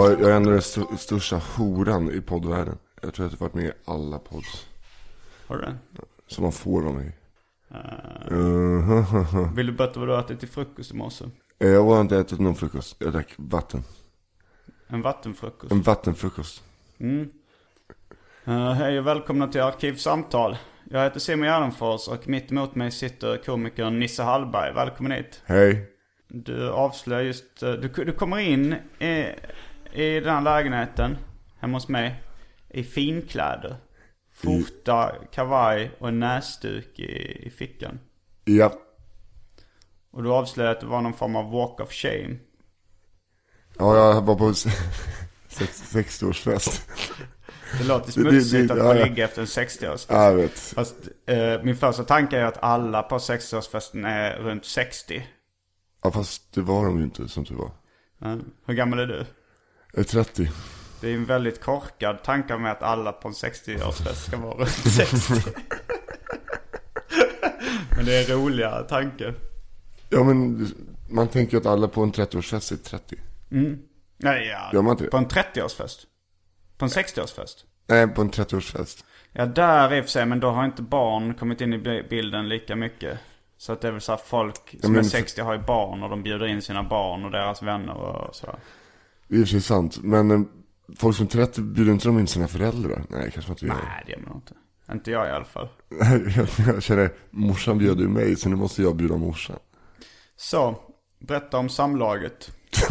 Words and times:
Ja, 0.00 0.10
jag 0.10 0.30
är 0.30 0.36
ändå 0.36 0.50
den 0.50 0.58
st- 0.58 0.96
största 0.98 1.36
horan 1.36 2.10
i 2.10 2.20
poddvärlden. 2.20 2.78
Jag 3.02 3.14
tror 3.14 3.26
att 3.26 3.32
jag 3.32 3.38
har 3.38 3.46
varit 3.46 3.54
med 3.54 3.64
i 3.64 3.72
alla 3.84 4.18
pods. 4.18 4.66
Har 5.46 5.56
du 5.56 5.62
det? 5.62 5.76
Som 6.26 6.42
man 6.42 6.52
får 6.52 6.82
vara 6.82 6.92
med 6.92 7.06
i. 7.06 7.12
Uh, 8.34 8.90
Uh, 9.34 9.54
vill 9.54 9.66
du 9.66 9.72
berätta 9.72 10.00
vad 10.00 10.08
du 10.08 10.18
ätit 10.18 10.40
till 10.40 10.48
frukost 10.48 10.90
i 10.90 10.94
morse? 10.94 11.24
jag 11.58 11.84
har 11.84 12.00
inte 12.00 12.16
ätit 12.16 12.38
någon 12.38 12.54
frukost. 12.54 12.96
Jag 12.98 13.12
drack 13.12 13.34
vatten. 13.36 13.82
En 14.88 15.02
vattenfrukost? 15.02 15.72
En 15.72 15.82
vattenfrukost. 15.82 16.62
Mm. 16.98 17.30
Uh, 18.48 18.70
hej 18.72 18.98
och 18.98 19.06
välkomna 19.06 19.48
till 19.48 19.60
Arkivsamtal. 19.60 20.56
Jag 20.90 21.04
heter 21.04 21.20
Simon 21.20 21.46
Gärdenfors 21.46 22.08
och 22.08 22.28
mitt 22.28 22.50
emot 22.50 22.74
mig 22.74 22.90
sitter 22.90 23.36
komikern 23.36 23.98
Nisse 23.98 24.22
Hallberg. 24.22 24.74
Välkommen 24.74 25.12
hit. 25.12 25.42
Hej. 25.44 25.86
Du 26.28 26.70
avslöjar 26.70 27.22
just, 27.22 27.60
du, 27.60 27.88
du 27.88 28.12
kommer 28.12 28.38
in 28.38 28.72
i, 28.98 29.26
i 29.92 30.20
den 30.20 30.34
här 30.34 30.40
lägenheten 30.40 31.18
hemma 31.60 31.76
hos 31.76 31.88
mig 31.88 32.22
i 32.68 32.82
finkläder. 32.84 33.76
Skjorta, 34.42 35.12
kavaj 35.32 35.90
och 35.98 36.08
en 36.08 36.20
näsduk 36.20 36.98
i, 36.98 37.46
i 37.46 37.50
fickan. 37.50 37.98
Ja. 38.44 38.72
Och 40.12 40.22
du 40.22 40.30
avslöjar 40.32 40.70
att 40.72 40.80
det 40.80 40.86
var 40.86 41.00
någon 41.00 41.12
form 41.14 41.36
av 41.36 41.50
walk 41.50 41.80
of 41.80 41.92
shame. 41.92 42.36
Ja, 43.78 43.96
jag 43.96 44.22
var 44.22 44.34
på 44.36 44.54
sex- 45.48 45.94
60-årsfest. 45.94 46.88
Det 47.78 47.84
låter 47.84 48.12
smutsigt 48.12 48.70
att 48.70 48.78
få 48.78 48.92
ligga 48.94 49.24
efter 49.24 49.40
en 49.40 49.46
60-årsfest. 49.46 50.06
Ja, 50.08 50.24
jag 50.24 50.34
vet. 50.34 50.58
Fast 50.58 50.96
eh, 51.26 51.62
min 51.62 51.76
första 51.76 52.04
tanke 52.04 52.38
är 52.38 52.44
att 52.44 52.62
alla 52.62 53.02
på 53.02 53.18
60-årsfesten 53.18 54.06
är 54.06 54.38
runt 54.38 54.64
60. 54.64 55.26
Ja, 56.02 56.10
fast 56.10 56.52
det 56.54 56.60
var 56.60 56.84
de 56.84 56.98
ju 56.98 57.04
inte 57.04 57.28
som 57.28 57.44
det 57.44 57.54
var. 57.54 57.70
Hur 58.66 58.74
gammal 58.74 58.98
är 58.98 59.06
du? 59.06 59.26
Är 59.92 60.02
30. 60.02 60.50
Det 61.00 61.08
är 61.10 61.14
en 61.14 61.24
väldigt 61.24 61.60
korkad 61.60 62.22
tanke 62.22 62.56
med 62.56 62.72
att 62.72 62.82
alla 62.82 63.12
på 63.12 63.28
en 63.28 63.34
60-årsfest 63.34 64.26
ska 64.28 64.36
vara 64.36 64.54
runt 64.54 64.70
60. 64.70 65.32
Men 67.96 68.04
det 68.04 68.14
är 68.16 68.30
en 68.32 68.36
roligare 68.42 68.84
tanke. 68.88 69.34
Ja, 70.08 70.24
men 70.24 70.68
man 71.10 71.28
tänker 71.28 71.52
ju 71.52 71.58
att 71.60 71.66
alla 71.66 71.88
på 71.88 72.02
en 72.02 72.12
30-årsfest 72.12 72.72
är 72.72 72.76
30. 72.76 73.16
Nej, 74.18 74.46
ja. 74.46 74.70
Gör 74.72 74.82
man 74.82 74.90
inte 74.90 75.04
det? 75.04 75.10
På 75.10 75.16
en 75.16 75.26
30-årsfest? 75.28 75.98
På 76.78 76.84
en 76.84 76.88
60-årsfest? 76.90 77.64
Nej, 77.86 78.08
på 78.08 78.20
en 78.20 78.30
30-årsfest. 78.30 79.04
Ja, 79.32 79.46
där 79.46 79.94
i 79.94 80.00
och 80.00 80.04
för 80.04 80.10
sig, 80.10 80.26
men 80.26 80.40
då 80.40 80.50
har 80.50 80.64
inte 80.64 80.82
barn 80.82 81.34
kommit 81.34 81.60
in 81.60 81.72
i 81.72 81.78
bi- 81.78 82.06
bilden 82.10 82.48
lika 82.48 82.76
mycket. 82.76 83.18
Så 83.56 83.72
att 83.72 83.80
det 83.80 83.88
är 83.88 83.92
väl 83.92 84.00
så 84.00 84.16
folk 84.16 84.74
som 84.82 84.92
men- 84.92 85.00
är 85.04 85.08
60 85.08 85.40
har 85.40 85.52
ju 85.52 85.58
barn 85.62 86.02
och 86.02 86.10
de 86.10 86.22
bjuder 86.22 86.46
in 86.46 86.62
sina 86.62 86.82
barn 86.82 87.24
och 87.24 87.30
deras 87.30 87.62
vänner 87.62 87.94
och 87.94 88.34
så. 88.36 88.56
Det 89.30 89.36
är 89.36 89.40
i 89.40 89.42
och 89.42 89.48
för 89.48 89.52
sig 89.52 89.60
sant. 89.60 89.98
Men 90.02 90.30
eh, 90.30 90.40
folk 90.98 91.16
som 91.16 91.26
är 91.26 91.30
30 91.30 91.62
bjuder 91.62 91.92
inte 91.92 92.08
de 92.08 92.18
in 92.18 92.26
sina 92.26 92.48
föräldrar? 92.48 93.04
Nej, 93.08 93.30
kanske 93.34 93.50
man 93.50 93.54
inte 93.54 93.66
gör. 93.66 93.74
Nej, 93.74 94.02
det 94.06 94.12
gör 94.12 94.20
man 94.20 94.36
inte. 94.36 94.54
Inte 94.92 95.10
jag 95.10 95.28
i 95.28 95.30
alla 95.30 95.44
fall. 95.44 95.68
jag, 96.66 96.82
känner, 96.82 97.10
morsan 97.30 97.78
bjöd 97.78 98.00
ju 98.00 98.08
mig 98.08 98.36
så 98.36 98.48
nu 98.48 98.56
måste 98.56 98.82
jag 98.82 98.96
bjuda 98.96 99.16
morsan. 99.16 99.56
Så, 100.36 100.76
berätta 101.18 101.58
om 101.58 101.68
samlaget. 101.68 102.50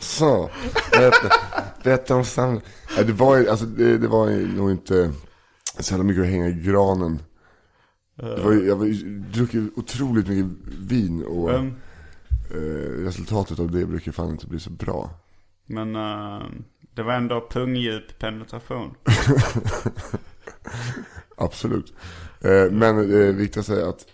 Så, 0.00 0.50
berätta, 0.92 1.34
berätta 1.82 2.16
om 2.16 2.24
sam... 2.24 2.60
Nej, 2.96 3.04
det 3.04 3.12
var 3.12 3.46
alltså 3.46 3.66
det, 3.66 3.98
det 3.98 4.08
var 4.08 4.56
nog 4.56 4.70
inte 4.70 5.12
så 5.78 5.92
jävla 5.92 6.04
mycket 6.04 6.22
att 6.22 6.30
hänga 6.30 6.48
i 6.48 6.52
granen. 6.52 7.18
Det 8.16 8.42
var 8.42 8.52
jag 8.52 8.76
var 8.76 8.86
druckit 9.32 9.72
otroligt 9.76 10.28
mycket 10.28 10.46
vin 10.78 11.24
och 11.24 11.48
Vem? 11.48 11.74
Eh, 12.50 13.04
resultatet 13.04 13.58
av 13.58 13.70
det 13.70 13.86
brukar 13.86 14.12
fan 14.12 14.30
inte 14.30 14.46
bli 14.46 14.60
så 14.60 14.70
bra. 14.70 15.10
Men 15.66 15.96
eh, 15.96 16.42
det 16.94 17.02
var 17.02 17.12
ändå 17.12 17.48
pungdjup 17.50 18.18
penetration. 18.18 18.94
Absolut. 21.36 21.94
Eh, 22.40 22.70
men 22.70 22.98
eh, 22.98 23.34
viktigt 23.34 23.56
att 23.56 23.66
säga 23.66 23.88
att 23.88 24.06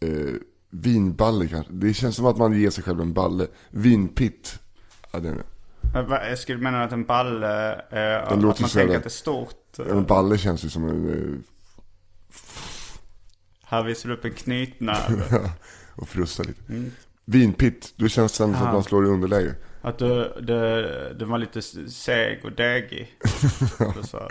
eh, 0.00 0.34
vinballe 0.70 1.48
kanske, 1.48 1.72
det 1.72 1.94
känns 1.94 2.16
som 2.16 2.26
att 2.26 2.36
man 2.36 2.60
ger 2.60 2.70
sig 2.70 2.84
själv 2.84 3.00
en 3.00 3.12
balle. 3.12 3.46
Vinpitt, 3.70 4.58
ja 5.12 5.20
det 5.20 5.28
är 5.28 5.34
det. 5.34 5.44
Jag 6.28 6.38
skulle 6.38 6.58
mena 6.58 6.84
att 6.84 6.92
en 6.92 7.04
balle, 7.04 7.72
eh, 7.72 8.32
att 8.32 8.42
man 8.42 8.54
tänker 8.54 8.96
att 8.96 9.02
det 9.02 9.06
är 9.06 9.08
stort. 9.08 9.78
En 9.78 10.04
balle 10.04 10.38
känns 10.38 10.64
ju 10.64 10.68
som 10.68 10.88
en, 10.88 11.44
Här 13.64 13.82
visar 13.82 14.08
du 14.08 14.14
upp 14.14 14.24
en 14.24 14.32
knytnäve. 14.32 15.50
och 15.94 16.08
frusta 16.08 16.42
lite. 16.42 16.62
Vinpitt, 17.26 17.92
då 17.96 18.08
känns 18.08 18.32
det 18.32 18.36
som 18.36 18.54
att 18.54 18.72
man 18.72 18.84
slår 18.84 19.06
i 19.06 19.08
underläge. 19.08 19.54
Att 19.82 19.98
du, 19.98 20.32
det, 20.42 21.14
det 21.14 21.24
var 21.24 21.38
lite 21.38 21.62
seg 21.62 22.44
och 22.44 22.52
degig. 22.52 23.08
Du. 23.78 24.28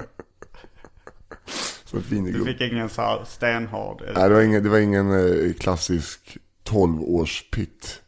Som 1.86 2.00
ett 2.00 2.10
du 2.34 2.46
fick 2.46 2.62
ingen 2.62 2.90
så 2.90 3.02
här 3.02 3.24
stenhård. 3.26 4.02
Nej, 4.16 4.30
det 4.30 4.36
var 4.36 4.42
ingen, 4.42 4.64
det 4.64 4.70
var 4.70 4.80
ingen 4.80 5.12
eh, 5.12 5.54
klassisk 5.54 6.38
12-års-pitt. 6.64 8.02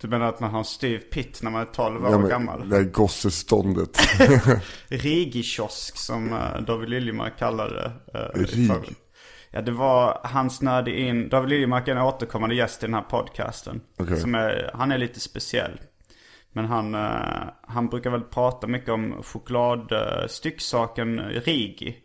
Du 0.00 0.08
menar 0.08 0.26
att 0.26 0.40
man 0.40 0.50
har 0.50 0.58
en 0.58 0.64
styv 0.64 0.98
pitt 0.98 1.42
när 1.42 1.50
man 1.50 1.62
är 1.62 1.66
12 1.66 2.04
år 2.04 2.10
Ja, 2.10 2.18
men 2.18 2.28
gammal? 2.28 2.68
Det 2.68 2.76
här 2.76 2.82
gosseståndet. 2.82 3.98
Rigikiosk 4.88 5.96
som 5.96 6.32
uh, 6.32 6.60
David 6.66 6.88
Liljemark 6.88 7.38
kallade 7.38 7.74
det. 7.74 8.18
eh, 8.18 8.40
Rig? 8.44 8.96
Ja, 9.56 9.62
det 9.62 9.72
var, 9.72 10.20
han 10.24 10.50
snöade 10.50 11.00
in, 11.00 11.28
David 11.28 11.50
Liljemark 11.50 11.88
är 11.88 11.92
en 11.92 12.02
återkommande 12.02 12.54
gäst 12.54 12.82
i 12.82 12.86
den 12.86 12.94
här 12.94 13.02
podcasten. 13.02 13.80
Okej. 13.96 14.20
Som 14.20 14.34
är, 14.34 14.70
han 14.74 14.92
är 14.92 14.98
lite 14.98 15.20
speciell. 15.20 15.80
Men 16.52 16.64
han, 16.64 16.94
eh, 16.94 17.48
han 17.66 17.88
brukar 17.88 18.10
väl 18.10 18.20
prata 18.20 18.66
mycket 18.66 18.88
om 18.88 19.22
chokladstycksaken 19.22 21.20
Rigi. 21.20 21.96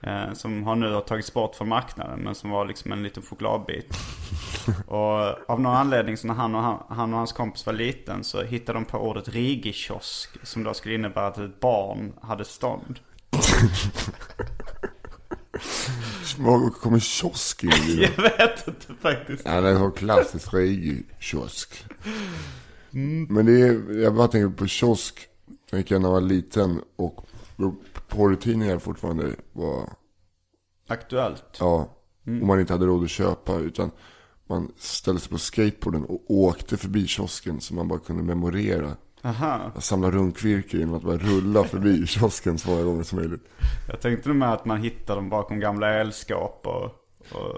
eh, 0.00 0.32
som 0.32 0.64
har 0.64 0.76
nu 0.76 0.92
har 0.92 1.00
tagits 1.00 1.34
bort 1.34 1.54
från 1.54 1.68
marknaden 1.68 2.20
men 2.20 2.34
som 2.34 2.50
var 2.50 2.64
liksom 2.64 2.92
en 2.92 3.02
liten 3.02 3.22
chokladbit. 3.22 3.96
och 4.86 5.50
av 5.50 5.60
någon 5.60 5.76
anledning 5.76 6.16
så 6.16 6.26
när 6.26 6.34
han 6.34 6.54
och, 6.54 6.62
han, 6.62 6.82
han 6.88 7.12
och 7.12 7.18
hans 7.18 7.32
kompis 7.32 7.66
var 7.66 7.72
liten 7.72 8.24
så 8.24 8.42
hittade 8.42 8.78
de 8.78 8.84
på 8.84 8.98
ordet 8.98 9.28
Rigi-kiosk. 9.28 10.28
Som 10.42 10.64
då 10.64 10.74
skulle 10.74 10.94
innebära 10.94 11.26
att 11.26 11.38
ett 11.38 11.60
barn 11.60 12.12
hade 12.22 12.44
stånd. 12.44 12.98
Var 16.38 16.70
kommer 16.70 16.98
kiosk 16.98 17.60
det? 17.60 17.68
Jag 18.16 18.22
vet 18.22 18.68
inte 18.68 18.94
faktiskt. 19.00 19.42
Ja, 19.44 19.60
det 19.60 19.68
är 19.68 19.84
en 19.84 19.92
klassisk 19.92 20.54
Rigi-kiosk. 20.54 21.84
Men 23.28 23.46
det 23.46 23.60
är, 23.60 24.00
jag 24.02 24.14
bara 24.14 24.28
tänker 24.28 24.56
på 24.56 24.66
kiosk. 24.66 25.28
Tänker 25.70 25.94
jag 25.94 26.02
när 26.02 26.08
jag 26.08 26.14
var 26.14 26.20
liten 26.20 26.80
och 26.96 27.26
porrtidningar 28.08 28.78
fortfarande 28.78 29.30
var 29.52 29.90
Aktuellt. 30.88 31.56
Ja. 31.60 31.88
Och 32.22 32.30
man 32.30 32.60
inte 32.60 32.72
hade 32.72 32.86
råd 32.86 33.04
att 33.04 33.10
köpa 33.10 33.58
utan 33.58 33.90
man 34.46 34.72
ställde 34.76 35.20
sig 35.20 35.30
på 35.30 35.38
skateboarden 35.38 36.04
och 36.04 36.30
åkte 36.30 36.76
förbi 36.76 37.06
kiosken 37.06 37.60
så 37.60 37.74
man 37.74 37.88
bara 37.88 37.98
kunde 37.98 38.22
memorera. 38.22 38.96
Aha. 39.24 39.72
Samla 39.78 40.10
runkvirke 40.10 40.76
genom 40.76 40.94
att 40.94 41.02
bara 41.02 41.16
rulla 41.16 41.64
förbi 41.64 42.06
kiosken 42.06 42.58
så 42.58 42.70
många 42.70 42.82
gånger 42.82 43.02
som 43.02 43.18
möjligt. 43.18 43.48
Jag 43.88 44.00
tänkte 44.00 44.28
nog 44.28 44.38
med 44.38 44.52
att 44.52 44.64
man 44.64 44.82
hittar 44.82 45.16
dem 45.16 45.28
bakom 45.28 45.60
gamla 45.60 45.94
elskåp 45.94 46.66
och, 46.66 46.84
och 47.38 47.54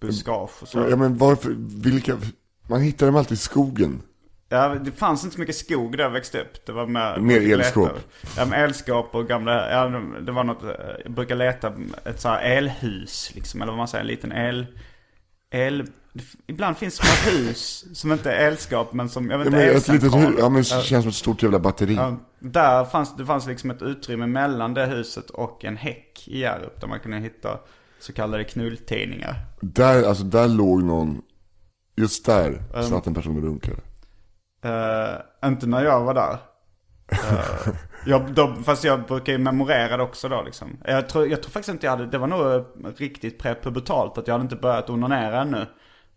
buskage 0.00 0.50
och 0.62 0.68
så. 0.68 0.86
Ja 0.90 0.96
men 0.96 1.18
varför, 1.18 1.54
vilka, 1.82 2.16
man 2.68 2.80
hittar 2.80 3.06
dem 3.06 3.16
alltid 3.16 3.32
i 3.32 3.40
skogen. 3.40 4.02
Ja, 4.48 4.68
det 4.68 4.92
fanns 4.92 5.24
inte 5.24 5.34
så 5.34 5.40
mycket 5.40 5.56
skog 5.56 5.96
där 5.96 6.04
jag 6.04 6.10
växte 6.10 6.40
upp. 6.40 6.66
Det 6.66 6.72
var 6.72 6.86
med, 6.86 7.22
Mer 7.22 7.40
jag 7.40 7.50
elskåp. 7.50 7.90
Ja, 8.36 8.44
men 8.44 8.60
elskåp 8.60 9.14
och 9.14 9.28
gamla, 9.28 9.70
ja, 9.70 9.88
det 10.20 10.32
var 10.32 10.44
något, 10.44 10.62
eh, 10.62 10.70
jag 11.04 11.12
brukar 11.12 11.36
leta 11.36 11.72
ett 12.04 12.20
så 12.20 12.28
här 12.28 12.40
elhus 12.42 13.32
liksom, 13.34 13.62
eller 13.62 13.72
vad 13.72 13.78
man 13.78 13.88
säger, 13.88 14.02
en 14.02 14.08
liten 14.08 14.32
el, 14.32 14.66
el, 15.50 15.86
ibland 16.46 16.76
finns 16.76 16.98
det 16.98 17.06
små 17.06 17.30
hus 17.30 17.84
som 17.98 18.12
inte 18.12 18.32
är 18.32 18.46
elskåp 18.48 18.92
men 18.92 19.08
som, 19.08 19.30
jag 19.30 19.38
vet 19.38 19.52
Ja, 19.52 19.60
inte, 19.62 19.66
men 19.66 19.76
ett 19.76 19.88
litet 19.88 20.14
hus, 20.14 20.34
ja 20.38 20.48
men 20.48 20.62
det 20.62 20.64
känns 20.64 21.04
som 21.04 21.08
ett 21.08 21.14
stort 21.14 21.42
jävla 21.42 21.58
batteri. 21.58 21.94
Ja, 21.94 22.16
där 22.38 22.84
fanns, 22.84 23.16
det 23.16 23.26
fanns 23.26 23.46
liksom 23.46 23.70
ett 23.70 23.82
utrymme 23.82 24.26
mellan 24.26 24.74
det 24.74 24.86
huset 24.86 25.30
och 25.30 25.64
en 25.64 25.76
häck 25.76 26.24
i 26.28 26.38
Hjärup 26.40 26.80
där 26.80 26.88
man 26.88 27.00
kunde 27.00 27.18
hitta 27.18 27.58
så 28.00 28.12
kallade 28.12 28.44
knulltidningar. 28.44 29.36
Där, 29.60 30.02
alltså 30.08 30.24
där 30.24 30.48
låg 30.48 30.82
någon, 30.82 31.22
just 31.96 32.26
där 32.26 32.62
satt 32.82 33.06
en 33.06 33.14
person 33.14 33.36
och 33.36 33.42
runkade. 33.42 33.76
Eh, 34.64 35.48
inte 35.48 35.66
när 35.66 35.84
jag 35.84 36.04
var 36.04 36.14
där. 36.14 36.38
Eh, 37.12 37.74
jag, 38.08 38.32
då, 38.34 38.54
fast 38.64 38.84
jag 38.84 39.06
brukar 39.06 39.32
ju 39.32 39.38
memorera 39.38 39.96
det 39.96 40.02
också 40.02 40.28
då 40.28 40.42
liksom. 40.42 40.76
Jag 40.84 41.08
tror, 41.08 41.28
jag 41.28 41.42
tror 41.42 41.50
faktiskt 41.50 41.72
inte 41.72 41.86
jag 41.86 41.90
hade, 41.90 42.06
det 42.06 42.18
var 42.18 42.26
nog 42.26 42.40
eh, 42.52 42.62
riktigt 42.96 43.38
prepubertalt 43.38 44.18
att 44.18 44.26
jag 44.26 44.34
hade 44.34 44.42
inte 44.42 44.56
börjat 44.56 44.90
onanera 44.90 45.40
ännu. 45.42 45.66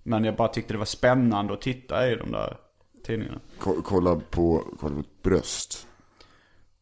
Men 0.03 0.23
jag 0.23 0.35
bara 0.35 0.47
tyckte 0.47 0.73
det 0.73 0.77
var 0.77 0.85
spännande 0.85 1.53
att 1.53 1.61
titta 1.61 2.09
i 2.11 2.15
de 2.15 2.31
där 2.31 2.57
tidningarna. 3.05 3.39
Ko- 3.59 3.81
kolla 3.85 4.15
på, 4.29 4.63
kolla 4.79 4.95
på 4.95 4.99
ett 5.01 5.23
bröst. 5.23 5.88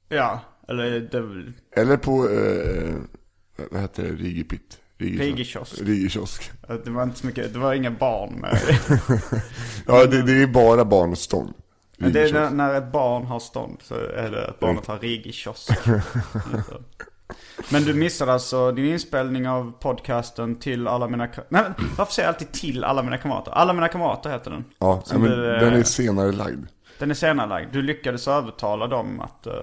Ja, 0.10 0.40
eller 0.68 1.00
det, 1.00 1.54
Eller 1.82 1.98
på, 1.98 2.30
eh, 2.30 2.96
vad 3.72 3.82
heter 3.82 4.04
det, 4.04 4.10
Rigipitt? 4.10 4.80
Rigikiosk. 4.98 5.82
Rigikiosk. 5.82 6.52
det 6.84 6.90
var 6.92 7.04
inte 7.04 7.20
så 7.20 7.28
mycket, 7.28 7.54
det 7.54 7.60
var 7.60 7.74
inga 7.74 7.92
barn 7.92 8.34
med. 8.34 8.58
Ja, 9.88 10.06
det, 10.06 10.22
det 10.22 10.44
är 10.44 10.48
bara 10.48 10.86
barnstånd. 10.86 11.54
Men 12.02 12.14
det 12.14 12.22
är 12.30 12.34
när, 12.34 12.50
när 12.50 12.76
ett 12.76 12.92
barn 12.92 13.26
har 13.26 13.40
stånd 13.40 13.78
så 13.82 13.96
är 13.96 14.32
det 14.32 14.48
att 14.48 14.60
barnet 14.60 14.86
har 14.86 15.00
rigikiosk. 15.00 15.72
Men 17.72 17.84
du 17.84 17.94
missade 17.94 18.34
alltså 18.34 18.72
din 18.72 18.86
inspelning 18.86 19.48
av 19.48 19.72
podcasten 19.80 20.56
till 20.56 20.88
alla 20.88 21.08
mina 21.08 21.28
Nej 21.50 21.64
varför 21.98 22.14
säger 22.14 22.28
jag 22.30 22.34
alltid 22.34 22.52
till 22.52 22.84
alla 22.84 23.04
mina 23.04 23.18
kamrater? 23.18 23.52
Alla 23.52 23.74
mina 23.74 23.88
kamrater 23.88 24.30
heter 24.30 24.52
den. 24.52 24.64
Ja, 24.80 25.04
men 25.12 25.22
du, 25.22 25.54
eh, 25.56 25.60
den 25.60 25.74
är 25.74 25.84
senare 25.84 26.32
lagd. 26.32 26.66
Den 27.00 27.10
är 27.12 27.16
senarelagd. 27.16 27.74
Du 27.74 27.82
lyckades 27.82 28.28
övertala 28.28 28.88
dem 28.88 29.22
att... 29.22 29.48
eh, 29.48 29.54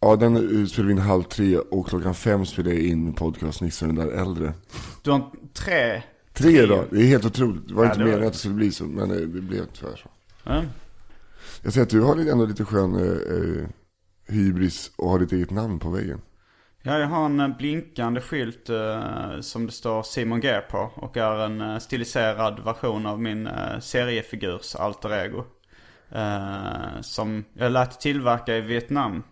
Ja, 0.00 0.16
den 0.16 0.36
eh, 0.36 0.66
spelade 0.66 0.86
vi 0.94 1.00
in 1.00 1.06
halv 1.06 1.22
tre 1.22 1.56
och 1.58 1.86
klockan 1.88 2.14
fem 2.14 2.46
spelade 2.46 2.74
jag 2.74 2.84
in 2.84 3.12
podcast 3.12 3.60
Nisse 3.60 3.86
och 3.86 3.94
den 3.94 4.06
där 4.08 4.12
äldre. 4.22 4.52
du 5.02 5.10
har 5.10 5.22
tre... 5.54 6.02
Tre 6.32 6.66
då, 6.66 6.84
det 6.90 7.00
är 7.02 7.06
helt 7.06 7.24
otroligt. 7.24 7.68
Det 7.68 7.74
var 7.74 7.84
Ja, 7.84 7.88
inte 7.90 7.98
var- 7.98 8.06
meningen 8.06 8.26
att 8.26 8.32
det 8.32 8.38
skulle 8.38 8.54
bli 8.54 8.72
så, 8.72 8.84
men 8.84 9.10
eh, 9.10 9.16
det 9.16 9.26
blev 9.40 9.62
tyvärr 9.72 9.96
så. 9.96 10.08
Ja. 10.44 10.62
Jag 11.62 11.72
ser 11.72 11.82
att 11.82 11.90
du 11.90 12.00
har 12.00 12.16
lite- 12.16 12.30
ändå 12.32 12.46
lite 12.46 12.64
skön 12.64 12.94
eh, 12.94 13.36
eh, 13.36 13.68
hybris 14.28 14.90
och 14.96 15.08
har 15.10 15.18
ditt 15.18 15.32
eget 15.32 15.50
namn 15.50 15.78
på 15.78 15.90
väggen. 15.90 16.20
Ja, 16.82 16.98
jag 16.98 17.06
har 17.06 17.24
en 17.26 17.40
eh, 17.40 17.56
blinkande 17.56 18.20
skylt 18.20 18.68
eh, 18.70 19.40
som 19.40 19.66
det 19.66 19.72
står 19.72 20.02
Simon 20.02 20.40
G 20.40 20.60
på. 20.70 20.78
Och 20.94 21.16
är 21.16 21.38
en 21.46 21.60
eh, 21.60 21.78
stiliserad 21.78 22.64
version 22.64 23.06
av 23.06 23.20
min 23.20 23.46
uh, 23.46 23.78
seriefigurs 23.80 24.74
alter 24.74 25.12
ego. 25.24 25.44
Eh, 26.10 27.00
som 27.00 27.44
jag 27.54 27.72
lät 27.72 28.00
tillverka 28.00 28.56
i 28.56 28.60
Vietnam. 28.60 29.22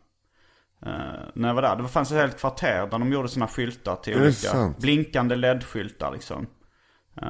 eh, 0.87 0.91
när 1.35 1.49
jag 1.49 1.55
var 1.55 1.63
där. 1.63 1.77
Det 1.77 1.89
fanns 1.89 2.11
ett 2.13 2.19
helt 2.19 2.39
kvarter 2.39 2.81
där 2.91 2.99
de 2.99 3.13
gjorde 3.13 3.29
sådana 3.29 3.49
skyltar 3.49 3.97
till 3.97 4.17
olika 4.17 4.33
sant? 4.33 4.79
blinkande 4.79 5.37
LED-skyltar 5.37 6.13
liksom. 6.13 6.47
Eh, 7.23 7.29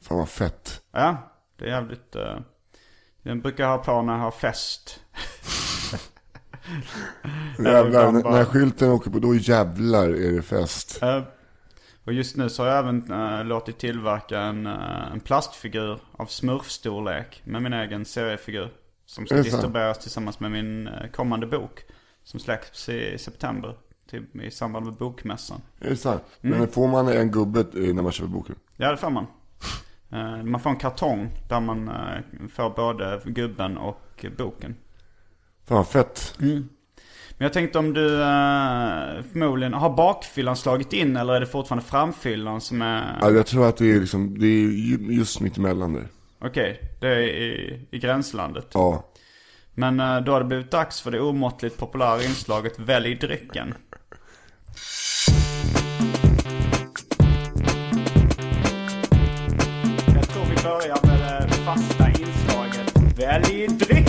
Fan 0.00 0.18
vad 0.18 0.28
fett. 0.28 0.82
ja, 0.92 1.16
det 1.58 1.64
är 1.64 1.68
jävligt... 1.68 2.16
Uh, 3.26 3.28
den 3.28 3.40
brukar 3.40 3.64
jag 3.64 3.70
ha 3.70 3.78
på 3.78 4.02
när 4.02 4.12
jag 4.12 4.20
har 4.20 4.30
fest. 4.30 5.00
Jävlar, 7.58 8.12
bara- 8.22 8.34
när 8.36 8.44
skylten 8.44 8.90
åker 8.90 9.10
på, 9.10 9.18
då 9.18 9.34
jävlar 9.34 10.08
är 10.08 10.32
det 10.32 10.42
fest. 10.42 11.02
Eh, 11.02 11.22
och 12.04 12.12
just 12.12 12.36
nu 12.36 12.48
så 12.48 12.62
har 12.62 12.70
jag 12.70 12.78
även 12.78 13.12
eh, 13.12 13.44
låtit 13.44 13.78
tillverka 13.78 14.40
en, 14.40 14.66
eh, 14.66 15.12
en 15.12 15.20
plastfigur 15.20 15.98
av 16.12 16.26
smurfstorlek 16.26 17.42
med 17.44 17.62
min 17.62 17.72
egen 17.72 18.04
seriefigur. 18.04 18.70
Som 19.06 19.26
ska 19.26 19.36
distribueras 19.36 19.98
tillsammans 19.98 20.40
med 20.40 20.50
min 20.50 20.88
kommande 21.12 21.46
bok. 21.46 21.82
Som 22.24 22.40
släpps 22.40 22.88
i 22.88 23.18
september. 23.18 23.74
Till, 24.10 24.26
I 24.42 24.50
samband 24.50 24.86
med 24.86 24.94
bokmässan. 24.94 25.60
Är 25.80 25.90
det 25.90 25.96
sant? 25.96 26.22
Mm. 26.42 26.58
Men 26.58 26.68
får 26.68 26.88
man 26.88 27.08
en 27.08 27.30
gubbe 27.30 27.66
när 27.72 28.02
man 28.02 28.12
köper 28.12 28.28
boken? 28.28 28.54
Ja 28.76 28.90
det 28.90 28.96
får 28.96 29.10
man. 29.10 29.26
Eh, 30.12 30.42
man 30.42 30.60
får 30.60 30.70
en 30.70 30.76
kartong 30.76 31.30
där 31.48 31.60
man 31.60 31.88
eh, 31.88 32.48
får 32.54 32.70
både 32.70 33.20
gubben 33.24 33.76
och 33.76 34.24
boken. 34.38 34.76
Fan 35.68 35.76
vad 35.76 35.88
fett. 35.88 36.34
Men 37.38 37.44
jag 37.44 37.52
tänkte 37.52 37.78
om 37.78 37.92
du 37.92 38.14
eh, 38.14 39.22
förmodligen, 39.32 39.74
har 39.74 39.90
bakfyllan 39.96 40.56
slagit 40.56 40.92
in 40.92 41.16
eller 41.16 41.32
är 41.34 41.40
det 41.40 41.46
fortfarande 41.46 41.84
framfyllan 41.84 42.60
som 42.60 42.82
är... 42.82 43.18
Ja, 43.20 43.30
jag 43.30 43.46
tror 43.46 43.68
att 43.68 43.76
det 43.76 43.92
är 43.92 44.00
liksom, 44.00 44.38
det 44.38 44.46
är 44.46 44.70
ju- 44.70 45.14
just 45.14 45.40
mitt 45.40 45.56
emellan 45.56 45.92
där. 45.92 46.06
Okej, 46.40 46.80
det 47.00 47.08
är 47.08 47.18
i, 47.20 47.86
i 47.90 47.98
gränslandet. 47.98 48.66
Ja. 48.74 49.04
Men 49.74 49.96
då 49.96 50.32
har 50.32 50.38
det 50.40 50.44
blivit 50.46 50.70
dags 50.70 51.00
för 51.00 51.10
det 51.10 51.20
omåttligt 51.20 51.78
populära 51.78 52.22
inslaget 52.22 52.78
Välj 52.78 53.14
drycken. 53.14 53.74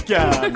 Veckan! 0.10 0.56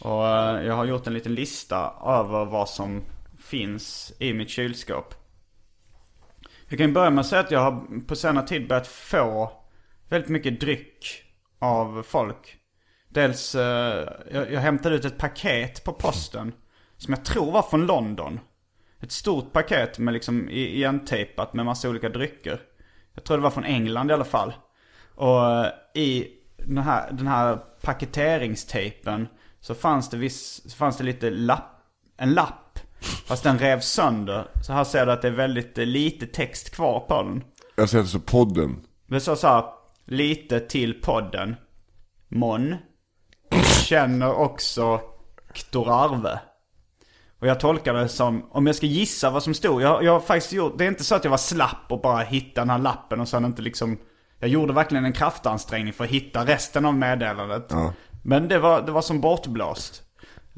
Och 0.00 0.28
eh, 0.28 0.66
jag 0.66 0.74
har 0.74 0.84
gjort 0.84 1.06
en 1.06 1.14
liten 1.14 1.34
lista 1.34 1.92
över 2.04 2.44
vad 2.44 2.68
som 2.68 3.04
finns 3.38 4.12
i 4.18 4.32
mitt 4.32 4.50
kylskåp. 4.50 5.14
Jag 6.68 6.78
kan 6.78 6.92
börja 6.92 7.10
med 7.10 7.20
att 7.20 7.26
säga 7.26 7.40
att 7.40 7.50
jag 7.50 7.60
har 7.60 8.00
på 8.06 8.16
senare 8.16 8.46
tid 8.46 8.68
börjat 8.68 8.86
få 8.86 9.52
väldigt 10.08 10.30
mycket 10.30 10.60
dryck 10.60 11.22
av 11.58 12.02
folk. 12.02 12.56
Dels, 13.08 13.54
eh, 13.54 14.08
jag, 14.32 14.52
jag 14.52 14.60
hämtade 14.60 14.94
ut 14.94 15.04
ett 15.04 15.18
paket 15.18 15.84
på 15.84 15.92
posten. 15.92 16.52
Som 16.96 17.14
jag 17.14 17.24
tror 17.24 17.52
var 17.52 17.62
från 17.62 17.86
London. 17.86 18.40
Ett 19.00 19.12
stort 19.12 19.52
paket 19.52 19.98
med 19.98 20.14
liksom 20.14 20.48
igentejpat 20.50 21.54
med 21.54 21.64
massa 21.64 21.88
olika 21.88 22.08
drycker. 22.08 22.60
Jag 23.14 23.24
tror 23.24 23.36
det 23.36 23.42
var 23.42 23.50
från 23.50 23.64
England 23.64 24.10
i 24.10 24.14
alla 24.14 24.24
fall. 24.24 24.52
Och 25.14 25.50
eh, 25.50 25.72
i 25.94 26.28
den 26.66 26.78
här, 26.78 27.12
den 27.12 27.26
här 27.26 27.56
paketeringstejpen 27.82 29.28
så 29.60 29.74
fanns 29.74 30.10
det, 30.10 30.16
viss, 30.16 30.70
så 30.70 30.76
fanns 30.76 30.96
det 30.96 31.04
lite 31.04 31.30
lapp, 31.30 31.80
en 32.16 32.34
lapp. 32.34 32.78
Fast 33.26 33.42
den 33.42 33.58
revs 33.58 33.86
sönder. 33.86 34.46
Så 34.62 34.72
här 34.72 34.84
ser 34.84 35.06
du 35.06 35.12
att 35.12 35.22
det 35.22 35.28
är 35.28 35.32
väldigt 35.32 35.78
eh, 35.78 35.86
lite 35.86 36.26
text 36.26 36.74
kvar 36.74 37.00
på 37.00 37.22
den. 37.22 37.44
Jag 37.76 37.88
säger 37.88 38.04
så 38.04 38.20
podden. 38.20 38.86
Det 39.06 39.20
står 39.20 39.34
så 39.34 39.46
här, 39.46 39.64
lite 40.04 40.60
till 40.60 41.00
podden. 41.02 41.56
Mon. 42.28 42.76
Känner 43.84 44.34
också 44.34 45.00
Ktorarve. 45.52 46.40
Och 47.38 47.46
jag 47.46 47.60
tolkar 47.60 47.94
det 47.94 48.08
som, 48.08 48.48
om 48.50 48.66
jag 48.66 48.76
ska 48.76 48.86
gissa 48.86 49.30
vad 49.30 49.42
som 49.42 49.54
stod. 49.54 49.82
Jag, 49.82 50.04
jag 50.04 50.12
har 50.12 50.20
faktiskt 50.20 50.52
gjort, 50.52 50.78
det 50.78 50.84
är 50.84 50.88
inte 50.88 51.04
så 51.04 51.14
att 51.14 51.24
jag 51.24 51.30
var 51.30 51.38
slapp 51.38 51.86
och 51.88 52.00
bara 52.00 52.22
hittade 52.22 52.60
den 52.60 52.70
här 52.70 52.78
lappen 52.78 53.20
och 53.20 53.28
sen 53.28 53.44
inte 53.44 53.62
liksom. 53.62 53.98
Jag 54.44 54.50
gjorde 54.50 54.72
verkligen 54.72 55.04
en 55.04 55.12
kraftansträngning 55.12 55.92
för 55.92 56.04
att 56.04 56.10
hitta 56.10 56.44
resten 56.46 56.84
av 56.84 56.94
meddelandet. 56.94 57.66
Ja. 57.70 57.92
Men 58.22 58.48
det 58.48 58.58
var, 58.58 58.82
det 58.82 58.92
var 58.92 59.02
som 59.02 59.20
bortblåst. 59.20 60.02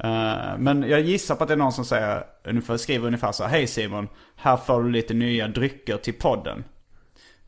Eh, 0.03 0.57
men 0.57 0.83
jag 0.83 1.01
gissar 1.01 1.35
på 1.35 1.43
att 1.43 1.47
det 1.47 1.53
är 1.53 1.57
någon 1.57 1.73
som 1.73 1.85
säger, 1.85 2.23
ungefär, 2.43 2.77
skriver 2.77 3.07
ungefär 3.07 3.31
så 3.31 3.43
här, 3.43 3.49
Hej 3.49 3.67
Simon, 3.67 4.07
här 4.35 4.57
får 4.57 4.83
du 4.83 4.89
lite 4.89 5.13
nya 5.13 5.47
drycker 5.47 5.97
till 5.97 6.13
podden. 6.13 6.63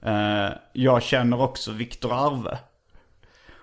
Eh, 0.01 0.50
jag 0.74 1.03
känner 1.03 1.41
också 1.41 1.72
Viktor 1.72 2.13
Arve. 2.13 2.58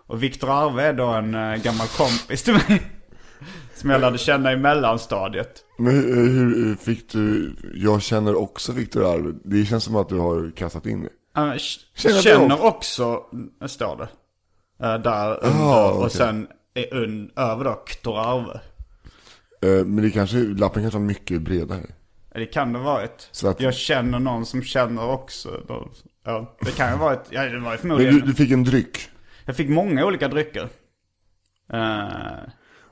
Och 0.06 0.22
Viktor 0.22 0.50
Arve 0.50 0.82
är 0.82 0.92
då 0.92 1.06
en 1.06 1.34
eh, 1.34 1.56
gammal 1.56 1.86
kompis 1.86 2.42
till 2.42 2.54
mig. 2.54 2.82
Som 3.74 3.90
jag 3.90 4.00
lärde 4.00 4.18
känna 4.18 4.52
i 4.52 4.56
mellanstadiet. 4.56 5.64
Men 5.78 5.94
hur, 5.94 6.64
hur 6.64 6.76
fick 6.76 7.12
du, 7.12 7.56
jag 7.74 8.02
känner 8.02 8.34
också 8.34 8.72
Viktor 8.72 9.14
Arve. 9.14 9.34
Det 9.44 9.64
känns 9.64 9.84
som 9.84 9.96
att 9.96 10.08
du 10.08 10.18
har 10.18 10.56
kastat 10.56 10.86
in 10.86 11.02
det. 11.02 11.10
Uh, 11.38 11.56
Känner 11.94 12.22
känner, 12.22 12.64
också, 12.64 13.22
står 13.66 13.96
det. 13.96 14.08
Eh, 14.86 14.98
där 14.98 15.44
under, 15.44 15.58
Jaha, 15.58 15.90
och 15.90 15.98
okej. 15.98 16.10
sen 16.10 16.48
är 16.74 16.94
un, 16.94 17.30
över 17.36 17.64
då 17.64 17.82
Viktor 17.86 18.18
Arve. 18.20 18.60
Eh, 19.62 19.84
Men 19.86 19.96
det 20.04 20.10
kanske, 20.10 20.36
lappen 20.36 20.82
kanske 20.82 20.98
var 20.98 21.06
mycket 21.06 21.42
bredare. 21.42 21.82
Det 22.34 22.46
kan 22.46 22.72
det 22.72 22.78
ha 22.78 22.92
varit. 22.92 23.28
Så 23.32 23.48
att- 23.48 23.60
Jag 23.60 23.74
känner 23.74 24.18
någon 24.18 24.46
som 24.46 24.62
känner 24.62 25.08
också. 25.10 25.48
någon- 25.68 25.90
Ja, 26.24 26.56
det 26.60 26.70
kan 26.76 26.90
ju 26.90 26.96
ha 26.96 27.04
varit. 27.04 27.22
Ja, 27.30 27.42
det 27.42 27.48
var 27.48 27.54
ju 27.56 27.60
Men 27.60 27.78
förmodligen. 27.78 28.14
du, 28.14 28.20
du 28.20 28.34
fick 28.34 28.50
en 28.50 28.64
dryck. 28.64 29.08
Jag 29.44 29.56
fick 29.56 29.68
många 29.68 30.04
olika 30.06 30.28
drycker. 30.28 30.62
Uh, 30.62 31.78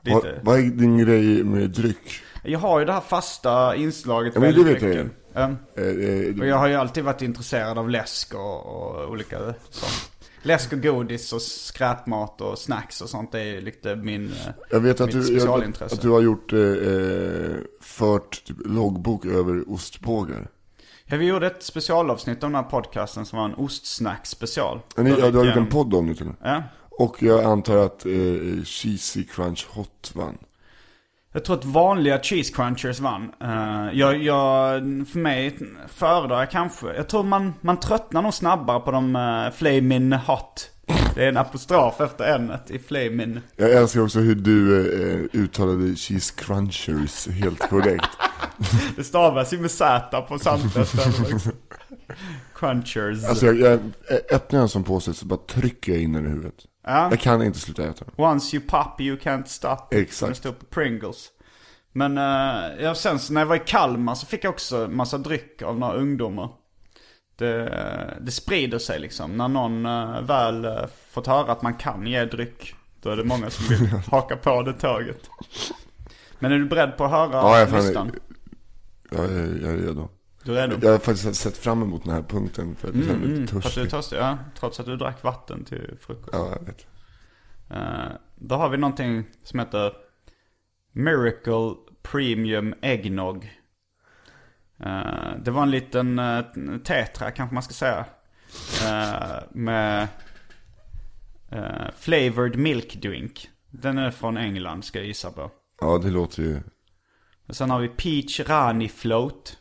Vad, 0.01 0.25
vad 0.43 0.59
är 0.59 0.63
din 0.63 0.97
grej 0.97 1.43
med 1.43 1.69
dryck? 1.69 2.21
Jag 2.43 2.59
har 2.59 2.79
ju 2.79 2.85
det 2.85 2.93
här 2.93 3.01
fasta 3.01 3.75
inslaget 3.75 4.33
Ja, 4.35 4.41
men 4.41 4.53
det 4.53 4.63
vet 4.63 4.81
jag 4.81 4.89
mycket. 4.89 5.11
Eh, 5.35 5.49
eh, 5.83 6.39
Och 6.39 6.47
jag 6.47 6.57
har 6.57 6.67
ju 6.67 6.75
alltid 6.75 7.03
varit 7.03 7.21
intresserad 7.21 7.77
av 7.77 7.89
läsk 7.89 8.33
och, 8.33 8.65
och 8.65 9.09
olika 9.09 9.39
sånt. 9.69 10.11
Läsk 10.41 10.73
och 10.73 10.81
godis 10.81 11.33
och 11.33 11.41
skräpmat 11.41 12.41
och 12.41 12.57
snacks 12.57 13.01
och 13.01 13.09
sånt 13.09 13.31
det 13.31 13.39
är 13.39 13.45
ju 13.45 13.61
lite 13.61 13.95
min, 13.95 14.25
eh, 14.25 14.53
jag 14.69 14.79
vet 14.79 15.01
att 15.01 15.11
du, 15.11 15.37
jag, 15.37 15.63
att 15.79 16.01
du 16.01 16.09
har 16.09 16.21
gjort, 16.21 16.53
eh, 16.53 16.59
fört 17.81 18.43
typ, 18.45 18.57
loggbok 18.65 19.25
över 19.25 19.73
ostbågar. 19.73 20.47
Ja, 21.05 21.17
vi 21.17 21.25
gjorde 21.25 21.47
ett 21.47 21.63
specialavsnitt 21.63 22.43
av 22.43 22.49
den 22.49 22.55
här 22.55 22.69
podcasten 22.69 23.25
som 23.25 23.39
var 23.39 23.45
en 23.45 23.55
ostsnack 23.55 24.25
special. 24.25 24.79
Ja, 24.95 25.03
ni, 25.03 25.09
ja, 25.09 25.31
du 25.31 25.37
har 25.37 25.45
gjort 25.45 25.55
en 25.55 25.69
podd 25.69 25.93
om 25.93 26.07
det 26.07 26.15
till 26.15 26.27
och 26.27 26.35
med. 26.41 26.51
Ja. 26.55 26.63
Och 26.89 27.23
jag 27.23 27.43
antar 27.43 27.77
att 27.77 28.05
eh, 28.05 28.11
Cheesy 28.65 29.23
Crunch 29.23 29.67
Hot 29.69 30.11
vann. 30.15 30.37
Jag 31.35 31.45
tror 31.45 31.57
att 31.57 31.65
vanliga 31.65 32.19
cheese 32.23 32.53
crunchers 32.53 32.99
vann. 32.99 33.31
Eh, 33.41 33.99
jag, 33.99 34.23
jag, 34.23 34.81
för 35.11 35.19
mig 35.19 35.57
föredrar 35.87 36.39
jag 36.39 36.51
kanske, 36.51 36.93
jag 36.93 37.09
tror 37.09 37.23
man, 37.23 37.53
man 37.61 37.79
tröttnar 37.79 38.21
nog 38.21 38.33
snabbare 38.33 38.79
på 38.79 38.91
de 38.91 39.15
uh, 39.15 39.51
Flamin' 39.51 40.17
Hot. 40.17 40.69
Det 41.15 41.23
är 41.23 41.29
en 41.29 41.37
apostrof 41.37 42.01
efter 42.01 42.35
n 42.35 42.51
i 42.67 42.77
Flamin'. 42.77 43.41
Jag 43.55 43.71
älskar 43.71 44.01
också 44.01 44.19
hur 44.19 44.35
du 44.35 44.79
eh, 44.79 45.41
uttalade 45.41 45.95
Cheese 45.95 46.33
Crunchers 46.37 47.27
helt 47.27 47.69
korrekt. 47.69 48.09
Det 48.95 49.03
stavas 49.03 49.53
ju 49.53 49.59
med 49.59 49.71
Z 49.71 50.21
på 50.21 50.39
samtliga 50.39 50.85
ställen 50.85 51.33
också. 51.35 51.51
Crunchers. 52.55 53.25
alltså 53.25 53.45
jag, 53.45 53.57
jag 53.57 53.79
öppnar 54.31 54.59
en 54.59 54.69
sån 54.69 54.83
påse 54.83 55.13
så 55.13 55.25
bara 55.25 55.39
trycker 55.47 55.91
jag 55.91 56.01
in 56.01 56.13
den 56.13 56.25
i 56.25 56.29
huvudet. 56.29 56.65
Ja. 56.85 57.09
Jag 57.09 57.19
kan 57.19 57.43
inte 57.43 57.59
sluta 57.59 57.83
äta 57.83 58.05
den. 58.05 58.25
Once 58.25 58.55
you 58.55 58.65
pop 58.67 59.01
you 59.01 59.17
can't 59.17 59.45
stop. 59.45 59.77
Exakt. 59.91 60.29
Det 60.29 60.35
står 60.35 60.51
på 60.51 60.65
Pringles. 60.65 61.31
Men 61.91 62.17
uh, 62.17 62.83
ja, 62.83 62.95
sen 62.95 63.19
så 63.19 63.33
när 63.33 63.41
jag 63.41 63.45
var 63.45 63.55
i 63.55 63.63
Kalmar 63.65 64.15
så 64.15 64.25
fick 64.25 64.43
jag 64.43 64.53
också 64.53 64.87
massa 64.91 65.17
dryck 65.17 65.61
av 65.61 65.79
några 65.79 65.93
ungdomar. 65.93 66.49
Det, 67.37 68.17
det 68.21 68.31
sprider 68.31 68.79
sig 68.79 68.99
liksom. 68.99 69.37
När 69.37 69.47
någon 69.47 69.85
uh, 69.85 70.21
väl 70.21 70.65
uh, 70.65 70.85
fått 71.11 71.27
höra 71.27 71.51
att 71.51 71.61
man 71.61 71.73
kan 71.73 72.07
ge 72.07 72.25
dryck. 72.25 72.75
Då 73.01 73.09
är 73.09 73.17
det 73.17 73.23
många 73.23 73.49
som 73.49 73.65
vill 73.75 73.87
haka 74.11 74.35
på 74.35 74.61
det 74.61 74.73
tåget. 74.73 75.29
Men 76.39 76.51
är 76.51 76.57
du 76.57 76.65
beredd 76.65 76.97
på 76.97 77.05
att 77.05 77.11
höra 77.11 77.31
Ja, 77.31 77.59
jag, 77.59 77.71
listan? 77.73 78.11
jag, 79.11 79.25
är, 79.25 79.59
jag 79.61 79.71
är 79.73 79.77
redo. 79.77 80.09
Är? 80.47 80.79
Jag 80.81 80.91
har 80.91 80.97
faktiskt 80.97 81.35
sett 81.35 81.57
fram 81.57 81.81
emot 81.81 82.03
den 82.03 82.13
här 82.13 82.21
punkten 82.21 82.75
för 82.75 82.87
att 82.89 82.95
jag 82.95 83.03
är 83.03 83.15
lite 83.15 83.25
Mm, 83.25 83.47
för 83.47 83.57
att 83.57 83.63
du 83.63 83.67
är 83.67 83.71
törstig. 83.71 83.89
törstig? 83.89 84.17
Ja, 84.17 84.37
trots 84.59 84.79
att 84.79 84.85
du 84.85 84.97
drack 84.97 85.23
vatten 85.23 85.65
till 85.65 85.97
frukost. 86.01 86.29
Ja, 86.31 86.49
jag 86.59 86.65
vet. 86.65 86.87
Eh, 87.69 88.17
då 88.35 88.55
har 88.55 88.69
vi 88.69 88.77
någonting 88.77 89.23
som 89.43 89.59
heter 89.59 89.93
Miracle 90.91 91.75
Premium 92.01 92.73
Eggnog. 92.81 93.51
Eh, 94.79 95.31
det 95.43 95.51
var 95.51 95.63
en 95.63 95.71
liten 95.71 96.19
uh, 96.19 96.77
tetra 96.83 97.31
kanske 97.31 97.53
man 97.53 97.63
ska 97.63 97.73
säga. 97.73 98.05
Eh, 98.83 99.43
med 99.51 100.07
flavored 101.97 102.55
milk 102.57 103.01
drink. 103.01 103.49
Den 103.71 103.97
är 103.97 104.11
från 104.11 104.37
England 104.37 104.85
ska 104.85 104.99
jag 104.99 105.07
gissa 105.07 105.31
på. 105.31 105.51
Ja, 105.81 105.97
det 105.97 106.09
låter 106.09 106.43
ju... 106.43 106.59
Och 107.47 107.55
sen 107.55 107.69
har 107.69 107.79
vi 107.79 107.87
Peach 107.87 108.39
Rani 108.39 108.89
Float. 108.89 109.57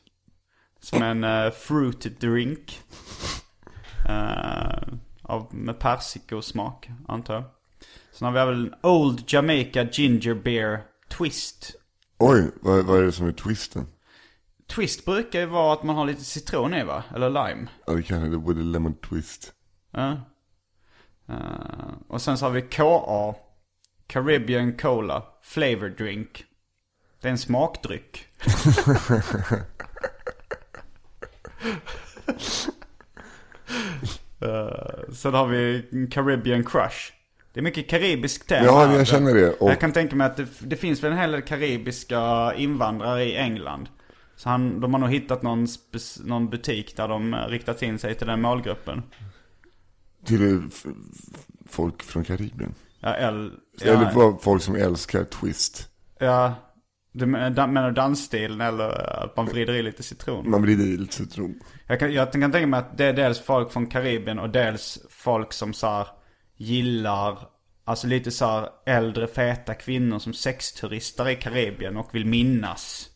Som 0.84 1.02
en 1.02 1.24
eh, 1.24 1.50
fruit 1.50 2.20
drink. 2.20 2.80
Eh, 4.08 4.78
av, 5.22 5.54
med 5.54 5.78
persikosmak 5.78 6.90
antar 7.08 7.34
jag. 7.34 7.44
Sen 8.12 8.26
har 8.26 8.32
vi 8.32 8.40
även 8.40 8.54
en 8.54 8.74
Old 8.82 9.22
Jamaica 9.26 9.84
Ginger 9.92 10.34
Beer 10.34 10.82
Twist. 11.08 11.74
Oj, 12.18 12.50
vad, 12.60 12.84
vad 12.84 12.98
är 12.98 13.02
det 13.02 13.12
som 13.12 13.26
är 13.26 13.32
twisten? 13.32 13.86
Twist 14.74 15.04
brukar 15.04 15.40
ju 15.40 15.46
vara 15.46 15.72
att 15.72 15.82
man 15.82 15.96
har 15.96 16.06
lite 16.06 16.24
citron 16.24 16.74
i 16.74 16.84
va? 16.84 17.04
Eller 17.14 17.28
lime. 17.28 17.68
Ja, 17.86 17.92
det 17.92 18.10
är 18.10 18.20
det 18.20 18.38
with 18.38 18.60
a 18.60 18.62
lemon 18.62 18.94
twist. 18.94 19.52
Ja. 19.90 20.10
Eh, 21.28 21.94
och 22.08 22.22
sen 22.22 22.38
så 22.38 22.44
har 22.44 22.50
vi 22.50 22.62
KA. 22.62 23.34
Caribbean 24.06 24.76
Cola 24.76 25.22
Flavor 25.42 25.88
Drink. 25.88 26.44
Det 27.20 27.28
är 27.28 27.32
en 27.32 27.38
smakdryck. 27.38 28.26
Eh, 34.40 35.12
sen 35.14 35.34
har 35.34 35.46
vi 35.46 35.82
Caribbean 36.10 36.64
Crush. 36.64 36.96
Det 37.52 37.60
är 37.60 37.64
mycket 37.64 37.88
karibiskt 37.88 38.48
tema. 38.48 38.64
Ja, 38.66 38.96
jag 38.96 39.06
känner 39.06 39.34
det. 39.34 39.50
Och 39.50 39.70
Jag 39.70 39.80
kan 39.80 39.92
tänka 39.92 40.16
mig 40.16 40.26
att 40.26 40.36
det, 40.36 40.46
det 40.60 40.76
finns 40.76 41.02
väl 41.02 41.12
en 41.12 41.18
hel 41.18 41.32
del 41.32 41.42
karibiska 41.42 42.52
invandrare 42.56 43.24
i 43.24 43.36
England. 43.36 43.88
Så 44.36 44.48
han, 44.48 44.80
de 44.80 44.94
har 44.94 45.00
nog 45.00 45.10
hittat 45.10 45.42
någon, 45.42 45.66
någon 46.24 46.48
butik 46.50 46.96
där 46.96 47.08
de 47.08 47.34
riktat 47.48 47.82
in 47.82 47.98
sig 47.98 48.14
till 48.14 48.26
den 48.26 48.40
målgruppen. 48.40 49.02
till 50.24 50.54
eh, 50.54 50.60
folk 51.68 52.02
från 52.02 52.24
Karibien. 52.24 52.74
Ja, 53.00 53.16
el, 53.16 53.52
Eller 53.82 54.02
ja, 54.02 54.10
för 54.10 54.42
folk 54.42 54.62
som 54.62 54.74
älskar 54.74 55.24
twist. 55.24 55.88
ja, 56.18 56.54
du 57.14 57.26
menar 57.26 57.90
dansstilen 57.90 58.60
eller 58.60 59.22
att 59.24 59.36
man 59.36 59.46
vrider 59.46 59.74
i 59.74 59.82
lite 59.82 60.02
citron? 60.02 60.50
Man 60.50 60.62
vrider 60.62 60.84
i 60.84 60.96
lite 60.96 61.14
citron. 61.14 61.54
Jag 61.86 62.00
kan, 62.00 62.12
jag 62.12 62.32
kan 62.32 62.52
tänka 62.52 62.66
mig 62.66 62.80
att 62.80 62.98
det 62.98 63.04
är 63.04 63.12
dels 63.12 63.40
folk 63.40 63.72
från 63.72 63.86
Karibien 63.86 64.38
och 64.38 64.50
dels 64.50 64.98
folk 65.10 65.52
som 65.52 65.72
så 65.72 65.86
här 65.86 66.06
gillar, 66.56 67.38
alltså 67.84 68.06
lite 68.06 68.30
så 68.30 68.46
här 68.46 68.68
äldre 68.86 69.26
feta 69.26 69.74
kvinnor 69.74 70.18
som 70.18 70.32
sexturister 70.32 71.28
i 71.28 71.36
Karibien 71.36 71.96
och 71.96 72.14
vill 72.14 72.26
minnas. 72.26 73.08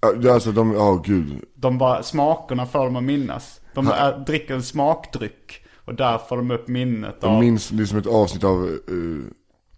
Ja, 0.00 0.32
alltså 0.32 0.52
de, 0.52 0.72
ja 0.72 1.02
gud. 1.04 1.44
De 1.54 1.78
bara, 1.78 2.02
smakerna 2.02 2.66
får 2.66 2.84
dem 2.84 2.96
att 2.96 3.02
minnas. 3.02 3.60
De 3.74 3.88
är, 3.88 4.18
dricker 4.18 4.54
en 4.54 4.62
smakdryck 4.62 5.64
och 5.84 5.94
där 5.94 6.18
får 6.18 6.36
de 6.36 6.50
upp 6.50 6.68
minnet 6.68 7.24
av... 7.24 7.40
minns 7.40 7.68
det 7.68 7.82
är 7.82 7.86
som 7.86 7.98
ett 7.98 8.06
avsnitt 8.06 8.44
av 8.44 8.78
uh, 8.90 9.24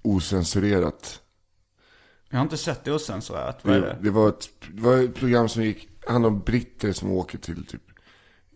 osensurerat. 0.02 1.21
Jag 2.31 2.39
har 2.39 2.43
inte 2.43 2.57
sett 2.57 2.85
det 2.85 2.93
osensurerat, 2.93 3.65
vad 3.65 3.75
är 3.77 3.81
Det, 3.81 3.99
det? 4.03 4.11
var 4.11 4.29
ett, 4.29 4.49
det 4.73 4.83
var 4.83 4.99
ett 4.99 5.15
program 5.15 5.49
som 5.49 5.63
gick, 5.63 5.89
handlade 6.07 6.35
om 6.35 6.41
britter 6.43 6.93
som 6.93 7.11
åker 7.11 7.39
till 7.39 7.67
typ 7.67 7.83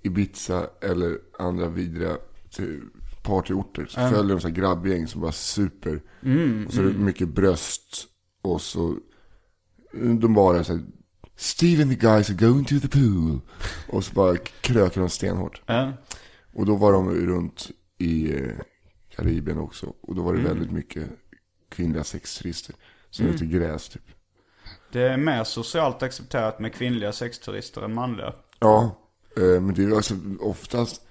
Ibiza 0.03 0.67
eller 0.81 1.19
andra 1.39 1.69
vidriga 1.69 2.17
partyorter. 3.23 3.87
Så 3.87 4.01
följer 4.09 4.35
de 4.35 4.41
så 4.41 4.49
här 4.49 4.55
grabbgäng 4.55 5.07
som 5.07 5.21
bara 5.21 5.33
super. 5.33 6.03
Mm, 6.23 6.67
och 6.67 6.73
så 6.75 6.81
är 6.81 6.85
det 6.85 6.99
mycket 6.99 7.29
bröst 7.29 8.07
och 8.43 8.61
så 8.61 8.97
de 10.21 10.35
bara 10.35 10.65
så 10.65 10.73
här, 10.73 10.83
Steve 11.37 11.83
and 11.83 11.91
the 11.91 11.97
guys 12.07 12.31
are 12.31 12.37
going 12.49 12.65
to 12.65 12.75
the 12.81 12.89
pool. 12.89 13.41
Och 13.89 14.05
så 14.05 14.15
bara 14.15 14.37
kröker 14.37 15.01
de 15.01 15.11
stenhårt. 15.11 15.63
Ja. 15.67 15.93
Och 16.55 16.67
då 16.67 16.77
var 16.77 16.93
de 16.93 17.11
runt 17.11 17.71
i 17.99 18.33
eh, 18.37 18.51
Karibien 19.17 19.59
också. 19.59 19.93
Och 20.01 20.15
då 20.15 20.23
var 20.23 20.33
det 20.33 20.41
Mm. 20.41 20.53
väldigt 20.53 20.73
mycket 20.73 21.09
kvinnliga 21.69 22.05
sexturister. 22.05 22.75
Som 23.15 23.27
mm. 23.27 23.51
gräs 23.51 23.89
typ. 23.89 24.03
Det 24.93 25.03
är 25.03 25.17
mer 25.17 25.45
socialt 25.45 26.03
accepterat 26.03 26.59
med 26.59 26.75
kvinnliga 26.75 27.13
sexturister 27.13 27.83
än 27.83 27.95
manliga. 27.95 28.33
Ja, 28.59 28.99
eh, 29.37 29.43
men 29.43 29.75
det 29.75 29.85
är 29.85 29.97
alltså 29.97 30.15
oftast 30.41 31.03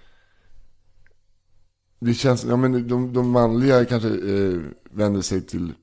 Det 1.99 2.13
känns, 2.13 2.43
ja 2.43 2.55
men 2.55 2.87
de, 2.87 3.13
de 3.13 3.29
manliga 3.29 3.85
kanske 3.85 4.07
eh, 4.07 4.59
vänder 4.91 5.21
sig 5.21 5.41
till 5.41 5.73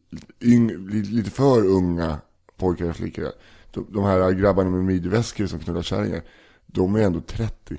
yng, 0.40 0.88
li- 0.88 1.02
lite 1.02 1.30
för 1.30 1.66
unga 1.66 2.18
pojkar 2.56 2.88
och 2.88 2.96
flickor. 2.96 3.28
De, 3.72 3.86
de 3.88 4.04
här 4.04 4.32
grabbarna 4.32 4.70
med 4.70 4.84
midjeväskor 4.84 5.46
som 5.46 5.58
knullar 5.58 5.82
kärringar, 5.82 6.22
de 6.66 6.94
är 6.94 7.00
ändå 7.00 7.20
30. 7.20 7.76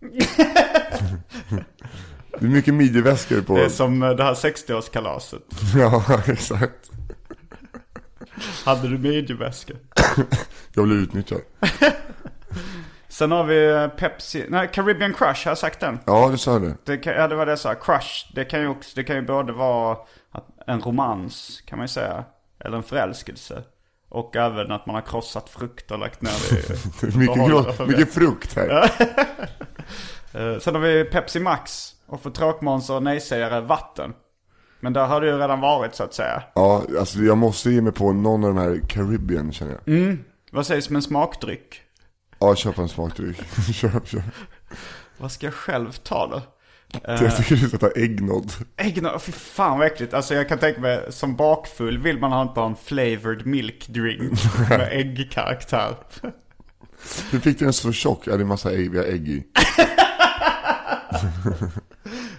det 2.30 2.46
är 2.46 2.48
mycket 2.48 2.74
midjeväskor 2.74 3.40
på... 3.40 3.56
Det 3.56 3.64
är 3.64 3.68
som 3.68 4.02
eh, 4.02 4.10
det 4.10 4.24
här 4.24 4.34
60-årskalaset. 4.34 5.42
Ja, 5.76 6.22
exakt. 6.26 6.90
Hade 8.64 8.88
du 8.88 8.98
midjeväska? 8.98 9.74
Jag 10.74 10.86
blev 10.86 10.98
utnyttjad. 10.98 11.40
Sen 13.08 13.30
har 13.30 13.44
vi 13.44 13.66
eh, 13.72 13.88
Pepsi, 13.88 14.46
nej 14.48 14.70
Caribbean 14.72 15.14
Crush, 15.14 15.44
har 15.44 15.50
jag 15.50 15.58
sagt 15.58 15.80
den? 15.80 15.98
Ja, 16.06 16.28
du 16.30 16.38
sa 16.38 16.58
det. 16.58 16.74
Det, 16.84 16.96
kan, 16.96 17.12
ja, 17.14 17.28
det 17.28 17.34
var 17.34 17.46
det 17.46 17.52
jag 17.52 17.58
sa. 17.58 17.74
Crush, 17.74 18.32
det 18.34 18.44
kan 18.44 18.60
ju 18.60 18.68
också, 18.68 18.92
det 18.94 19.04
kan 19.04 19.16
ju 19.16 19.22
både 19.22 19.52
vara 19.52 19.96
en 20.66 20.80
romans 20.80 21.62
kan 21.66 21.78
man 21.78 21.84
ju 21.84 21.88
säga. 21.88 22.24
Eller 22.64 22.76
en 22.76 22.82
förälskelse. 22.82 23.62
Och 24.08 24.36
även 24.36 24.72
att 24.72 24.86
man 24.86 24.94
har 24.94 25.02
krossat 25.02 25.48
frukt 25.50 25.90
och 25.90 25.98
lagt 25.98 26.22
ner 26.22 26.30
det 27.00 27.06
i 27.06 27.18
Mycket, 27.18 27.88
mycket 27.88 28.14
frukt 28.14 28.56
här. 28.56 28.90
Eh, 30.32 30.58
Sen 30.58 30.74
har 30.74 30.80
vi 30.80 31.04
Pepsi 31.04 31.40
Max. 31.40 31.90
Och 32.06 32.22
för 32.22 32.30
tråkmånsar 32.30 32.94
och 32.94 33.02
nej-sägare 33.02 33.60
vatten. 33.60 34.12
Men 34.84 34.92
där 34.92 35.06
har 35.06 35.20
det 35.20 35.26
ju 35.26 35.38
redan 35.38 35.60
varit 35.60 35.94
så 35.94 36.02
att 36.02 36.14
säga. 36.14 36.42
Ja, 36.54 36.82
alltså 36.98 37.18
jag 37.18 37.38
måste 37.38 37.70
ge 37.70 37.80
mig 37.80 37.92
på 37.92 38.12
någon 38.12 38.44
av 38.44 38.54
de 38.54 38.60
här 38.60 38.80
Caribbean 38.88 39.52
känner 39.52 39.78
jag. 39.84 40.16
Vad 40.52 40.66
sägs 40.66 40.90
med 40.90 40.96
en 40.96 41.02
smakdryck? 41.02 41.82
Ja, 42.38 42.56
köp 42.56 42.78
en 42.78 42.88
smakdryck. 42.88 43.36
köp, 43.74 44.08
köp. 44.08 44.22
Vad 45.18 45.32
ska 45.32 45.46
jag 45.46 45.54
själv 45.54 45.92
ta 45.92 46.26
då? 46.26 46.42
Jag 47.04 47.36
tycker 47.36 47.56
du 47.56 47.68
ska 47.68 47.78
ta 47.78 47.90
äggnod. 47.90 48.52
Äggnod, 48.76 49.22
fy 49.22 49.32
fan 49.32 49.78
vad 49.78 49.86
äckligt. 49.86 50.14
Alltså 50.14 50.34
jag 50.34 50.48
kan 50.48 50.58
tänka 50.58 50.80
mig, 50.80 51.06
som 51.10 51.36
bakfull 51.36 51.98
vill 51.98 52.18
man 52.18 52.48
inte 52.48 52.60
ha 52.60 52.66
en 52.66 52.76
flavored 52.76 53.46
milk 53.46 53.88
drink 53.88 54.38
med 54.68 54.88
äggkaraktär. 54.92 55.96
Hur 57.30 57.40
fick 57.40 57.58
du 57.58 57.64
den 57.64 57.72
så 57.72 57.92
tjock? 57.92 58.26
Ja, 58.26 58.36
det 58.36 58.42
är 58.42 58.44
massa 58.44 58.72
ägg, 58.72 58.90
vi 58.90 58.98
har 58.98 59.04
ägg 59.04 59.28
i. 59.28 59.44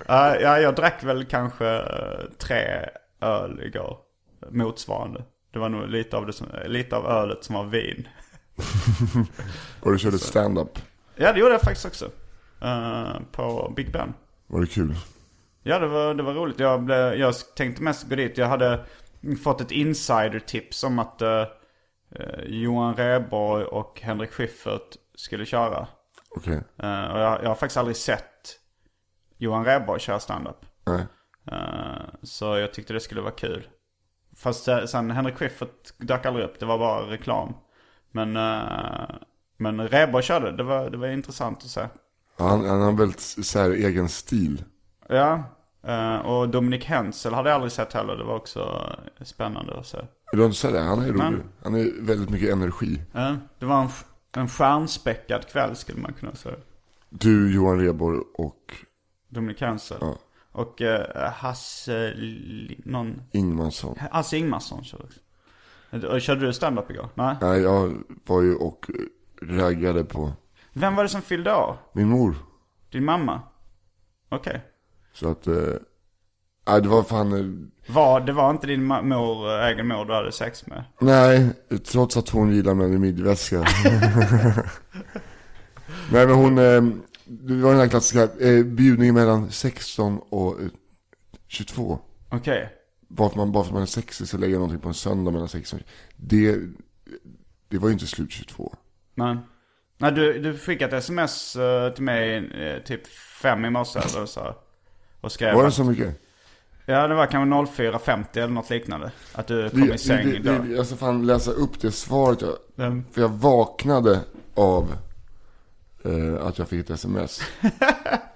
Ja, 0.07 0.39
ja, 0.39 0.59
jag 0.59 0.75
drack 0.75 1.03
väl 1.03 1.25
kanske 1.25 1.67
eh, 1.67 2.25
tre 2.37 2.89
öl 3.21 3.61
igår. 3.63 3.97
Motsvarande. 4.49 5.23
Det 5.53 5.59
var 5.59 5.69
nog 5.69 5.89
lite 5.89 6.17
av, 6.17 6.25
det 6.25 6.33
som, 6.33 6.47
lite 6.65 6.95
av 6.95 7.05
ölet 7.05 7.43
som 7.43 7.55
var 7.55 7.63
vin. 7.63 8.07
Och 9.81 9.91
du 9.91 9.97
körde 9.99 10.19
stand-up. 10.19 10.79
Ja, 11.15 11.33
det 11.33 11.39
gjorde 11.39 11.51
jag 11.51 11.61
faktiskt 11.61 11.85
också. 11.85 12.05
Eh, 12.61 13.19
på 13.31 13.73
Big 13.75 13.91
Ben. 13.91 14.13
Var 14.47 14.61
det 14.61 14.67
kul? 14.67 14.95
Ja, 15.63 15.79
det 15.79 15.87
var, 15.87 16.13
det 16.13 16.23
var 16.23 16.33
roligt. 16.33 16.59
Jag, 16.59 16.83
blev, 16.83 17.13
jag 17.13 17.35
tänkte 17.55 17.83
mest 17.83 18.09
gå 18.09 18.15
dit. 18.15 18.37
Jag 18.37 18.47
hade 18.47 18.85
fått 19.43 19.61
ett 19.61 19.71
insider-tips 19.71 20.83
om 20.83 20.99
att 20.99 21.21
eh, 21.21 21.43
Johan 22.45 22.95
Rheborg 22.95 23.65
och 23.65 24.01
Henrik 24.01 24.31
Schyffert 24.31 24.95
skulle 25.15 25.45
köra. 25.45 25.87
Okej. 26.29 26.63
Eh, 26.77 27.05
och 27.05 27.19
jag, 27.19 27.43
jag 27.43 27.47
har 27.47 27.55
faktiskt 27.55 27.77
aldrig 27.77 27.97
sett 27.97 28.25
Johan 29.37 29.65
Rheborg 29.65 29.99
köra 29.99 30.19
standup. 30.19 30.65
Nej. 30.85 31.05
Eh, 31.51 32.05
så 32.23 32.45
jag 32.45 32.73
tyckte 32.73 32.93
det 32.93 32.99
skulle 32.99 33.21
vara 33.21 33.31
kul. 33.31 33.67
Fast 34.35 34.67
eh, 34.67 34.85
sen 34.85 35.11
Henrik 35.11 35.35
Schyffert 35.35 35.93
dök 35.97 36.25
aldrig 36.25 36.45
upp, 36.45 36.59
det 36.59 36.65
var 36.65 36.77
bara 36.77 37.11
reklam. 37.11 37.53
Men, 38.11 38.37
uh, 38.37 39.15
men 39.57 39.87
Rheborg 39.87 40.23
körde, 40.23 40.51
det 40.51 40.63
var, 40.63 40.89
det 40.89 40.97
var 40.97 41.07
intressant 41.07 41.57
att 41.57 41.69
se. 41.69 41.87
Ja, 42.37 42.47
Han, 42.47 42.65
han 42.65 42.81
har 42.81 42.91
väldigt 42.91 43.19
så 43.21 43.59
här 43.59 43.69
egen 43.69 44.09
stil. 44.09 44.63
Ja, 45.09 45.43
eh, 45.87 46.17
och 46.17 46.49
Dominic 46.49 46.85
Hensel 46.85 47.33
hade 47.33 47.49
jag 47.49 47.55
aldrig 47.55 47.71
sett 47.71 47.93
heller, 47.93 48.15
det 48.15 48.23
var 48.23 48.35
också 48.35 48.89
spännande 49.21 49.79
att 49.79 49.87
se. 49.87 49.97
Du 50.31 50.37
har 50.37 50.45
inte 50.45 50.57
sett 50.57 50.73
det? 50.73 50.79
Han 50.79 51.01
är 51.01 51.07
rolig. 51.07 51.43
Han 51.63 51.75
är 51.75 52.05
väldigt 52.05 52.29
mycket 52.29 52.49
energi. 52.49 53.01
Ja, 53.11 53.35
det 53.59 53.65
var 53.65 53.81
en, 53.81 53.89
en 54.31 54.49
stjärnspäckad 54.49 55.47
kväll 55.47 55.75
skulle 55.75 56.01
man 56.01 56.13
kunna 56.13 56.35
säga. 56.35 56.55
Du, 57.09 57.53
Johan 57.53 57.79
Rheborg 57.79 58.19
och 58.33 58.84
Dominic 59.35 59.61
Hensel. 59.61 59.97
Ja. 60.01 60.15
Och 60.51 60.81
uh, 60.81 60.97
Hasse, 61.33 62.13
någon, 62.85 63.21
Ingmansson. 63.31 63.97
Hasse 64.11 64.37
Ingmarsson 64.37 64.83
körde 64.83 65.03
också. 65.03 65.19
Och 66.07 66.21
Körde 66.21 66.45
du 66.45 66.53
stand-up 66.53 66.91
igår? 66.91 67.09
Nej. 67.13 67.35
Nej, 67.41 67.61
jag 67.61 67.93
var 68.25 68.41
ju 68.41 68.55
och 68.55 68.85
raggade 69.41 70.03
på 70.03 70.33
Vem 70.73 70.95
var 70.95 71.03
det 71.03 71.09
som 71.09 71.21
fyllde 71.21 71.55
år? 71.55 71.77
min 71.93 72.07
mor. 72.09 72.35
Din 72.91 73.05
mamma? 73.05 73.41
Okej. 74.29 74.61
Så 75.13 75.31
att, 75.31 75.47
eh, 75.47 75.53
nej 76.67 76.81
det 76.81 76.87
var 76.89 77.03
fan, 77.03 77.33
eh, 77.33 77.93
Var, 77.93 78.19
det 78.21 78.31
var 78.33 78.49
inte 78.49 78.67
din 78.67 78.83
mor, 78.83 79.49
äh, 79.59 79.65
egen 79.67 79.87
mor 79.87 80.05
du 80.05 80.13
hade 80.13 80.31
sex 80.31 80.67
med? 80.67 80.83
nej, 81.01 81.49
trots 81.85 82.17
att 82.17 82.29
hon 82.29 82.51
gillar 82.51 82.73
mig 82.73 82.93
i 82.93 82.97
midjeväska. 82.97 83.59
nej 86.11 86.27
men 86.27 86.35
hon, 86.35 86.57
eh, 86.57 86.83
det 87.25 87.53
var 87.53 87.71
den 87.71 87.79
här 87.79 87.87
klassiska, 87.87 88.23
eh, 88.23 88.63
bjudningen 88.63 89.15
mellan 89.15 89.51
16 89.51 90.19
och 90.29 90.61
eh, 90.61 90.67
22. 91.47 91.99
Okej. 92.29 92.69
Bara 93.07 93.29
för, 93.29 93.37
man, 93.37 93.51
bara 93.51 93.63
för 93.63 93.69
att 93.69 93.73
man 93.73 93.81
är 93.81 93.85
60 93.87 94.25
så 94.25 94.37
lägger 94.37 94.53
jag 94.53 94.59
någonting 94.59 94.81
på 94.81 94.87
en 94.87 94.93
söndag 94.93 95.31
mellan 95.31 95.49
16 95.49 95.79
och 95.79 95.85
det, 96.15 96.59
det 97.69 97.77
var 97.77 97.87
ju 97.87 97.93
inte 97.93 98.07
slut 98.07 98.31
22. 98.31 98.75
Men. 99.13 99.39
Nej, 99.97 100.11
du, 100.11 100.39
du 100.39 100.53
fick 100.53 100.81
ett 100.81 100.93
sms 100.93 101.55
eh, 101.55 101.93
till 101.93 102.03
mig 102.03 102.37
eh, 102.37 102.83
typ 102.83 103.07
fem 103.41 103.65
i 103.65 103.69
morse 103.69 103.99
eller 103.99 104.25
så. 104.25 104.55
Och 105.21 105.31
skrev 105.31 105.55
Var 105.55 105.65
det 105.65 105.71
så 105.71 105.83
mycket? 105.83 106.21
Ja, 106.85 107.07
det 107.07 107.15
var 107.15 107.25
kanske 107.25 107.83
04.50 107.83 108.25
eller 108.33 108.47
något 108.47 108.69
liknande. 108.69 109.11
Att 109.33 109.47
du 109.47 109.69
kom 109.69 109.93
i 109.93 109.97
säng 109.97 110.29
det, 110.29 110.39
det, 110.39 110.75
jag 110.75 110.85
ska 110.85 110.95
fan 110.95 111.25
läsa 111.25 111.51
upp 111.51 111.81
det 111.81 111.91
svaret 111.91 112.41
jag, 112.41 112.53
Vem? 112.75 113.05
För 113.11 113.21
jag 113.21 113.29
vaknade 113.29 114.19
av 114.55 114.95
eh, 116.05 116.47
att 116.47 116.57
jag 116.57 116.67
fick 116.67 116.79
ett 116.79 116.89
sms. 116.89 117.41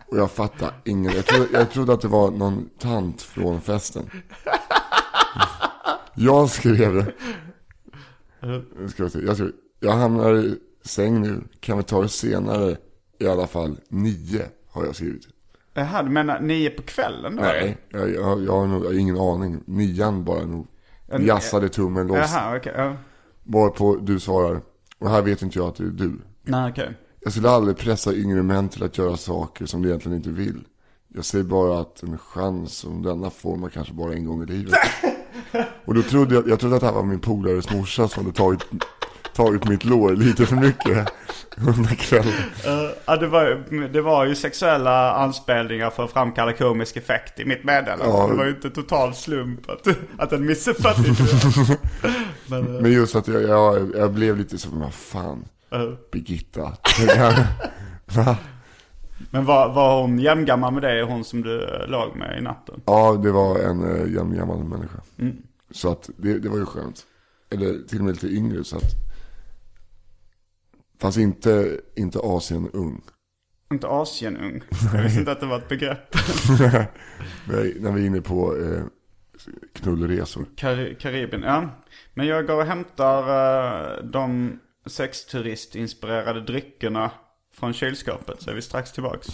Och 0.06 0.18
jag 0.18 0.32
fattade 0.32 0.74
ingen. 0.86 1.12
Jag 1.12 1.26
trodde, 1.26 1.48
jag 1.54 1.72
trodde 1.72 1.94
att 1.94 2.02
det 2.02 2.08
var 2.08 2.32
någon 2.32 2.70
tant 2.80 3.22
från 3.22 3.62
festen. 3.62 4.10
Jag 6.16 6.50
skrev 6.50 6.94
det. 6.94 7.14
Nu 8.80 8.90
ska 8.90 9.04
vi 9.04 9.10
se. 9.10 9.20
Jag, 9.20 9.36
skrev, 9.36 9.52
jag 9.80 9.92
hamnar 9.92 10.36
i 10.36 10.56
säng 10.82 11.22
nu. 11.22 11.44
Kan 11.60 11.78
vi 11.78 11.84
ta 11.84 12.02
det 12.02 12.10
senare? 12.10 12.78
I 13.20 13.28
alla 13.28 13.48
fall 13.48 13.78
nio 13.90 14.42
har 14.72 14.86
jag 14.86 14.96
skrivit. 14.96 15.28
Jaha, 15.74 16.04
du 16.04 16.10
menar 16.10 16.40
nio 16.40 16.70
på 16.70 16.82
kvällen 16.82 17.36
då? 17.36 17.42
Nej, 17.42 17.78
jag, 17.90 18.10
jag, 18.14 18.44
jag, 18.44 18.52
har 18.52 18.68
nog, 18.68 18.84
jag 18.84 18.90
har 18.90 19.00
ingen 19.00 19.18
aning. 19.18 19.64
Nian 19.66 20.24
bara 20.24 20.46
nog. 20.46 20.68
Jassade 21.20 21.70
tummen 21.70 22.08
loss. 22.08 22.18
Jaha, 22.18 22.58
okej. 22.58 22.74
ja. 22.78 22.96
Varpå 23.44 23.96
du 23.96 24.20
svarar. 24.20 24.62
Och 25.00 25.10
här 25.10 25.22
vet 25.22 25.42
inte 25.42 25.60
jag 25.60 25.68
att 25.68 25.76
det 25.76 25.84
är 25.84 25.88
du. 25.88 26.20
Nej, 26.44 26.72
okej. 26.72 26.98
Jag 27.22 27.32
skulle 27.32 27.50
aldrig 27.50 27.78
pressa 27.78 28.14
yngre 28.14 28.44
män 28.44 28.70
till 28.70 28.84
att 28.84 28.98
göra 28.98 29.18
saker 29.18 29.66
som 29.66 29.82
de 29.82 29.88
egentligen 29.88 30.18
inte 30.18 30.30
vill. 30.30 30.64
Jag 31.16 31.26
säger 31.26 31.44
bara 31.44 31.80
att 31.80 32.04
en 32.04 32.18
chans 32.18 32.74
som 32.74 33.04
denna 33.04 33.30
får 33.30 33.58
man 33.58 33.70
kanske 33.70 33.94
bara 33.94 34.14
en 34.14 34.26
gång 34.26 34.44
i 34.44 34.46
livet. 34.46 34.74
Och 35.86 35.96
då 35.96 36.02
trodde 36.02 36.36
jag, 36.36 36.50
jag 36.50 36.60
trodde 36.60 36.76
att 36.76 36.82
det 36.82 36.88
här 36.88 36.94
var 36.94 37.04
min 37.04 37.20
polares 37.20 37.72
morsa 37.72 38.08
som 38.08 38.26
hade 38.26 38.38
tagit, 38.38 38.66
tagit 39.36 39.70
mitt 39.70 39.84
lår 39.84 40.12
lite 40.16 40.46
för 40.46 40.56
mycket 40.56 41.08
under 41.68 41.96
kvällen. 41.96 42.34
Eh, 42.66 42.90
ja, 43.06 43.16
det 43.16 43.28
var, 43.28 43.66
det 43.94 44.02
var 44.02 44.26
ju 44.26 44.36
sexuella 44.36 45.14
anspelningar 45.14 45.90
för 45.90 46.04
att 46.04 46.12
framkalla 46.12 46.54
komisk 46.54 46.98
effekt 46.98 47.40
i 47.40 47.46
mitt 47.46 47.64
meddelande. 47.64 48.06
Ja. 48.06 48.28
Det 48.28 48.36
var 48.36 48.46
ju 48.46 48.52
inte 48.52 48.70
total 48.70 49.14
slump 49.16 49.70
att, 49.70 49.88
att 50.18 50.32
en 50.32 50.46
missuppfattning. 50.46 51.16
Men, 52.48 52.76
eh, 52.76 52.82
Men 52.82 52.92
just 52.92 53.16
att 53.16 53.28
jag, 53.28 53.42
jag, 53.44 53.96
jag 53.96 54.12
blev 54.12 54.38
lite 54.38 54.58
som, 54.58 54.80
vad 54.80 54.94
fan, 54.94 55.46
eh, 55.72 55.94
Birgitta. 56.12 56.62
Va? 58.16 58.38
men 59.32 59.46
var, 59.46 59.74
var 59.74 60.02
hon 60.02 60.20
jämngammal 60.20 60.74
med 60.74 60.82
dig, 60.82 61.04
hon 61.04 61.24
som 61.24 61.42
du 61.42 61.64
eh, 61.64 61.88
låg 61.88 62.16
med 62.16 62.38
i 62.38 62.42
natten? 62.42 62.82
Ja, 62.86 63.20
det 63.24 63.32
var 63.32 63.60
en 63.60 63.84
uh, 63.84 64.14
jämngammal 64.14 64.64
människa. 64.64 65.02
Så 65.72 65.92
att 65.92 66.10
det, 66.18 66.40
det 66.40 66.50
var 66.50 66.58
ju 66.58 66.66
skönt. 66.66 67.06
Eller 67.50 67.88
till 67.88 68.00
och 68.00 68.06
med 68.06 68.14
lite 68.14 68.28
yngre 68.28 68.64
så 68.64 68.78
att. 68.78 68.84
Fast 71.02 71.18
inte, 71.18 71.80
inte 71.96 72.20
Asien 72.24 72.70
ung. 72.74 73.02
Inte 73.74 73.88
Asienung. 73.88 74.62
Jag 74.94 75.04
visste 75.04 75.20
inte 75.20 75.32
att 75.32 75.40
det 75.40 75.46
var 75.46 75.58
ett 75.58 75.70
begrepp. 75.70 76.16
Nej, 77.48 77.78
när 77.80 77.92
vi 77.92 78.02
är 78.02 78.06
inne 78.06 78.22
på 78.22 78.58
eh, 78.58 78.84
knullresor. 79.74 80.46
Kar- 80.56 80.94
Karibien, 81.00 81.44
ja. 81.44 81.70
Men 82.14 82.28
jag 82.28 82.48
går 82.48 82.56
och 82.56 82.66
hämtar 82.66 83.20
eh, 84.00 84.04
de 84.04 84.60
sexturistinspirerade 84.90 86.42
dryckerna 86.42 87.12
från 87.54 87.74
kylskåpet. 87.74 88.42
Så 88.42 88.50
är 88.50 88.56
vi 88.56 88.62
strax 88.62 88.92
tillbaks. 88.92 89.28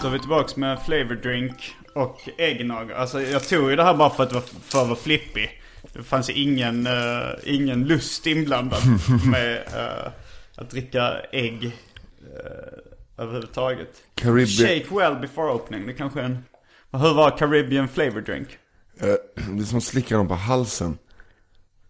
Så 0.00 0.06
är 0.06 0.10
vi 0.10 0.18
tillbaks 0.18 0.56
med 0.56 0.82
flavor 0.82 1.14
drink 1.14 1.74
och 1.94 2.28
eggnog. 2.38 2.92
Alltså 2.92 3.22
jag 3.22 3.48
tog 3.48 3.70
ju 3.70 3.76
det 3.76 3.84
här 3.84 3.94
bara 3.94 4.10
för 4.10 4.22
att 4.22 4.28
det 4.28 4.34
var 4.34 4.42
för 4.42 4.80
att 4.80 4.88
vara 4.88 4.98
flippig. 4.98 5.62
Det 5.92 6.02
fanns 6.02 6.30
ingen, 6.30 6.86
eh, 6.86 7.30
ingen 7.44 7.84
lust 7.84 8.26
inblandad 8.26 8.82
med 9.30 9.56
eh, 9.56 10.12
att 10.56 10.70
dricka 10.70 11.20
ägg 11.32 11.72
uh, 12.44 13.24
överhuvudtaget. 13.24 14.02
Caribbean- 14.14 14.66
Shake 14.66 14.94
well 14.94 15.16
before 15.20 15.52
opening. 15.52 15.86
Det 15.86 15.92
kanske 15.92 16.20
är 16.20 16.24
en... 16.24 16.44
Hur 16.92 17.14
var 17.14 17.38
Caribbean 17.38 17.88
flavor 17.88 18.20
drink? 18.20 18.48
Eh, 19.00 19.06
det 19.54 19.62
är 19.62 19.64
som 19.64 19.78
att 19.78 19.84
slicka 19.84 20.16
dem 20.16 20.28
på 20.28 20.34
halsen. 20.34 20.98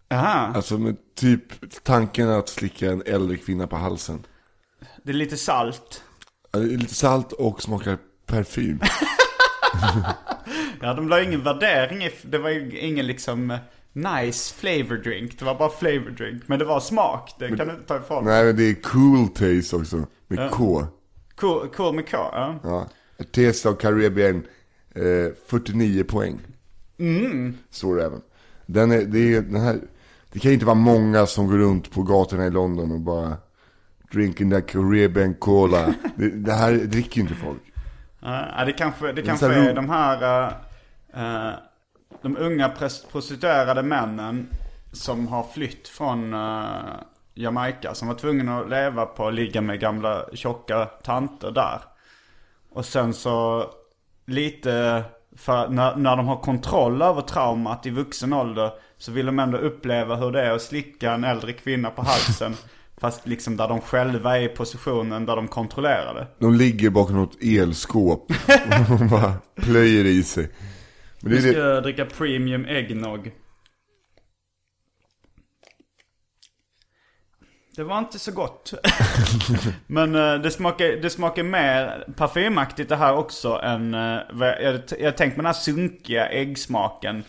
Aha, 0.09 0.51
Alltså 0.55 0.77
med 0.77 0.95
typ 1.15 1.43
tanken 1.83 2.29
att 2.29 2.49
slicka 2.49 2.91
en 2.91 3.03
äldre 3.05 3.37
kvinna 3.37 3.67
på 3.67 3.75
halsen. 3.75 4.25
det 5.03 5.11
är 5.11 5.13
lite 5.13 5.37
salt. 5.37 6.03
Ja, 6.51 6.59
det 6.59 6.73
är 6.73 6.77
lite 6.77 6.95
salt 6.95 7.31
och 7.31 7.61
smakar 7.61 7.97
parfym. 8.25 8.79
Ja, 10.81 10.93
de 10.93 11.09
la 11.09 11.21
ingen 11.23 11.43
värdering 11.43 12.03
i... 12.03 12.11
Det 12.23 12.37
var 12.37 12.49
ju 12.49 12.79
ingen 12.79 13.07
liksom 13.07 13.51
eh, 13.51 13.57
nice 13.97 14.53
flavor 14.53 14.95
drink. 14.97 15.39
Det 15.39 15.45
var 15.45 15.55
bara 15.55 15.69
flavor 15.69 16.09
drink. 16.09 16.43
Men 16.45 16.59
det 16.59 16.65
var 16.65 16.79
smak. 16.79 17.35
Det 17.39 17.47
kan 17.47 17.67
du 17.67 17.73
inte 17.73 17.87
ta 17.87 17.97
ifrån. 17.97 18.25
Nej 18.25 18.45
men 18.45 18.55
det 18.57 18.63
är 18.69 18.73
cool 18.73 19.27
taste 19.27 19.75
också. 19.75 19.95
Med 20.27 20.39
Ja. 20.39 20.49
K. 20.51 20.85
Cool, 21.35 21.67
cool 21.69 21.95
med 21.95 22.09
K, 22.11 22.17
ja. 22.17 22.59
Ja. 22.63 22.87
Taste 23.31 23.69
of 23.69 23.77
Caribbean. 23.77 24.43
Eh, 24.95 25.33
49 25.47 26.03
poäng. 26.03 26.39
Mm. 26.99 27.57
Står 27.69 27.95
det 27.95 28.05
även. 28.05 28.21
Den, 28.65 28.91
är, 28.91 29.01
det, 29.01 29.35
är, 29.35 29.41
den 29.41 29.61
här, 29.61 29.79
det 30.31 30.39
kan 30.39 30.51
inte 30.51 30.65
vara 30.65 30.75
många 30.75 31.25
som 31.25 31.47
går 31.47 31.57
runt 31.57 31.91
på 31.91 32.03
gatorna 32.03 32.45
i 32.45 32.49
London 32.49 32.91
och 32.91 32.99
bara 32.99 33.37
drinking 34.11 34.51
that 34.51 34.67
Caribbean 34.67 35.33
cola. 35.33 35.93
Det, 36.15 36.29
det 36.29 36.53
här 36.53 36.73
dricker 36.73 37.15
ju 37.15 37.21
inte 37.21 37.35
folk. 37.35 37.61
Ja, 38.19 38.63
det 38.65 38.71
kanske, 38.73 39.11
det 39.11 39.21
kanske 39.21 39.45
är 39.45 39.73
de 39.73 39.89
här 39.89 40.47
eh, 41.13 41.47
eh, 41.47 41.53
de 42.21 42.37
unga 42.37 42.69
prostituerade 43.11 43.83
männen 43.83 44.49
som 44.91 45.27
har 45.27 45.43
flytt 45.43 45.87
från 45.87 46.33
uh, 46.33 46.71
Jamaica. 47.33 47.93
Som 47.93 48.07
var 48.07 48.15
tvungna 48.15 48.59
att 48.59 48.69
leva 48.69 49.05
på 49.05 49.27
att 49.27 49.33
ligga 49.33 49.61
med 49.61 49.79
gamla 49.79 50.25
tjocka 50.33 50.85
tanter 50.85 51.51
där. 51.51 51.81
Och 52.69 52.85
sen 52.85 53.13
så 53.13 53.65
lite 54.25 55.03
för 55.35 55.69
när, 55.69 55.95
när 55.95 56.15
de 56.15 56.27
har 56.27 56.37
kontroll 56.37 57.01
över 57.01 57.21
traumat 57.21 57.85
i 57.85 57.89
vuxen 57.89 58.33
ålder 58.33 58.71
så 58.97 59.11
vill 59.11 59.25
de 59.25 59.39
ändå 59.39 59.57
uppleva 59.57 60.15
hur 60.15 60.31
det 60.31 60.41
är 60.41 60.51
att 60.51 60.61
slicka 60.61 61.11
en 61.11 61.23
äldre 61.23 61.53
kvinna 61.53 61.89
på 61.89 62.01
halsen. 62.01 62.55
fast 62.97 63.27
liksom 63.27 63.57
där 63.57 63.67
de 63.67 63.81
själva 63.81 64.37
är 64.37 64.41
i 64.41 64.47
positionen 64.47 65.25
där 65.25 65.35
de 65.35 65.47
kontrollerar 65.47 66.13
det. 66.13 66.27
De 66.39 66.53
ligger 66.53 66.89
bakom 66.89 67.15
något 67.15 67.43
elskåp 67.43 68.31
och 68.89 69.09
bara 69.09 69.33
plöjer 69.55 70.05
i 70.05 70.23
sig. 70.23 70.49
Men 71.27 71.41
det 71.41 71.49
är 71.49 71.53
ska 71.53 71.61
det, 71.61 71.81
dricka 71.81 72.05
premium 72.05 72.65
eggnog. 72.65 73.31
Det 77.77 77.83
var 77.83 77.99
inte 77.99 78.19
så 78.19 78.31
gott. 78.31 78.73
Men 79.87 80.15
eh, 80.15 80.35
det, 80.35 80.51
smakar, 80.51 80.87
det 80.87 81.09
smakar 81.09 81.43
mer 81.43 82.05
parfymaktigt 82.15 82.89
det 82.89 82.95
här 82.95 83.13
också 83.13 83.59
än... 83.63 83.93
eh, 83.93 84.19
jag, 84.39 84.81
jag, 84.99 85.17
tänkte 85.17 85.35
på 85.35 85.41
den 85.41 85.45
här 85.45 85.53
sunkiga 85.53 86.29
äggsmaken. 86.29 87.23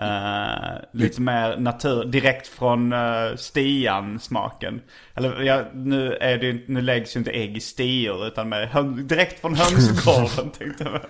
Eh, 0.00 0.78
lite 0.92 1.20
mer 1.20 1.56
natur, 1.56 2.04
direkt 2.04 2.46
från 2.46 2.92
uh, 2.92 3.36
stian-smaken. 3.36 4.80
Eller 5.14 5.42
ja, 5.42 5.64
nu, 5.74 6.12
är 6.20 6.38
det, 6.38 6.68
nu 6.68 6.80
läggs 6.80 7.16
ju 7.16 7.18
inte 7.18 7.30
ägg 7.30 7.56
i 7.56 7.60
stior 7.60 8.26
utan 8.26 8.48
mer 8.48 9.02
direkt 9.02 9.40
från 9.40 9.54
hönsgården 9.54 10.50
tänkte 10.58 10.84
jag. 10.84 11.00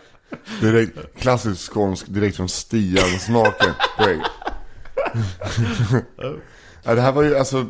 Direkt, 0.61 1.17
klassisk 1.17 1.73
skånsk, 1.73 2.07
direkt 2.07 2.37
från 2.37 2.49
Stian-smaken 2.49 3.73
på 3.99 4.05
ägg. 4.05 4.21
ja, 6.83 6.95
det 6.95 7.01
här 7.01 7.12
var 7.12 7.23
ju 7.23 7.37
alltså... 7.37 7.67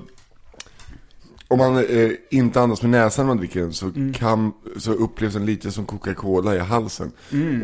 Om 1.51 1.59
man 1.59 1.79
eh, 1.79 2.11
inte 2.31 2.61
andas 2.61 2.83
med 2.83 2.91
näsan 2.91 3.27
när 3.27 3.35
man 3.35 3.37
dricker 3.37 3.61
den 3.61 3.73
så, 3.73 3.93
kan, 4.15 4.53
så 4.77 4.93
upplevs 4.93 5.35
den 5.35 5.47
lite 5.47 5.71
som 5.71 5.87
Coca-Cola 5.87 6.55
i 6.55 6.59
halsen. 6.59 7.13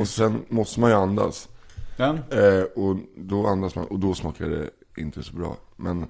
Och 0.00 0.08
sen 0.08 0.42
måste 0.48 0.80
man 0.80 0.90
ju 0.90 0.96
andas. 0.96 1.48
Eh, 2.30 2.62
och 2.62 2.96
då 3.16 3.46
andas 3.46 3.74
man 3.74 3.84
och 3.84 3.98
då 3.98 4.14
smakar 4.14 4.48
det 4.48 4.70
inte 4.96 5.22
så 5.22 5.36
bra. 5.36 5.56
Men 5.76 6.06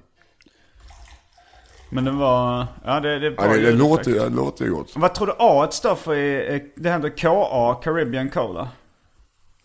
Men 1.95 2.05
det 2.05 2.11
var, 2.11 2.67
ja 2.85 2.99
det, 2.99 3.19
det, 3.19 3.35
ja, 3.37 3.47
det, 3.47 3.61
det, 3.61 3.71
låter, 3.71 4.11
det 4.11 4.29
låter 4.29 4.65
ju 4.65 4.71
gott. 4.71 4.91
Vad 4.95 5.15
tror 5.15 5.27
du 5.27 5.33
A 5.39 5.67
står 5.71 5.95
för? 5.95 6.15
i- 6.15 6.55
eh, 6.55 6.61
Det 6.75 6.91
heter 6.91 7.17
KA, 7.17 7.73
Caribbean 7.83 8.29
Cola. 8.29 8.69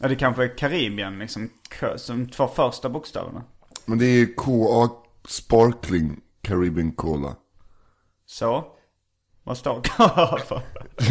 Ja 0.00 0.08
det 0.08 0.16
kanske 0.16 0.44
är 0.44 0.58
Karibien 0.58 1.18
liksom, 1.18 1.50
som 1.96 2.28
två 2.28 2.46
första 2.48 2.88
bokstäverna. 2.88 3.42
Men 3.86 3.98
det 3.98 4.04
är 4.06 4.26
KA 4.36 4.94
Sparkling 5.28 6.20
Caribbean 6.42 6.92
Cola. 6.92 7.34
Så. 8.26 8.64
Vad 9.44 9.56
står 9.56 9.80
KA 9.84 10.38
för? 10.46 10.60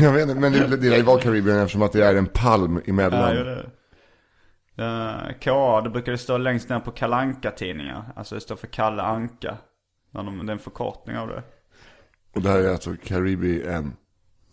Jag 0.01 0.13
vet 0.13 0.29
inte, 0.29 0.35
men 0.39 0.51
det, 0.51 0.77
det 0.77 1.01
var 1.03 1.17
Caribbean 1.17 1.59
eftersom 1.59 1.81
att 1.81 1.91
det 1.91 2.05
är 2.05 2.15
en 2.15 2.27
palm 2.27 2.81
emellan. 2.85 3.35
Ja, 3.35 3.43
det. 3.43 3.69
Uh, 4.81 5.39
KA, 5.39 5.81
det 5.81 5.89
brukar 5.89 6.11
det 6.11 6.17
stå 6.17 6.37
längst 6.37 6.69
ner 6.69 6.79
på 6.79 6.91
kalanka 6.91 7.51
tidningar 7.51 8.13
Alltså 8.15 8.35
det 8.35 8.41
står 8.41 8.55
för 8.55 8.67
Kalle 8.67 9.01
Anka. 9.01 9.57
De, 10.11 10.45
det 10.45 10.51
är 10.51 10.53
en 10.53 10.59
förkortning 10.59 11.17
av 11.17 11.27
det. 11.27 11.43
Och 12.35 12.41
det 12.41 12.49
här 12.49 12.59
är 12.59 12.69
alltså 12.69 12.95
Caribbean. 13.03 13.93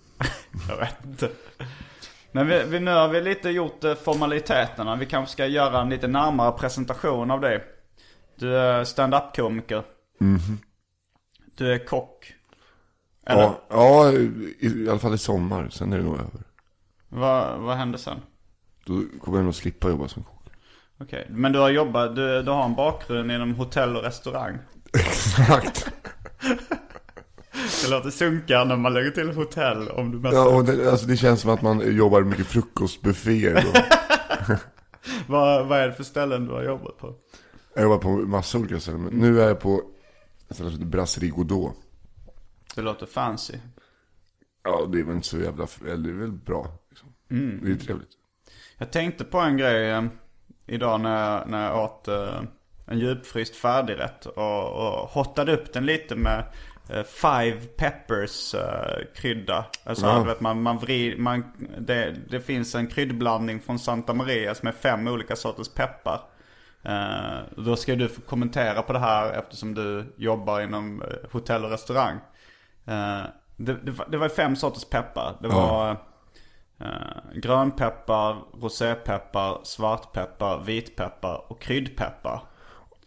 Jag 0.68 0.76
vet 0.76 1.04
inte. 1.04 1.30
Men 2.32 2.46
vi, 2.46 2.64
vi, 2.64 2.80
nu 2.80 2.90
har 2.90 3.08
vi 3.08 3.20
lite 3.20 3.50
gjort 3.50 3.84
eh, 3.84 3.94
formaliteterna. 3.94 4.96
Vi 4.96 5.06
kanske 5.06 5.32
ska 5.32 5.46
göra 5.46 5.80
en 5.80 5.88
lite 5.90 6.08
närmare 6.08 6.52
presentation 6.52 7.30
av 7.30 7.40
dig. 7.40 7.64
Du 8.38 8.56
är 8.56 8.84
stand-up-komiker. 8.84 9.82
Du 11.56 11.72
är 11.72 11.86
kock. 11.86 12.32
Eller, 13.26 13.42
Ja, 13.42 13.60
ja 13.70 14.12
i, 14.12 14.56
i 14.60 14.88
alla 14.88 14.98
fall 14.98 15.14
i 15.14 15.18
sommar. 15.18 15.68
Sen 15.68 15.92
är 15.92 15.98
det 15.98 16.04
nog 16.04 16.14
över. 16.14 16.42
vad, 17.08 17.58
vad 17.60 17.76
hände 17.76 17.98
sen? 17.98 18.18
Då 18.84 19.02
kommer 19.20 19.38
jag 19.38 19.44
nog 19.44 19.54
slippa 19.54 19.88
jobba 19.88 20.08
som 20.08 20.22
kock. 20.22 20.32
Okej, 21.00 21.26
men 21.30 21.52
du 21.52 21.58
har 21.58 21.70
jobbat, 21.70 22.16
du, 22.16 22.42
du 22.42 22.50
har 22.50 22.64
en 22.64 22.74
bakgrund 22.74 23.32
inom 23.32 23.54
hotell 23.54 23.96
och 23.96 24.02
restaurang. 24.02 24.58
Exakt. 24.96 25.92
Det 27.82 27.90
låter 27.90 28.10
sunkigare 28.10 28.64
när 28.64 28.76
man 28.76 28.94
lägger 28.94 29.10
till 29.10 29.30
hotell 29.30 29.88
om 29.88 30.12
du 30.12 30.18
mest... 30.18 30.34
Ja, 30.34 30.56
och 30.56 30.64
det, 30.64 30.90
alltså 30.90 31.06
det 31.06 31.16
känns 31.16 31.40
som 31.40 31.50
att 31.50 31.62
man 31.62 31.96
jobbar 31.96 32.22
mycket 32.22 32.46
frukostbufféer. 32.46 33.64
Vad, 35.26 35.66
vad 35.66 35.78
är 35.78 35.88
det 35.88 35.94
för 35.94 36.04
ställen 36.04 36.46
du 36.46 36.52
har 36.52 36.62
jobbat 36.62 36.98
på? 36.98 37.14
Jag 37.74 37.82
jobbar 37.82 37.98
på 37.98 38.08
massa 38.08 38.58
olika 38.58 38.80
ställen. 38.80 39.02
Men 39.02 39.14
nu 39.14 39.40
är 39.40 39.48
jag 39.48 39.60
på 39.60 39.82
ett 40.48 40.54
ställe 40.54 40.70
som 40.70 40.78
heter 40.78 40.90
Brasserie 40.90 41.30
Godot. 41.30 41.74
Det 42.74 42.82
låter 42.82 43.06
fancy. 43.06 43.54
Ja, 44.64 44.88
det 44.92 45.00
är 45.00 45.04
väl 45.04 45.14
inte 45.14 45.28
så 45.28 45.38
jävla, 45.38 45.66
eller 45.86 45.96
det 45.96 46.10
är 46.10 46.14
väl 46.14 46.32
bra. 46.32 46.68
Liksom. 46.90 47.08
Det 47.62 47.70
är 47.70 47.74
trevligt. 47.74 48.08
Jag 48.78 48.92
tänkte 48.92 49.24
på 49.24 49.38
en 49.38 49.56
grej 49.56 49.90
eh, 49.90 50.04
idag 50.66 51.00
när 51.00 51.30
jag, 51.30 51.48
när 51.48 51.66
jag 51.66 51.84
åt 51.84 52.08
eh, 52.08 52.42
en 52.86 52.98
djupfryst 52.98 53.56
färdigrätt 53.56 54.26
och, 54.26 54.72
och 54.72 55.08
hottade 55.08 55.52
upp 55.52 55.72
den 55.72 55.86
lite 55.86 56.16
med 56.16 56.44
eh, 56.90 57.02
five 57.02 57.56
peppers 57.76 58.54
eh, 58.54 59.04
krydda. 59.14 59.64
Alltså 59.84 60.06
Ja. 60.06 60.22
vet, 60.22 60.40
man, 60.40 60.62
man 60.62 60.78
vrid, 60.78 61.18
man, 61.18 61.44
det, 61.78 62.14
det 62.28 62.40
finns 62.40 62.74
en 62.74 62.86
kryddblandning 62.86 63.60
från 63.60 63.78
Santa 63.78 64.14
Maria 64.14 64.54
som 64.54 64.68
är 64.68 64.72
fem 64.72 65.08
olika 65.08 65.36
sorters 65.36 65.68
peppar. 65.68 66.20
Eh, 66.82 67.38
då 67.56 67.76
ska 67.76 67.94
du 67.94 68.08
få 68.08 68.20
kommentera 68.20 68.82
på 68.82 68.92
det 68.92 68.98
här 68.98 69.32
eftersom 69.32 69.74
du 69.74 70.14
jobbar 70.16 70.60
inom 70.60 71.02
hotell 71.32 71.64
och 71.64 71.70
restaurang. 71.70 72.16
Eh, 72.86 73.22
det, 73.56 73.74
det, 73.74 73.90
var, 73.90 74.06
det 74.10 74.18
var 74.18 74.28
fem 74.28 74.56
sorters 74.56 74.84
peppar. 74.84 75.36
Det 75.40 75.48
var 75.48 75.90
eh, 76.80 76.86
grönpeppar, 77.34 78.36
rosépeppar, 78.62 79.60
svartpeppar, 79.62 80.58
vitpeppar 80.64 81.52
och 81.52 81.60
kryddpeppar. 81.60 82.42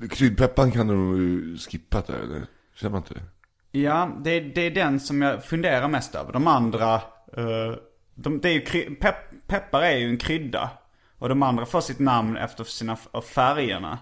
Kryddpepparn 0.08 0.72
kan 0.72 0.88
du 0.88 0.96
nog 0.96 1.60
skippa 1.60 2.02
där, 2.08 2.14
eller? 2.14 2.42
Känner 2.76 2.92
man 2.92 3.02
inte 3.02 3.14
det? 3.14 3.24
Ja, 3.80 4.18
det, 4.24 4.40
det 4.40 4.62
är 4.62 4.72
den 4.72 5.00
som 5.00 5.22
jag 5.22 5.46
funderar 5.46 5.88
mest 5.88 6.16
över. 6.16 6.34
De 6.34 6.48
andra, 6.48 6.94
eh, 7.38 7.76
de, 8.16 8.40
det 8.40 8.50
är 8.50 8.54
ju, 8.54 8.96
pepp, 8.96 9.48
peppar 9.48 9.82
är 9.82 9.98
ju 9.98 10.10
en 10.10 10.18
krydda. 10.18 10.70
Och 11.18 11.30
de 11.30 11.44
andra 11.44 11.66
får 11.66 11.82
sitt 11.82 12.00
namn 12.00 12.38
efter 12.38 12.64
sina 12.64 12.96
färgerna. 13.34 14.00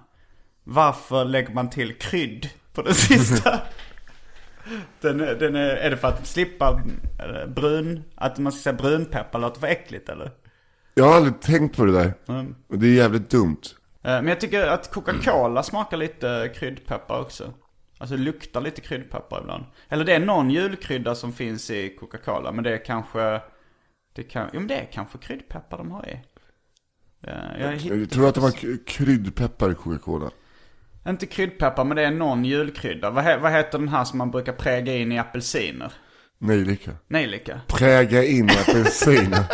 Varför 0.64 1.26
lägger 1.26 1.54
man 1.54 1.70
till 1.70 1.94
krydd 1.94 2.50
på 2.74 2.82
den 2.82 2.94
sista? 2.96 3.62
den, 5.02 5.18
den 5.18 5.56
är, 5.56 5.70
är 5.70 5.90
det 5.90 5.98
för 5.98 6.08
att 6.08 6.28
slippa 6.28 6.82
eh, 7.20 7.50
brun, 7.50 8.04
att 8.16 8.38
man 8.38 8.52
ska 8.52 8.62
säga 8.62 8.74
brunpeppar 8.74 9.40
låter 9.40 9.60
för 9.60 9.68
äckligt 9.68 10.10
eller? 10.10 10.32
Jag 10.94 11.06
har 11.06 11.16
aldrig 11.16 11.42
tänkt 11.42 11.78
på 11.78 11.86
det 11.86 11.92
där. 11.92 12.14
Mm. 12.28 12.56
Och 12.68 12.80
det 12.80 12.88
är 12.88 12.94
jävligt 12.94 13.30
dumt. 13.30 13.62
Eh, 14.04 14.12
Men 14.12 14.28
jag 14.28 14.40
tycker 14.40 14.68
att 14.68 14.92
Coca-Cola 14.92 15.64
smakar 15.64 15.98
lite 15.98 16.52
kryddpeppar 16.56 17.20
också. 17.22 17.54
Alltså 17.98 18.16
det 18.18 18.22
luktar 18.24 18.62
lite 18.62 18.82
kryddpeppar 18.82 19.42
ibland. 19.42 19.66
Eller 19.90 20.06
det 20.06 20.14
är 20.14 20.20
någon 20.20 20.50
julkrydda 20.50 21.16
som 21.16 21.34
finns 21.34 21.70
i 21.70 21.90
Coca-Cola. 22.00 22.52
Men 22.52 22.64
det 22.64 22.74
är 22.74 22.86
kanske... 22.86 23.42
Det 24.16 24.24
kan, 24.24 24.50
jo 24.54 24.60
men 24.60 24.68
det 24.68 24.76
är 24.76 24.86
kanske 24.94 25.18
kryddpeppar 25.18 25.78
de 25.78 25.92
har 25.92 26.10
i. 26.10 26.20
Eh, 27.24 27.62
Jag 27.62 27.76
Jag 27.76 28.10
tror 28.10 28.30
att 28.30 28.36
de 28.36 28.44
har 28.44 28.86
kryddpeppar 28.86 29.72
i 29.72 29.76
Coca-Cola. 29.76 30.30
Inte 31.08 31.26
kryddpeppar 31.26 31.84
men 31.84 31.98
det 31.98 32.04
är 32.04 32.12
någon 32.12 32.46
julkrydda. 32.46 33.10
Vad, 33.10 33.24
he, 33.24 33.38
vad 33.38 33.52
heter 33.52 33.80
den 33.80 33.88
här 33.88 34.04
som 34.04 34.18
man 34.18 34.32
brukar 34.32 34.54
präga 34.54 34.96
in 34.96 35.12
i 35.12 35.20
apelsiner? 35.20 35.94
Nejlika. 36.38 36.92
Nejlika. 37.08 37.62
Präga 37.68 38.24
in 38.24 38.50
apelsin. 38.50 39.36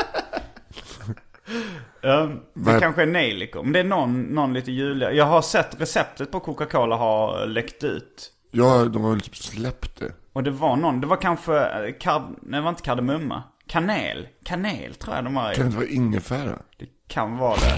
Ja, 2.03 2.11
det 2.25 2.37
Vad- 2.53 2.79
kanske 2.81 3.01
är 3.01 3.05
nejlikor. 3.05 3.63
Men 3.63 3.73
det 3.73 3.79
är 3.79 3.83
någon, 3.83 4.21
någon 4.21 4.53
lite 4.53 4.71
julig. 4.71 5.07
Jag 5.13 5.25
har 5.25 5.41
sett 5.41 5.81
receptet 5.81 6.31
på 6.31 6.39
Coca-Cola 6.39 6.95
har 6.95 7.45
läckt 7.47 7.83
ut. 7.83 8.31
ja, 8.51 8.85
de 8.85 9.03
har 9.03 9.11
väl 9.11 9.21
typ 9.21 9.35
släppt 9.35 9.99
det. 9.99 10.11
Och 10.33 10.43
det 10.43 10.51
var 10.51 10.75
någon, 10.75 11.01
det 11.01 11.07
var 11.07 11.17
kanske, 11.17 11.59
eh, 11.59 11.93
kard, 11.99 12.21
nej 12.41 12.57
det 12.59 12.61
var 12.61 12.69
inte 12.69 12.81
kardemumma. 12.81 13.43
Kanel. 13.67 14.27
Kanel 14.45 14.93
tror 14.95 15.15
jag 15.15 15.23
de 15.23 15.35
har 15.35 15.51
i. 15.51 15.55
Kan 15.55 15.63
det 15.63 15.67
inte 15.67 15.77
vara 15.77 15.87
ingefära? 15.89 16.59
Det 16.79 16.85
kan 17.07 17.37
vara 17.37 17.55
det. 17.55 17.77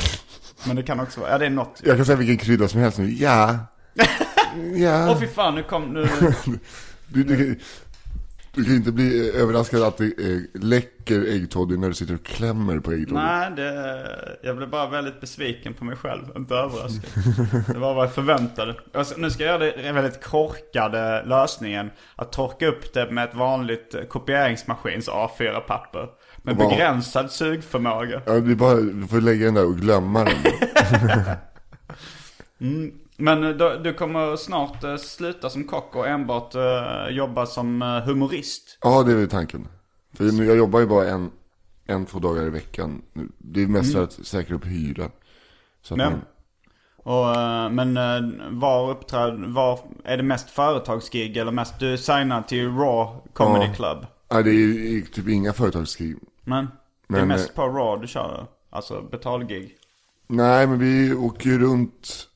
Men 0.67 0.75
det 0.75 0.83
kan 0.83 0.99
också 0.99 1.19
vara, 1.19 1.31
ja 1.31 1.38
det 1.38 1.45
är 1.45 1.49
något. 1.49 1.81
Jag 1.85 1.95
kan 1.95 2.05
säga 2.05 2.15
vilken 2.17 2.38
krydda 2.38 2.67
som 2.67 2.79
helst 2.81 2.97
nu. 2.97 3.09
Ja. 3.09 3.57
Ja. 4.75 5.11
Åh 5.11 5.19
fy 5.19 5.27
fan, 5.27 5.55
nu 5.55 5.63
kom, 5.63 5.83
nu. 5.93 6.07
Du, 7.07 7.23
du, 7.23 7.59
Du 8.56 8.63
kan 8.65 8.76
inte 8.76 8.91
bli 8.91 9.32
överraskad 9.32 9.84
att 9.84 9.98
det 9.98 10.06
eh, 10.06 10.62
läcker 10.62 11.22
äggtoddy 11.36 11.78
när 11.78 11.88
du 11.88 11.94
sitter 11.94 12.13
och 12.13 12.24
klämmer 12.24 12.80
på 12.80 12.91
äggtoddy. 12.91 13.13
Nej, 13.22 13.52
det, 13.56 14.08
jag 14.44 14.58
blev 14.58 14.70
bara 14.70 14.89
väldigt 14.89 15.22
besviken 15.22 15.74
på 15.74 15.86
mig 15.86 15.96
själv. 15.96 16.24
Inte 16.36 16.56
överraskad. 16.56 17.02
Det 17.74 17.80
var 17.80 17.94
vad 17.94 18.04
jag 18.06 18.13
förväntade. 18.13 18.76
Alltså, 18.94 19.15
nu 19.18 19.30
ska 19.32 19.44
jag 19.44 19.62
göra 19.62 19.82
den 19.84 19.96
väldigt 19.96 20.24
korkade 20.24 21.24
lösningen. 21.26 21.89
Att 22.15 22.32
torka 22.32 22.68
upp 22.68 22.94
det 22.94 23.12
med 23.12 23.30
ett 23.30 23.36
vanligt 23.36 23.96
kopieringsmaskins 24.10 25.10
A4-papper. 25.10 26.08
Med 26.41 26.56
Wow. 26.56 26.70
begränsad 26.70 27.32
sugförmåga. 27.32 28.22
Ja, 28.26 28.39
bara, 28.39 28.76
du 28.76 29.08
får 29.08 29.22
lägga 29.22 29.46
den 29.46 29.54
där 29.54 29.65
och 29.65 29.78
glömma 29.78 30.24
den. 30.24 30.36
Men 33.17 33.43
eh, 33.43 33.49
då, 33.49 33.75
du 33.84 33.93
kommer 33.93 34.36
snart 34.36 34.84
eh, 34.84 34.95
sluta 34.95 35.49
som 35.49 35.63
kock 35.63 35.95
och 35.95 36.08
enbart 36.08 36.56
eh, 36.56 37.08
jobba 37.10 37.45
som 37.45 37.82
humorist. 38.06 38.78
Ja, 38.82 39.04
det 39.04 39.12
är 39.12 39.15
väl 39.15 39.30
tanken. 39.30 39.67
För 40.13 40.43
jag 40.43 40.58
jobbar 40.58 40.80
ju 40.80 40.86
bara 40.86 41.10
en, 41.10 41.32
en, 41.86 42.06
två 42.06 42.19
dagar 42.19 42.43
i 42.43 42.49
veckan. 42.49 43.01
Det 43.38 43.63
är 43.63 43.67
mest 43.67 43.93
för 43.93 44.04
att 44.04 44.13
säkra 44.13 44.56
upp 44.56 44.65
hyra. 44.65 45.10
Ja. 45.89 45.95
man, 45.95 46.21
Och, 46.97 47.71
men 47.71 47.99
var 48.60 48.89
uppträd, 48.91 49.43
var, 49.47 49.80
är 50.04 50.17
det 50.17 50.23
mest 50.23 50.49
företagsgig 50.49 51.38
eller 51.38 51.51
mest, 51.51 51.80
du 51.80 51.93
är 51.93 51.97
signad 51.97 52.47
till 52.47 52.65
Raw 52.65 53.19
Comedy 53.34 53.65
Ja. 53.65 53.73
Club? 53.73 54.06
nej, 54.32 54.43
det 54.43 54.51
är 54.51 55.01
typ 55.01 55.28
inga 55.28 55.54
företagskrig. 55.54 56.15
Men, 56.43 56.67
det 57.08 57.15
är 57.15 57.19
Men, 57.19 57.28
mest 57.28 57.56
på 57.56 57.62
Raw 57.62 58.01
du 58.01 58.08
kör? 58.08 58.47
Alltså 58.69 59.01
betalgig? 59.01 59.78
Nej, 60.28 60.67
men 60.67 60.80
vi 60.80 61.13
åker 61.13 61.49
ju 61.49 61.60
runt 61.60 62.28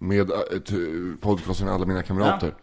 med 0.00 0.30
eh, 0.30 0.36
eh, 0.52 1.16
podcasten 1.20 1.68
Alla 1.68 1.86
mina 1.86 2.02
kamrater. 2.02 2.54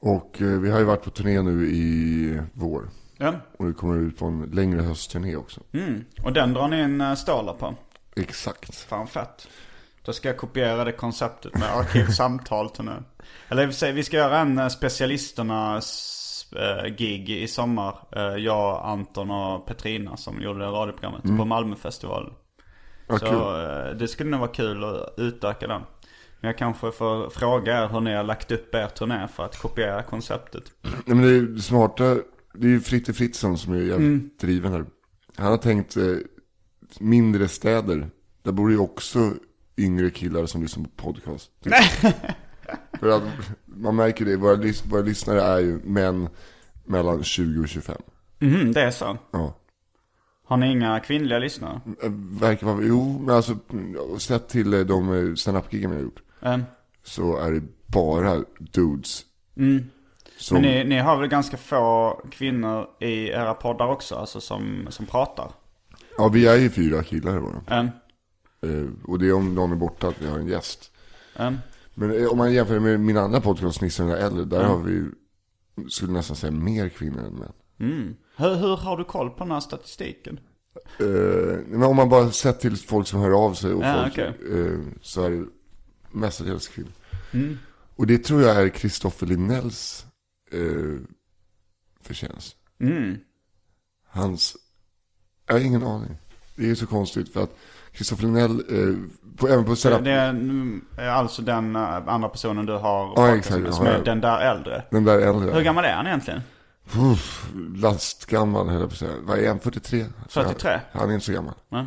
Och 0.00 0.42
eh, 0.42 0.60
vi 0.60 0.70
har 0.70 0.78
ju 0.78 0.84
varit 0.84 1.02
på 1.02 1.10
turné 1.10 1.42
nu 1.42 1.66
i 1.66 2.40
vår. 2.52 2.88
Ja. 3.16 3.34
Och 3.58 3.68
vi 3.68 3.72
kommer 3.72 3.96
ut 3.96 4.18
på 4.18 4.26
en 4.26 4.42
längre 4.42 4.82
höstturné 4.82 5.36
också. 5.36 5.60
Mm. 5.72 6.04
Och 6.24 6.32
den 6.32 6.52
drar 6.52 6.68
ni 6.68 6.82
in 6.82 7.16
stålar 7.16 7.54
på? 7.54 7.74
Exakt. 8.16 8.76
Fan 8.76 9.06
fett. 9.06 9.48
Då 10.04 10.12
ska 10.12 10.28
jag 10.28 10.36
kopiera 10.36 10.84
det 10.84 10.92
konceptet 10.92 11.54
med 11.54 11.76
arkivsamtal. 11.76 12.70
Eller 13.48 13.62
och 13.68 13.72
för 13.74 13.78
sig, 13.78 13.92
vi 13.92 14.02
ska 14.02 14.16
göra 14.16 14.38
en 14.38 14.58
uh, 14.58 14.68
specialisternas 14.68 16.46
uh, 16.56 16.94
gig 16.94 17.30
i 17.30 17.48
sommar. 17.48 17.98
Jag, 18.38 18.80
Anton 18.84 19.30
och 19.30 19.66
Petrina 19.66 20.16
som 20.16 20.42
gjorde 20.42 20.58
det 20.58 20.66
radioprogrammet 20.66 21.22
på 21.22 21.44
Malmöfestivalen. 21.44 22.32
Ja, 23.08 23.18
Så 23.18 23.26
kul. 23.26 23.98
det 23.98 24.08
skulle 24.08 24.30
nog 24.30 24.40
vara 24.40 24.50
kul 24.50 24.84
att 24.84 25.14
utöka 25.16 25.66
den. 25.66 25.82
Men 26.40 26.48
jag 26.48 26.58
kanske 26.58 26.92
får 26.92 27.30
fråga 27.30 27.84
er 27.84 27.88
hur 27.88 28.00
ni 28.00 28.14
har 28.14 28.24
lagt 28.24 28.52
upp 28.52 28.74
er 28.74 28.86
turné 28.86 29.28
för 29.28 29.44
att 29.44 29.58
kopiera 29.58 30.02
konceptet. 30.02 30.62
Nej, 30.82 30.92
men 31.16 31.22
det 31.22 31.28
är 31.36 31.40
det 31.42 31.62
smarta, 31.62 32.04
det 32.54 32.66
är 32.66 32.70
ju 32.70 32.80
Fritte 32.80 33.12
Fritzson 33.12 33.58
som 33.58 33.72
är 33.72 33.76
jävligt 33.76 33.96
Mm. 33.98 34.30
driven 34.40 34.72
här. 34.72 34.84
Han 35.36 35.46
har 35.50 35.56
tänkt 35.58 35.96
eh, 35.96 36.04
mindre 37.00 37.48
städer. 37.48 38.10
Där 38.42 38.52
bor 38.52 38.70
ju 38.70 38.78
också 38.78 39.32
yngre 39.76 40.10
killar 40.10 40.46
som 40.46 40.62
lyssnar 40.62 40.84
på 40.84 40.90
podcast. 41.12 41.50
För 43.00 43.08
att 43.08 43.22
man 43.64 43.96
märker 43.96 44.24
det, 44.24 44.36
våra, 44.36 44.54
lys- 44.56 44.90
våra 44.90 45.02
lyssnare 45.02 45.40
är 45.42 45.58
ju 45.58 45.80
män 45.84 46.28
mellan 46.84 47.22
20 47.24 47.60
och 47.62 47.68
25. 47.68 47.96
Mhm, 48.38 48.72
det 48.72 48.80
är 48.82 48.90
så. 48.90 49.18
Ja. 49.30 49.56
Har 50.44 50.56
ni 50.56 50.72
inga 50.72 51.00
kvinnliga 51.00 51.38
lyssnare? 51.38 51.80
Eh, 52.02 52.10
Verkar 52.40 52.66
vara, 52.66 52.78
jo, 52.82 53.18
men 53.26 53.34
alltså 53.36 53.56
mm, 53.72 54.18
sett 54.18 54.48
till 54.48 54.74
eh, 54.74 54.80
de 54.80 55.12
eh, 55.28 55.34
stand-up-giggen 55.34 55.90
vi 55.90 55.96
har 55.96 56.02
gjort. 56.02 56.22
Mm. 56.42 56.62
Så 57.04 57.36
är 57.36 57.52
det 57.52 57.62
bara 57.86 58.44
dudes. 58.58 59.24
Som, 60.36 60.54
Men 60.54 60.62
ni, 60.62 60.84
ni 60.84 60.98
har 60.98 61.16
väl 61.16 61.28
ganska 61.28 61.56
få 61.56 62.20
kvinnor 62.30 62.86
i 63.00 63.28
era 63.28 63.54
poddar 63.54 63.86
också, 63.86 64.14
alltså 64.14 64.40
som, 64.40 64.86
som 64.90 65.06
pratar? 65.06 65.50
Ja, 66.18 66.28
vi 66.28 66.46
är 66.46 66.56
ju 66.56 66.70
fyra 66.70 67.02
killar 67.02 67.40
bara. 67.40 67.80
Mm. 67.80 67.90
Eh, 68.62 68.90
och 69.04 69.18
det 69.18 69.26
är 69.28 69.32
om 69.32 69.54
någon 69.54 69.72
är 69.72 69.76
borta 69.76 70.08
att 70.08 70.22
vi 70.22 70.28
har 70.28 70.38
en 70.38 70.46
gäst. 70.48 70.92
Mm. 71.36 71.56
Men 71.94 72.22
eh, 72.22 72.28
om 72.28 72.38
man 72.38 72.52
jämför 72.52 72.80
med 72.80 73.00
min 73.00 73.16
andra 73.16 73.40
podcast, 73.40 73.80
Nissen 73.80 74.08
och 74.10 74.18
äldre, 74.18 74.44
där 74.44 74.64
har 74.64 74.78
vi, 74.78 75.04
skulle 75.88 76.12
nästan 76.12 76.36
säga 76.36 76.50
mer 76.50 76.88
kvinnor 76.88 77.18
än 77.24 77.34
män. 77.34 78.16
Hur, 78.36 78.54
hur 78.54 78.76
har 78.76 78.96
du 78.96 79.04
koll 79.04 79.30
på 79.30 79.44
den 79.44 79.50
här 79.50 79.60
statistiken? 79.60 80.40
Eh, 80.98 81.58
men 81.66 81.82
om 81.82 81.96
man 81.96 82.08
bara 82.08 82.30
sett 82.30 82.60
till 82.60 82.76
folk 82.76 83.06
som 83.06 83.20
hör 83.20 83.44
av 83.44 83.54
sig 83.54 83.72
och 83.72 83.82
Ja, 83.84 84.02
folk, 84.02 84.12
okej. 84.12 84.60
eh, 84.60 84.78
så 85.02 85.22
är 85.24 85.30
det 85.30 85.46
mestadels 86.12 86.68
kvinnor. 86.68 86.92
Och 87.96 88.06
det 88.06 88.18
tror 88.18 88.42
jag 88.42 88.56
är 88.62 88.68
Kristoffer 88.68 89.26
Linnells 89.26 90.06
eh, 90.52 91.00
förtjänst. 92.00 92.56
Mm. 92.80 93.18
Hans, 94.08 94.56
jag 95.46 95.54
har 95.54 95.60
ingen 95.60 95.82
aning. 95.82 96.16
Det 96.56 96.70
är 96.70 96.74
så 96.74 96.86
konstigt 96.86 97.32
för 97.32 97.42
att 97.42 97.56
Kristoffer 97.92 98.24
Linnell, 98.24 98.50
eh, 98.50 98.96
på, 99.36 99.48
även 99.48 99.64
på 99.64 99.76
stand 99.76 100.04
Det 100.04 100.10
är, 100.12 100.30
mm, 100.30 100.84
är 100.96 101.08
alltså 101.08 101.42
den 101.42 101.76
eh, 101.76 102.08
andra 102.08 102.28
personen 102.28 102.66
du 102.66 102.72
har 102.72 103.12
Ja, 103.16 103.36
exakt, 103.36 103.60
med, 103.62 103.74
som 103.74 103.86
är 103.86 104.04
den 104.04 104.20
där 104.20 104.40
äldre. 104.40 104.84
den 104.90 105.04
där 105.04 105.18
äldre. 105.18 105.52
Hur 105.52 105.62
gammal 105.62 105.84
är 105.84 105.94
han 105.94 106.06
egentligen? 106.06 106.40
Uff, 106.96 107.52
lastgammal 107.76 108.68
höll 108.68 108.80
jag 108.80 108.88
på 108.88 108.92
att 108.92 108.98
säga. 108.98 109.12
Vad 109.22 109.38
är 109.38 109.48
han? 109.48 109.60
43? 109.60 110.04
Så 110.28 110.42
43? 110.42 110.70
Han, 110.70 111.00
han 111.00 111.10
är 111.10 111.14
inte 111.14 111.26
så 111.26 111.32
gammal. 111.32 111.54
Ja. 111.68 111.86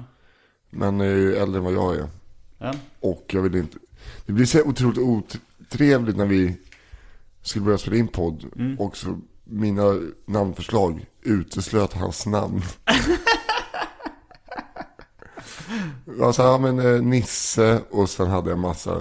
Men 0.69 1.01
är 1.01 1.05
ju 1.05 1.35
äldre 1.35 1.57
än 1.57 1.63
vad 1.63 1.73
jag 1.73 1.95
är. 1.95 2.07
Ja. 2.57 2.73
Och 2.99 3.25
jag 3.27 3.41
vill 3.41 3.55
inte... 3.55 3.77
Det 4.25 4.33
blir 4.33 4.45
så 4.45 4.61
otroligt 4.63 4.97
otrevligt 5.59 6.17
när 6.17 6.25
vi 6.25 6.57
skulle 7.41 7.65
börja 7.65 7.77
spela 7.77 7.97
in 7.97 8.07
podd. 8.07 8.45
Mm. 8.55 8.79
Och 8.79 8.97
så 8.97 9.19
mina 9.43 9.99
namnförslag 10.25 11.05
uteslöt 11.21 11.93
hans 11.93 12.25
namn. 12.25 12.61
Jag 16.17 16.35
sa, 16.35 16.43
ja 16.43 16.57
men 16.57 16.79
eh, 16.79 17.01
Nisse 17.01 17.81
och 17.91 18.09
sen 18.09 18.29
hade 18.29 18.49
jag 18.49 18.59
massa 18.59 18.99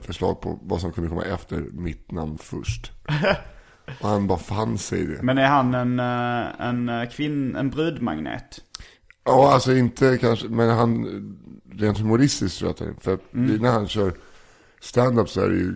förslag 0.00 0.40
på 0.40 0.58
vad 0.62 0.80
som 0.80 0.92
kunde 0.92 1.10
komma 1.10 1.24
efter 1.24 1.64
mitt 1.72 2.10
namn 2.10 2.38
först. 2.38 2.92
Och 4.00 4.08
han 4.08 4.26
bara 4.26 4.38
fann 4.38 4.78
sig 4.78 5.00
i 5.00 5.06
det. 5.06 5.22
Men 5.22 5.38
är 5.38 5.46
han 5.46 5.74
en, 5.74 6.00
eh, 6.00 6.66
en 6.68 6.88
eh, 6.88 7.08
kvinn, 7.08 7.56
en 7.56 7.70
brudmagnet? 7.70 8.60
Ja, 9.26 9.52
alltså 9.52 9.76
inte 9.76 10.18
kanske, 10.18 10.48
men 10.48 10.68
han, 10.70 11.06
rent 11.72 11.98
humoristiskt 11.98 12.58
tror 12.58 12.68
jag 12.68 12.72
att 12.72 12.78
det 13.02 13.10
är. 13.10 13.16
För 13.16 13.18
Mm. 13.34 13.56
när 13.62 13.70
han 13.72 13.88
kör 13.88 14.12
stand-up 14.80 15.28
så 15.28 15.40
är 15.40 15.48
det 15.48 15.56
ju 15.56 15.74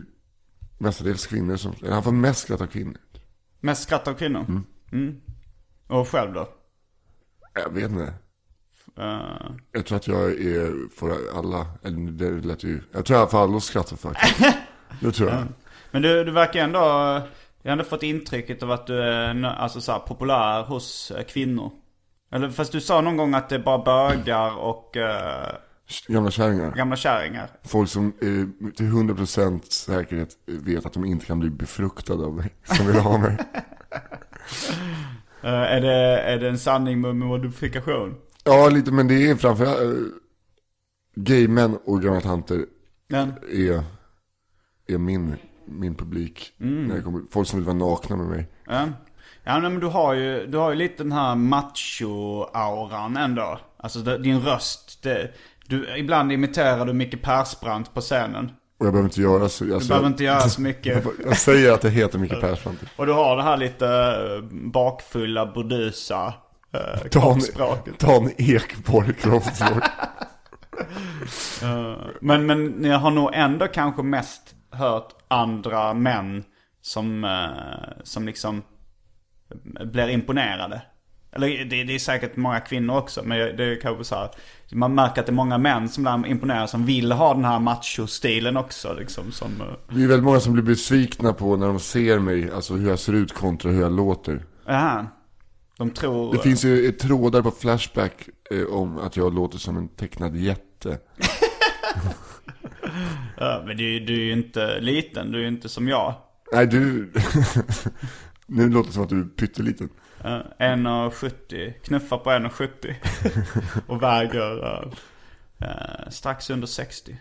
mestadels 0.78 1.26
kvinnor 1.26 1.56
som, 1.56 1.74
han 1.88 2.02
får 2.02 2.12
mest 2.12 2.40
skratt 2.40 2.60
av 2.60 2.66
kvinnor. 2.66 2.96
Mest 3.60 3.82
skratt 3.82 4.08
av 4.08 4.14
kvinnor? 4.14 4.62
Mm. 4.92 5.16
Och 5.86 6.08
själv 6.08 6.32
då? 6.32 6.48
Jag 7.54 7.72
vet 7.72 7.90
inte. 7.90 8.12
Eh, 8.98 9.50
Jag 9.72 9.86
tror 9.86 9.96
att 9.98 10.06
jag 10.08 10.30
är 10.30 10.88
för 10.94 11.38
alla, 11.38 11.66
eller 11.82 12.10
det 12.10 12.30
lät 12.46 12.64
ju, 12.64 12.80
jag 12.92 13.04
tror 13.04 13.18
jag 13.18 13.30
får 13.30 13.42
alla 13.42 13.56
att 13.56 13.62
skratta 13.62 13.96
faktiskt. 13.96 14.40
Det 15.00 15.12
tror 15.12 15.28
jag. 15.30 15.46
Men 15.90 16.02
du, 16.02 16.24
du 16.24 16.30
verkar 16.30 16.60
ändå, 16.64 16.78
jag 16.78 17.70
har 17.70 17.72
ändå 17.72 17.84
fått 17.84 18.02
intrycket 18.02 18.62
av 18.62 18.70
att 18.70 18.86
du 18.86 19.02
är 19.02 19.44
alltså, 19.44 19.80
så 19.80 19.92
här, 19.92 19.98
populär 19.98 20.62
hos 20.62 21.10
eh, 21.10 21.24
kvinnor. 21.24 21.70
Eller 22.32 22.50
fast 22.50 22.72
du 22.72 22.80
sa 22.80 23.00
någon 23.00 23.16
gång 23.16 23.34
att 23.34 23.48
det 23.48 23.54
är 23.54 23.58
bara 23.58 23.78
bögar 23.78 24.56
och 24.58 24.96
eh, 24.96 25.54
Gamla 26.08 26.30
kärringar. 26.30 26.72
gamla 26.76 26.96
kärringar. 26.96 27.50
Folk 27.64 27.88
som 27.88 28.06
eh, 28.06 28.70
till 28.76 28.86
100% 28.86 29.60
säkerhet 29.70 30.28
vet 30.46 30.86
att 30.86 30.92
de 30.92 31.04
inte 31.04 31.26
kan 31.26 31.38
bli 31.40 31.50
befruktade 31.50 32.24
av 32.24 32.34
mig. 32.34 32.50
Som 32.64 32.86
vill 32.86 32.96
ha 32.96 33.18
mig. 33.18 33.36
Eh, 35.42 35.50
är, 35.50 35.80
det, 35.80 36.20
är 36.20 36.38
det 36.38 36.48
en 36.48 36.58
sanning 36.58 37.00
med 37.00 37.16
modifikation? 37.16 38.14
Ja, 38.44 38.68
lite, 38.68 38.92
men 38.92 39.08
det 39.08 39.30
är 39.30 39.34
framförallt 39.34 39.80
uh, 39.80 40.06
gaymän 41.14 41.78
och 41.84 42.02
gamla 42.02 42.20
tanter 42.20 42.66
Men, 43.08 43.32
är, 43.52 43.82
är 44.86 44.98
min, 44.98 45.36
min 45.66 45.94
publik. 45.94 46.52
När 46.56 46.96
det 46.96 47.02
kommer, 47.02 47.22
folk 47.30 47.48
som 47.48 47.58
vill 47.58 47.66
vara 47.66 47.76
nakna 47.76 48.16
med 48.16 48.26
mig. 48.26 48.48
ja. 48.66 48.88
Ja 49.44 49.60
men 49.60 49.80
du 49.80 49.86
har 49.86 50.14
ju, 50.14 50.46
du 50.46 50.58
har 50.58 50.70
ju 50.70 50.76
lite 50.76 51.02
den 51.02 51.12
här 51.12 51.34
macho-auran 51.34 53.16
ändå. 53.16 53.58
Alltså 53.76 53.98
det, 53.98 54.18
din 54.18 54.40
röst, 54.40 55.02
det, 55.02 55.30
du, 55.66 55.96
ibland 55.96 56.32
imiterar 56.32 56.86
du 56.86 56.92
Micke 56.92 57.22
Persbrandt 57.22 57.94
på 57.94 58.00
scenen. 58.00 58.50
Och 58.78 58.86
jag 58.86 58.92
behöver 58.92 59.08
inte 59.08 59.20
göra 59.20 59.48
så. 59.48 59.64
Du 59.64 59.74
Alltså, 59.74 59.88
behöver 59.88 60.08
inte 60.08 60.24
göra 60.24 60.40
så 60.40 60.60
mycket. 60.60 61.04
Jag 61.24 61.36
säger 61.36 61.72
att 61.72 61.84
jag 61.84 61.90
heter 61.90 62.18
Micke 62.18 62.40
Persbrandt. 62.40 62.80
Och 62.96 63.06
du 63.06 63.12
har 63.12 63.36
det 63.36 63.42
här 63.42 63.56
lite 63.56 63.86
eh, 63.86 64.44
bakfulla, 64.72 65.46
burdusa 65.46 66.34
eh, 66.72 67.04
Dan. 67.12 67.40
Dan 67.98 68.30
Ekborg 68.38 69.14
kroppsspråk. 69.14 69.84
Men, 72.20 72.46
men 72.46 72.66
ni 72.66 72.88
har 72.88 73.10
nog 73.10 73.30
ändå 73.32 73.66
kanske 73.66 74.02
mest 74.02 74.54
hört 74.70 75.08
andra 75.28 75.94
män 75.94 76.44
som, 76.82 77.24
eh, 77.24 77.92
som 78.04 78.26
liksom 78.26 78.62
blir 79.84 80.08
imponerade. 80.08 80.82
Eller 81.32 81.64
det, 81.64 81.84
det 81.84 81.94
är 81.94 81.98
säkert 81.98 82.36
många 82.36 82.60
kvinnor 82.60 82.96
också, 82.96 83.22
men 83.24 83.38
det 83.38 83.64
är 83.64 83.80
kanske 83.80 84.04
så 84.04 84.14
här 84.14 84.30
man 84.72 84.94
märker 84.94 85.20
att 85.20 85.26
det 85.26 85.32
är 85.32 85.34
många 85.34 85.58
män 85.58 85.88
som 85.88 86.04
där 86.04 86.26
imponerar 86.26 86.66
som 86.66 86.86
vill 86.86 87.12
ha 87.12 87.34
den 87.34 87.44
här 87.44 87.58
machostilen 87.58 88.56
också 88.56 88.94
liksom. 88.98 89.32
Som, 89.32 89.60
eh, 89.60 89.66
Det 89.96 90.02
är 90.02 90.08
väldigt 90.08 90.24
många 90.24 90.40
som 90.40 90.52
blir 90.52 90.62
besvikna 90.62 91.32
på 91.32 91.56
när 91.56 91.66
de 91.66 91.80
ser 91.80 92.18
mig, 92.18 92.50
alltså 92.50 92.74
hur 92.74 92.88
jag 92.88 92.98
ser 92.98 93.12
ut 93.12 93.32
kontra 93.32 93.70
hur 93.70 93.80
jag 93.80 93.92
låter. 93.92 94.44
Jaha. 94.66 95.06
De 95.78 95.90
tror... 95.90 96.32
Det 96.32 96.38
finns 96.38 96.64
ju 96.64 96.92
trådar 96.92 97.42
på 97.42 97.50
Flashback 97.50 98.28
eh, 98.50 98.64
om 98.64 98.98
att 98.98 99.16
jag 99.16 99.34
låter 99.34 99.58
som 99.58 99.76
en 99.76 99.88
tecknad 99.88 100.36
jätte. 100.36 100.98
Ja, 103.36 103.62
men 103.66 103.76
du, 103.76 104.00
du 104.00 104.14
är 104.14 104.24
ju 104.24 104.32
inte 104.32 104.80
liten, 104.80 105.32
du 105.32 105.38
är 105.38 105.42
ju 105.42 105.48
inte 105.48 105.68
som 105.68 105.88
jag. 105.88 106.14
Nej 106.52 106.66
du, 106.66 107.12
nu 108.50 108.68
låter 108.68 108.88
det 108.88 108.94
som 108.94 109.02
att 109.02 109.08
du 109.08 109.20
är 109.20 109.24
pytteliten. 109.24 109.88
Uh, 110.24 110.42
1,70, 110.58 111.72
knuffar 111.84 112.18
på 112.18 112.30
1,70 112.30 112.94
och 113.86 114.02
väger 114.02 114.58
uh, 114.64 114.92
uh, 115.62 116.10
strax 116.10 116.50
under 116.50 116.66
60. 116.66 117.16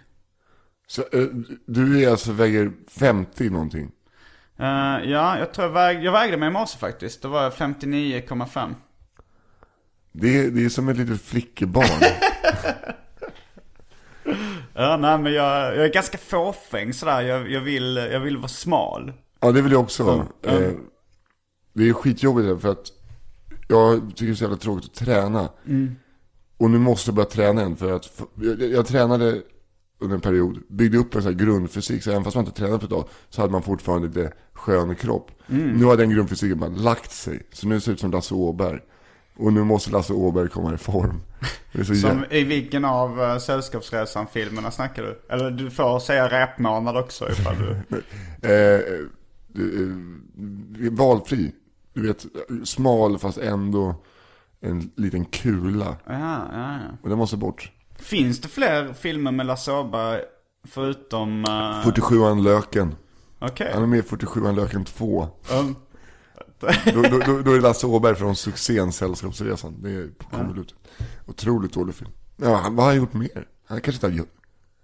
Så, 0.88 1.02
eh, 1.02 1.28
du 1.66 2.04
är 2.04 2.10
alltså 2.10 2.32
väger 2.32 2.72
50 3.00 3.50
någonting? 3.50 3.92
Uh, 4.60 4.66
ja, 5.10 5.40
jag 5.40 5.54
tror 5.54 5.68
jag, 5.68 5.74
väg, 5.74 6.04
jag 6.04 6.12
vägde 6.12 6.38
mig 6.38 6.48
i 6.48 6.52
morse 6.52 6.78
faktiskt. 6.78 7.22
Då 7.22 7.28
var 7.28 7.44
jag 7.44 7.54
59,5. 7.54 8.76
Det 10.12 10.40
är, 10.40 10.52
det 10.52 10.66
är 10.66 10.70
som 10.70 10.90
ett 10.90 10.98
litet 10.98 11.22
flickebarn. 11.22 12.04
Ja, 14.74 14.98
nej 14.98 15.18
men 15.18 15.34
jag, 15.34 15.76
jag 15.76 15.86
är 15.86 15.94
ganska 15.94 16.18
fåfäng 16.18 16.94
sådär. 16.94 17.22
Jag, 17.22 17.52
jag, 17.52 17.62
vill, 17.62 17.96
jag 18.12 18.20
vill 18.20 18.38
vara 18.38 18.48
smal. 18.48 19.14
ja 19.40 19.52
det 19.52 19.62
vill 19.62 19.72
jag 19.72 19.82
också 19.82 20.04
vara. 20.04 20.26
Mm. 20.44 20.90
Eh, 21.80 21.84
det 21.86 21.90
är 21.90 21.94
skitjobbigt 21.94 22.48
där, 22.48 22.58
för 22.58 22.70
att 22.72 22.88
jag 23.68 24.10
tycker 24.10 24.26
det 24.26 24.32
är 24.32 24.36
så 24.36 24.44
jävla 24.44 24.58
tråkigt 24.58 24.86
att 24.92 25.06
träna. 25.06 25.50
Och 26.58 26.72
nu 26.72 26.80
måste 26.80 27.10
jag 27.10 27.16
börja 27.16 27.30
träna 27.30 27.62
igen 27.62 27.76
för 27.76 27.92
att 27.92 28.22
jag, 28.36 28.62
jag, 28.62 28.72
jag 28.72 28.88
tränade 28.88 29.42
under 30.02 30.16
en 30.16 30.22
period, 30.22 30.60
byggde 30.70 30.98
upp 30.98 31.16
en 31.16 31.22
sån 31.22 31.32
här 31.34 31.40
grundfysik. 31.40 32.04
Så 32.04 32.12
även 32.12 32.24
fast 32.24 32.36
man 32.36 32.46
inte 32.46 32.58
tränat 32.60 32.80
på 32.80 32.86
ett 32.86 32.92
tag 32.92 33.06
så 33.30 33.42
hade 33.42 33.52
man 33.52 33.64
fortfarande 33.64 34.08
lite 34.08 34.32
skön 34.54 34.96
kropp. 34.96 35.32
Nu 35.78 35.86
har 35.86 35.98
den 35.98 36.10
grundfysiken 36.10 36.60
bara 36.60 36.70
lagt 36.70 37.12
sig. 37.12 37.48
Så 37.52 37.68
nu 37.68 37.80
ser 37.80 37.92
det 37.92 37.94
ut 37.94 38.00
som 38.00 38.12
Lasse 38.12 38.34
Åberg. 38.34 38.80
Och 39.38 39.54
nu 39.54 39.64
måste 39.64 39.92
Lasse 39.92 40.14
Åberg 40.14 40.50
komma 40.50 40.74
i 40.74 40.78
form. 40.78 41.22
Som 41.86 41.96
jä- 41.96 42.34
i 42.34 42.44
vilken 42.44 42.86
av 42.86 43.20
uh, 43.22 43.38
Sällskapsresan-filmerna 43.38 44.72
snackar 44.72 45.04
du? 45.04 45.22
Eller 45.30 45.52
du 45.52 45.70
får 45.70 46.00
säga 46.00 46.28
repmånad 46.44 46.98
också 46.98 47.30
ifall 47.32 47.56
du... 47.58 47.98
Eh, 48.42 48.82
eh, 49.56 50.92
valfri. 50.92 51.52
Du 52.02 52.08
vet, 52.08 52.26
smal 52.68 53.20
fast 53.20 53.38
ändå 53.38 53.96
en 54.62 54.92
liten 54.96 55.26
kula. 55.26 55.98
ja, 56.06 56.14
ja, 56.52 56.74
ja. 56.74 56.80
Och 57.04 57.10
den 57.10 57.18
måste 57.18 57.38
bort. 57.38 57.72
Finns 58.00 58.42
det 58.42 58.48
fler 58.48 58.94
filmer 58.94 59.32
med 59.32 59.46
Lasse 59.46 59.72
Åberg 59.72 60.22
förutom... 60.64 61.40
Uh, 61.40 61.88
47an 61.88 62.44
Löken. 62.44 62.96
Okej. 63.40 63.72
Han 63.74 63.84
är 63.84 63.88
med 63.88 64.00
i 64.00 64.02
47an 64.02 64.56
Löken 64.56 64.86
2. 64.86 65.28
Um, 65.52 65.76
Då, 66.94 67.02
då, 67.02 67.20
då, 67.20 67.42
då 67.42 67.52
är 67.52 67.62
Lasse 67.62 67.88
Åberg 67.88 68.16
från 68.16 68.36
succén 68.36 68.92
Sällskapsresan. 68.92 69.76
Det 69.82 69.90
är 69.90 70.08
på 70.08 70.30
konvolutet. 70.30 70.76
Otroligt 71.28 71.74
dålig 71.74 71.96
film. 71.96 72.12
Ja, 72.38 72.56
han, 72.56 72.76
vad 72.76 72.86
har 72.86 72.92
han 72.92 73.02
gjort 73.02 73.14
mer? 73.14 73.48
Han 73.68 73.82
kanske 73.82 73.98
inte 73.98 74.08
har 74.08 74.12
gjort... 74.12 74.34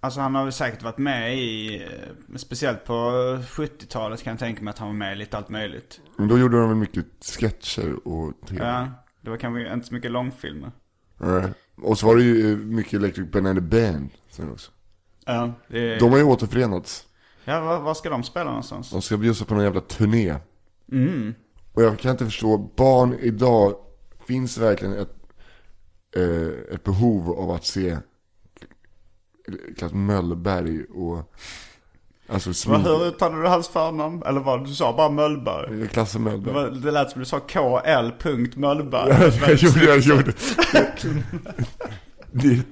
Alltså 0.06 0.20
han 0.20 0.36
har 0.36 0.44
väl 0.44 0.54
säkert 0.54 0.84
varit 0.84 0.98
med 0.98 1.38
i, 1.38 1.76
eh, 1.84 2.36
speciellt 2.36 2.86
på 2.86 2.94
70-talet 3.42 4.24
kan 4.24 4.32
jag 4.32 4.40
tänka 4.40 4.64
mig 4.64 4.72
att 4.72 4.78
han 4.78 4.88
var 4.88 4.96
med 4.96 5.14
i 5.14 5.16
lite 5.16 5.38
allt 5.38 5.50
möjligt. 5.50 6.02
Men 6.18 6.28
då 6.28 6.40
gjorde 6.40 6.60
de 6.60 6.68
väl 6.70 6.78
mycket 6.78 7.06
sketcher 7.22 8.08
och 8.08 8.34
tv. 8.48 8.66
Ja, 8.66 8.88
det 9.22 9.30
var 9.30 9.38
kanske 9.38 9.74
inte 9.74 9.88
så 9.88 9.94
mycket 9.94 10.12
långfilmer. 10.12 10.72
Nej. 11.18 11.54
Och 11.82 11.98
så 11.98 12.08
var 12.08 12.16
det 12.16 12.24
ju 12.24 12.52
eh, 12.52 12.58
mycket 12.58 12.94
Electric 12.94 13.32
Banana 13.32 13.62
Band 13.62 14.10
sen 14.30 14.52
också. 14.52 14.72
Ja, 15.26 15.54
det. 15.68 15.98
De 16.00 16.12
har 16.12 16.18
ju 16.18 16.24
återförenats. 16.24 17.06
Ja, 17.46 17.60
var, 17.60 17.80
var 17.80 17.94
ska 17.94 18.10
de 18.10 18.24
spela 18.24 18.46
någonstans? 18.50 18.90
De 18.90 19.02
ska 19.02 19.18
bjussa 19.18 19.46
på 19.46 19.54
någon 19.54 19.64
jävla 19.64 19.82
turné. 19.82 20.36
Mm. 20.92 21.34
Och 21.74 21.84
jag 21.84 22.00
kan 22.00 22.12
inte 22.12 22.26
förstå, 22.26 22.58
barn 22.58 23.14
idag, 23.20 23.76
finns 24.28 24.58
verkligen 24.58 24.94
ett, 24.94 25.16
eh, 26.16 26.74
ett 26.76 26.84
behov 26.84 27.32
av 27.32 27.52
att 27.52 27.66
se 27.66 27.98
Klas 29.78 29.94
Möllberg 29.94 30.84
och, 30.84 31.34
alltså 32.30 32.54
smink, 32.54 32.86
hur 32.88 33.06
uttalade 33.08 33.42
du 33.42 33.48
hans 33.48 33.68
förnamn? 33.68 34.24
Eller 34.26 34.40
vad? 34.40 34.66
Du 34.66 34.74
sa 34.74 34.94
bara 34.98 35.10
Möllberg. 35.10 35.88
Klasse 35.88 36.18
Det, 36.18 36.24
Möllberg. 36.24 36.54
var, 36.54 36.70
det 36.70 36.92
lät 36.92 37.12
som 37.12 37.20
du 37.20 37.26
sa 37.26 37.40
KL. 37.40 38.12
Möllberg. 38.56 39.10
jag 39.42 39.56
gjorde, 39.56 39.86
jag 39.86 40.00
gjorde. 40.00 40.34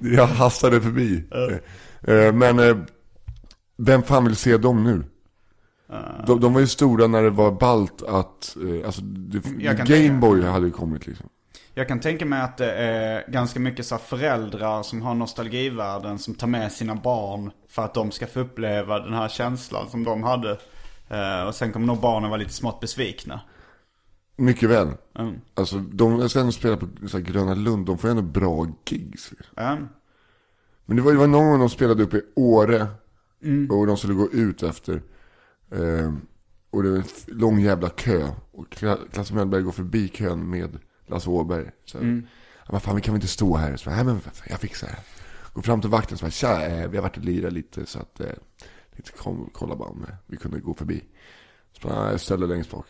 Jag 0.00 0.26
hastade 0.26 0.80
förbi. 0.80 1.24
Eh, 2.08 2.32
Men, 2.32 2.58
eh, 2.58 2.76
vem 3.76 4.02
fan 4.02 4.24
vill 4.24 4.36
se 4.36 4.56
dem 4.56 4.84
nu? 4.84 5.04
De, 6.26 6.40
de 6.40 6.54
var 6.54 6.60
ju 6.60 6.66
stora 6.66 7.06
när 7.06 7.22
det 7.22 7.30
var 7.30 7.52
balt 7.52 8.02
att, 8.02 8.56
alltså, 8.86 9.02
Gameboy 9.86 10.42
hade 10.42 10.66
ju 10.66 10.72
kommit 10.72 11.06
liksom. 11.06 11.26
Jag 11.76 11.88
kan 11.88 12.00
tänka 12.00 12.26
mig 12.26 12.40
att 12.40 12.56
det 12.56 12.72
är 12.72 13.30
ganska 13.30 13.60
mycket 13.60 13.86
så 13.86 13.98
föräldrar 13.98 14.82
som 14.82 15.02
har 15.02 15.14
nostalgivärden 15.14 16.18
som 16.18 16.34
tar 16.34 16.46
med 16.46 16.72
sina 16.72 16.94
barn 16.94 17.50
för 17.68 17.82
att 17.84 17.94
de 17.94 18.10
ska 18.10 18.26
få 18.26 18.40
uppleva 18.40 18.98
den 18.98 19.14
här 19.14 19.28
känslan 19.28 19.88
som 19.90 20.04
de 20.04 20.22
hade. 20.22 20.58
Eh, 21.08 21.46
och 21.46 21.54
sen 21.54 21.72
kommer 21.72 21.86
nog 21.86 22.00
barnen 22.00 22.30
vara 22.30 22.38
lite 22.40 22.52
smått 22.52 22.80
besvikna. 22.80 23.40
Mycket 24.36 24.70
väl. 24.70 24.88
Mm. 25.18 25.34
Alltså, 25.54 25.78
de, 25.78 26.28
ska 26.28 26.40
ändå 26.40 26.52
spela 26.52 26.76
på 26.76 26.86
så 27.08 27.16
här, 27.18 27.24
Gröna 27.24 27.54
Lund, 27.54 27.86
de 27.86 27.98
får 27.98 28.08
ändå 28.08 28.22
bra 28.22 28.66
gigs. 28.90 29.32
Ja. 29.54 29.78
Men 30.86 30.96
det 30.96 31.02
var, 31.02 31.12
det 31.12 31.18
var 31.18 31.26
någon 31.26 31.50
gång 31.50 31.58
de 31.58 31.68
spelade 31.68 32.02
upp 32.02 32.14
i 32.14 32.22
Åre. 32.36 32.86
Mm. 33.42 33.70
Och 33.70 33.86
de 33.86 33.96
skulle 33.96 34.14
gå 34.14 34.30
ut 34.32 34.62
efter. 34.62 35.02
Eh, 35.70 36.12
och 36.70 36.82
det 36.82 36.90
var 36.90 36.96
en 36.96 37.04
lång 37.26 37.60
jävla 37.60 37.88
kö. 37.88 38.28
Och 38.52 38.66
Kla- 38.68 39.10
Klasse 39.12 39.34
Mellberg 39.34 39.62
går 39.62 39.72
förbi 39.72 40.08
kön 40.08 40.50
med 40.50 40.78
Lasse 41.06 41.30
Åberg. 41.30 41.70
Så, 41.84 41.98
Mm. 41.98 42.26
vad 42.68 42.82
fan, 42.82 42.96
vi 42.96 43.02
kan 43.02 43.14
väl 43.14 43.18
inte 43.18 43.32
stå 43.32 43.56
här? 43.56 43.76
Så, 43.76 43.90
Nej 43.90 44.04
men 44.04 44.20
jag 44.48 44.60
fixar 44.60 44.86
det. 44.88 44.96
Går 45.52 45.62
fram 45.62 45.80
till 45.80 45.90
vakten 45.90 46.14
och 46.14 46.18
så 46.18 46.24
bara, 46.24 46.30
tja, 46.30 46.66
eh, 46.66 46.88
vi 46.90 46.96
har 46.96 47.02
varit 47.02 47.16
och 47.16 47.24
lirat 47.24 47.52
lite 47.52 47.86
så 47.86 47.98
att, 47.98 48.20
eh, 48.20 48.26
lite 48.96 49.12
kom, 49.12 49.50
kolla 49.52 49.76
bara 49.76 49.88
om 49.88 50.04
eh, 50.08 50.14
vi 50.26 50.36
kunde 50.36 50.60
gå 50.60 50.74
förbi. 50.74 51.04
Så 51.80 51.88
bara, 51.88 52.02
"Nej, 52.02 52.10
jag 52.10 52.20
ställer 52.20 52.46
längst 52.46 52.70
bak. 52.70 52.86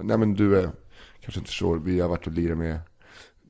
Nej 0.00 0.18
men 0.18 0.34
du, 0.34 0.70
kanske 1.20 1.40
inte 1.40 1.50
förstår, 1.50 1.76
vi 1.78 2.00
har 2.00 2.08
varit 2.08 2.26
och 2.26 2.32
lirat 2.32 2.58
med 2.58 2.78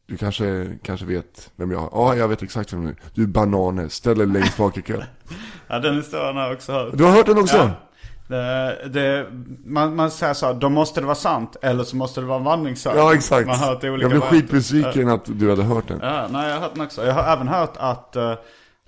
du 0.06 0.16
kanske, 0.16 0.78
kanske 0.82 1.06
vet 1.06 1.50
vem 1.56 1.70
jag 1.70 1.82
är? 1.82 1.88
Ja, 1.92 2.16
jag 2.16 2.28
vet 2.28 2.42
exakt 2.42 2.72
vem 2.72 2.82
du 2.84 2.88
är. 2.88 2.96
Du 3.14 3.22
är 3.22 3.26
Bananer, 3.26 3.88
ställ 3.88 4.18
dig 4.18 4.26
längst 4.26 4.56
bak 4.56 4.78
i 4.78 4.82
kön. 4.82 5.02
ja, 5.68 5.78
den 5.78 5.96
historien 5.96 6.36
har 6.36 6.42
jag 6.42 6.52
också 6.52 6.72
hört. 6.72 6.98
Du 6.98 7.04
har 7.04 7.10
hört 7.10 7.26
den 7.26 7.38
också? 7.38 7.56
Ja. 7.56 7.85
Det, 8.28 8.78
det, 8.88 9.26
man, 9.64 9.96
man 9.96 10.10
säger 10.10 10.34
så 10.34 10.46
här, 10.46 10.54
då 10.54 10.68
måste 10.68 11.00
det 11.00 11.06
vara 11.06 11.14
sant 11.14 11.56
eller 11.62 11.84
så 11.84 11.96
måste 11.96 12.20
det 12.20 12.26
vara 12.26 12.38
en 12.38 12.44
vandringssägen. 12.44 12.98
Ja, 12.98 13.14
exakt. 13.14 13.46
Man 13.46 13.56
hört 13.58 13.84
olika 13.84 14.02
jag 14.02 14.10
blev 14.10 14.20
skitbesviken 14.20 15.08
att 15.08 15.24
du 15.24 15.50
hade 15.50 15.62
hört 15.62 15.88
den. 15.88 15.98
Ja, 16.02 16.26
nej 16.30 16.48
jag 16.48 16.54
har 16.54 16.60
hört 16.60 16.74
den 16.74 16.84
också. 16.84 17.06
Jag 17.06 17.14
har 17.14 17.32
även 17.32 17.48
hört 17.48 17.72
att 17.76 18.16
eh, 18.16 18.34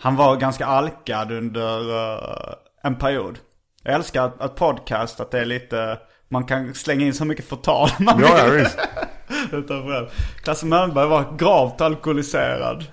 han 0.01 0.16
var 0.16 0.37
ganska 0.37 0.66
alkad 0.66 1.33
under 1.33 1.79
eh, 2.14 2.55
en 2.83 2.94
period. 2.94 3.38
Jag 3.83 3.94
älskar 3.94 4.24
att, 4.24 4.40
att 4.40 4.57
podcast, 4.57 5.20
att 5.20 5.31
det 5.31 5.38
är 5.40 5.44
lite, 5.44 5.98
man 6.29 6.44
kan 6.44 6.74
slänga 6.74 7.07
in 7.07 7.14
så 7.14 7.24
mycket 7.24 7.48
förtal 7.48 7.88
man 7.98 8.20
Ja, 8.20 8.38
ja 8.38 8.51
vill. 8.51 8.61
visst. 8.61 8.79
Klasse 10.42 10.66
Mölnberg 10.66 11.09
var 11.09 11.37
gravt 11.38 11.81
alkoholiserad 11.81 12.85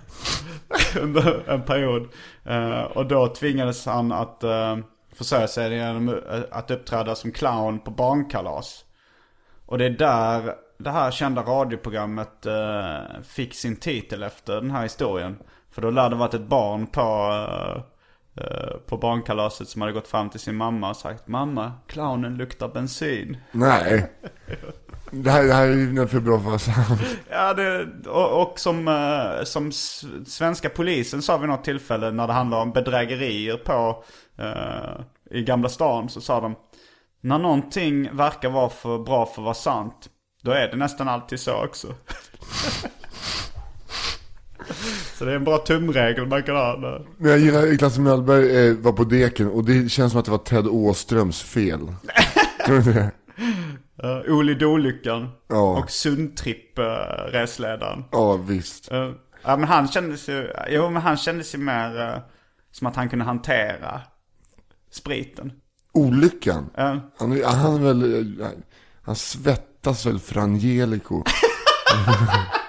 under 1.02 1.50
en 1.50 1.62
period. 1.62 2.08
Eh, 2.46 2.82
och 2.82 3.06
då 3.06 3.28
tvingades 3.28 3.86
han 3.86 4.12
att 4.12 4.44
uh, 4.44 4.78
försörja 5.18 5.48
sig 5.48 5.76
genom 5.76 6.10
eh, 6.10 6.42
att 6.52 6.72
uppträda 6.72 7.16
som 7.16 7.32
clown 7.32 7.80
på 7.80 7.92
barnkalas. 7.92 8.86
Och 9.66 9.78
det 9.78 9.86
är 9.86 9.90
där 9.90 10.56
det 10.78 10.90
här 10.90 11.12
kända 11.12 11.42
radioprogrammet 11.42 12.46
eh, 12.46 13.22
fick 13.24 13.54
sin 13.54 13.76
titel 13.76 14.24
efter 14.24 14.56
den 14.56 14.72
här 14.72 14.84
historien. 14.84 15.38
För 15.72 15.82
då 15.82 15.90
lär 15.90 16.10
det 16.10 16.16
varit 16.16 16.34
ett 16.34 16.48
barn 16.48 16.88
på, 16.88 17.02
eh, 17.02 17.84
på 18.86 18.98
barnkalaset 18.98 19.70
som 19.70 19.82
hade 19.82 19.94
gått 19.94 20.08
fram 20.08 20.30
till 20.30 20.40
sin 20.40 20.56
mamma 20.56 20.90
och 20.90 20.96
sagt 20.96 21.28
Mamma, 21.28 21.74
clownen 21.88 22.38
luktar 22.38 22.68
bensin. 22.68 23.38
Nej. 23.52 24.12
Det 25.12 25.32
här, 25.32 25.44
det 25.44 25.54
här 25.54 25.68
är 25.68 25.74
ju 25.76 26.08
för 26.08 26.20
bra 26.20 26.40
för 26.40 26.56
att 26.56 26.68
vara. 26.90 27.00
Ja, 27.30 27.54
det, 27.54 27.88
och, 28.10 28.42
och 28.42 28.60
som, 28.60 28.88
eh, 28.88 29.44
som 29.44 29.72
svenska 30.26 30.70
polisen 30.70 31.22
sa 31.22 31.38
vid 31.38 31.50
något 31.50 31.64
tillfälle 31.64 32.12
när 32.12 32.28
det 32.28 32.34
handlade 32.34 32.64
om 32.64 32.72
bedrägerier 32.72 33.58
på 33.58 34.04
eh, 34.38 35.02
i 35.32 35.44
Gamla 35.44 35.70
stan 35.70 36.10
så 36.10 36.22
sa 36.22 36.42
de 36.42 36.56
När 37.22 37.40
någonting 37.40 38.16
verkar 38.16 38.50
vara 38.50 38.70
för 38.70 39.00
bra 39.00 39.26
för 39.26 39.42
att 39.42 39.46
vara 39.46 39.54
sant 39.54 40.10
Då 40.42 40.52
är 40.52 40.68
det 40.68 40.78
nästan 40.78 41.08
alltid 41.08 41.40
så 41.40 41.64
också. 41.66 41.88
så 45.18 45.26
det 45.26 45.32
är 45.32 45.36
en 45.36 45.44
bra 45.44 45.58
tumregel 45.58 46.28
man 46.28 46.44
kan 46.44 46.56
ha 46.56 46.78
där. 46.78 47.06
Men 47.18 47.32
jag 47.32 47.40
gillar 47.40 47.78
Klasse 47.78 48.02
Möllberg 48.02 48.68
eh, 48.68 48.76
var 48.78 48.92
på 48.92 49.04
deken 49.04 49.48
och 49.50 49.66
det 49.66 49.90
känns 49.92 50.12
som 50.12 50.20
att 50.20 50.26
det 50.26 50.32
var 50.32 50.38
Ted 50.38 50.68
Åströms 50.68 51.42
fel. 51.44 51.80
Tror 52.66 52.80
du 52.80 52.94
det? 52.94 53.12
Uh, 54.04 54.38
Oli 54.38 54.54
Dolyckan 54.56 55.30
Ja. 55.48 55.78
och 55.84 55.92
Sundtripp 55.92 56.80
uh, 56.80 56.84
resledaren. 57.32 58.04
Ja, 58.12 58.38
visst. 58.38 58.92
Eh, 58.92 59.12
Ja 59.48 59.58
men 59.58 59.68
han 59.70 59.88
kändes 59.88 60.30
ju, 60.30 60.48
jo 60.70 60.90
men 60.90 61.02
han 61.02 61.18
kändes 61.18 61.56
ju 61.56 61.58
mer 61.60 62.02
eh, 62.02 62.18
som 62.72 62.88
att 62.88 62.96
han 62.96 63.10
kunde 63.10 63.26
hantera 63.26 64.02
spriten. 64.92 65.52
Olyckan. 65.94 66.70
Ja. 66.76 67.00
Han, 67.20 67.44
han 67.44 67.84
väl, 67.84 68.20
eh, 68.42 68.48
han 69.02 69.16
svettas 69.16 70.06
väl 70.06 70.20
för 70.20 70.38
Angelico. 70.40 71.24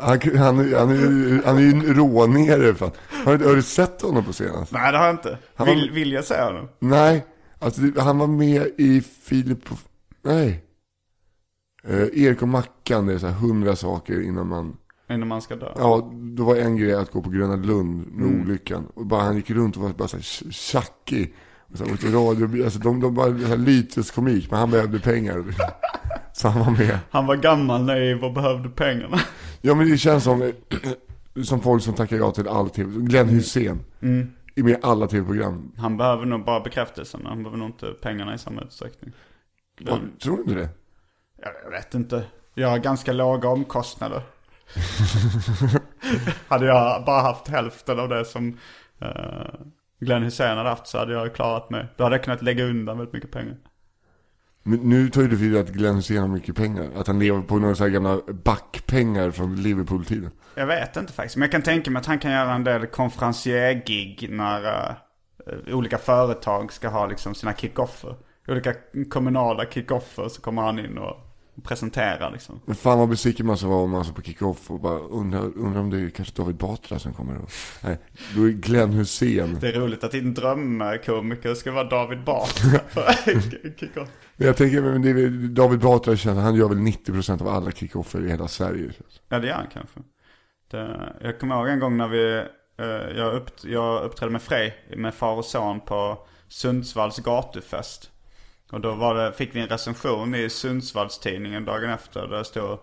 Han, 0.00 0.18
han, 0.36 0.58
är- 0.58 0.78
han, 0.78 1.42
han 1.44 1.56
är 1.56 1.60
ju 1.60 1.68
en 1.70 1.94
rånare 1.94 2.74
fan. 2.74 2.90
Har, 3.24 3.38
har 3.38 3.54
du 3.56 3.62
sett 3.62 4.02
honom 4.02 4.24
på 4.24 4.32
senast? 4.32 4.72
Nej 4.72 4.92
det 4.92 4.98
har 4.98 5.06
jag 5.06 5.14
inte. 5.14 5.38
Han 5.54 5.66
var- 5.66 5.74
Vill, 5.74 5.90
vill 5.90 6.12
jag 6.12 6.24
säga 6.24 6.44
honom? 6.44 6.68
Nej, 6.78 7.26
alltså 7.58 7.80
han 7.98 8.18
var 8.18 8.26
med 8.26 8.66
i 8.78 9.00
Filip 9.00 9.58
nej. 10.24 10.64
Eh, 11.84 12.02
Erik 12.24 12.42
och 12.42 12.48
Mackan, 12.48 13.06
det 13.06 13.14
är 13.14 13.18
så 13.18 13.26
här 13.26 13.34
hundra 13.34 13.76
saker 13.76 14.20
innan 14.22 14.46
man, 14.48 14.76
Innan 15.10 15.28
man 15.28 15.42
ska 15.42 15.56
dö. 15.56 15.72
ja, 15.76 16.12
då 16.36 16.44
var 16.44 16.56
en 16.56 16.76
grej 16.76 16.94
att 16.94 17.10
gå 17.12 17.22
på 17.22 17.30
Gröna 17.30 17.56
Lund 17.56 18.06
med 18.06 18.26
Mm. 18.28 18.42
olyckan. 18.42 18.86
Och 18.94 19.06
bara 19.06 19.22
han 19.22 19.36
gick 19.36 19.50
runt 19.50 19.76
och 19.76 19.82
var 19.82 19.90
bara 19.90 20.08
så 20.08 20.16
här 20.16 20.22
tj- 20.22 20.50
tjackig. 20.50 21.34
Och 21.72 21.78
så 21.78 21.84
åkte 21.84 22.06
radio, 22.06 22.64
alltså 22.64 22.78
de, 22.78 23.00
de 23.00 23.14
bara, 23.14 23.38
så 23.38 23.46
här 23.46 23.56
lyteskomik, 23.56 24.50
men 24.50 24.60
han 24.60 24.70
behövde 24.70 25.00
pengar. 25.00 25.44
Så 26.32 26.48
han 26.48 26.64
var 26.64 26.70
med. 26.70 26.98
Han 27.10 27.26
var 27.26 27.36
gammal, 27.36 27.84
naiv 27.84 28.24
och 28.24 28.32
behövde 28.32 28.68
pengarna. 28.68 29.20
Ja 29.60 29.74
men 29.74 29.90
det 29.90 29.98
känns 29.98 30.24
som, 30.24 30.52
som 31.44 31.60
folk 31.60 31.82
som 31.82 31.94
tackar 31.94 32.16
ja 32.16 32.30
till 32.30 32.48
all 32.48 32.70
tv. 32.70 32.90
Glenn 33.00 33.28
Hussein. 33.28 33.80
Mm. 34.02 34.32
Är 34.54 34.62
med 34.62 34.72
i 34.72 34.76
alla 34.82 35.06
tv-program. 35.06 35.72
Han 35.76 35.96
behöver 35.96 36.26
nog 36.26 36.44
bara 36.44 36.60
bekräftelsen. 36.60 37.26
Han 37.26 37.42
behöver 37.42 37.58
nog 37.58 37.68
inte 37.68 37.86
pengarna 37.86 38.34
i 38.34 38.38
samma 38.38 38.62
utsträckning. 38.62 39.12
Ja, 39.80 39.98
Tror 40.22 40.36
du 40.36 40.42
inte 40.42 40.54
det? 40.54 40.68
Ja, 41.42 41.48
Jag 41.64 41.70
vet 41.70 41.94
inte. 41.94 42.24
Jag 42.54 42.68
har 42.68 42.78
ganska 42.78 43.12
låga 43.12 43.48
omkostnader. 43.48 44.22
hade 46.48 46.66
jag 46.66 47.04
bara 47.04 47.22
haft 47.22 47.48
hälften 47.48 48.00
av 48.00 48.08
det 48.08 48.24
som 48.24 48.58
uh, 49.02 49.08
Glenn 50.00 50.22
Hussein 50.22 50.56
hade 50.56 50.68
haft 50.68 50.86
så 50.86 50.98
hade 50.98 51.12
jag 51.12 51.34
klarat 51.34 51.70
mig. 51.70 51.86
Då 51.96 52.04
hade 52.04 52.16
jag 52.16 52.24
kunnat 52.24 52.42
lägga 52.42 52.64
undan 52.64 52.98
väldigt 52.98 53.14
mycket 53.14 53.30
pengar. 53.30 53.56
Men 54.62 54.78
nu 54.78 55.08
tar 55.08 55.22
ju 55.22 55.28
du 55.28 55.38
för 55.38 55.60
att 55.60 55.68
Glenn 55.68 55.96
Hussein 55.96 56.20
har 56.20 56.28
mycket 56.28 56.56
pengar. 56.56 56.90
Att 56.96 57.06
han 57.06 57.18
lever 57.18 57.40
på 57.40 57.58
några 57.58 57.74
så 57.74 57.84
här 57.84 57.90
gamla 57.90 58.18
backpengar 58.44 59.30
från 59.30 59.62
Liverpool-tiden. 59.62 60.30
Jag 60.54 60.66
vet 60.66 60.96
inte 60.96 61.12
faktiskt. 61.12 61.36
Men 61.36 61.42
jag 61.42 61.52
kan 61.52 61.62
tänka 61.62 61.90
mig 61.90 62.00
att 62.00 62.06
han 62.06 62.18
kan 62.18 62.32
göra 62.32 62.54
en 62.54 62.64
del 62.64 62.86
konferencier-gig 62.86 64.28
när 64.30 64.88
eh, 65.46 65.74
olika 65.74 65.98
företag 65.98 66.72
ska 66.72 66.88
ha 66.88 67.06
liksom 67.06 67.34
sina 67.34 67.52
kick-offer. 67.52 68.16
Olika 68.48 68.74
kommunala 69.10 69.64
kick-offer 69.64 70.28
så 70.28 70.40
kommer 70.42 70.62
han 70.62 70.78
in 70.78 70.98
och 70.98 71.27
presenterar 71.64 72.30
liksom. 72.30 72.60
Men 72.64 72.74
fan 72.74 72.98
vad 72.98 73.08
besviken 73.08 73.46
man 73.46 73.58
så 73.58 73.68
var 73.68 73.76
om 73.76 73.90
man 73.90 74.04
så 74.04 74.12
på 74.12 74.22
kick-off 74.22 74.70
och 74.70 74.80
bara 74.80 74.98
undrar, 74.98 75.40
undrar 75.40 75.80
om 75.80 75.90
det 75.90 76.00
är 76.00 76.10
kanske 76.10 76.36
David 76.36 76.56
Batra 76.56 76.98
som 76.98 77.14
kommer. 77.14 77.38
Och, 77.38 77.50
nej, 77.82 77.98
då 78.34 78.44
är 78.44 78.50
Glenn 78.50 78.92
Hussein. 78.92 79.58
Det 79.60 79.68
är 79.68 79.80
roligt 79.80 80.04
att 80.04 80.12
din 80.12 80.34
drömkomiker 80.34 81.54
ska 81.54 81.72
vara 81.72 81.84
David 81.84 82.24
Batra 82.24 82.80
kick-off. 83.76 84.08
Jag 84.36 84.56
tänker, 84.56 84.82
men 84.82 85.02
det 85.02 85.10
är, 85.10 85.48
David 85.48 85.80
Batra 85.80 86.16
känns, 86.16 86.38
han 86.38 86.54
gör 86.54 86.68
väl 86.68 86.78
90% 86.78 87.42
av 87.42 87.48
alla 87.48 87.70
kick-offer 87.70 88.26
i 88.26 88.30
hela 88.30 88.48
Sverige. 88.48 88.92
Ja, 89.28 89.38
det 89.38 89.46
gör 89.46 89.54
han 89.54 89.66
kanske. 89.72 90.00
Det, 90.70 91.12
jag 91.20 91.40
kommer 91.40 91.56
ihåg 91.56 91.68
en 91.68 91.80
gång 91.80 91.96
när 91.96 92.08
vi, 92.08 92.44
eh, 92.78 93.16
jag, 93.18 93.34
upp, 93.34 93.50
jag 93.62 94.04
uppträdde 94.04 94.32
med 94.32 94.42
Frej, 94.42 94.74
med 94.96 95.14
far 95.14 95.36
och 95.36 95.44
son 95.44 95.80
på 95.80 96.26
Sundsvalls 96.48 97.18
gatufest. 97.18 98.10
Och 98.72 98.80
då 98.80 99.12
det, 99.12 99.32
fick 99.32 99.54
vi 99.54 99.60
en 99.60 99.68
recension 99.68 100.34
i 100.34 100.50
Sundsvallstidningen 100.50 101.64
dagen 101.64 101.90
efter. 101.90 102.26
Där 102.26 102.38
det 102.38 102.44
stod 102.44 102.78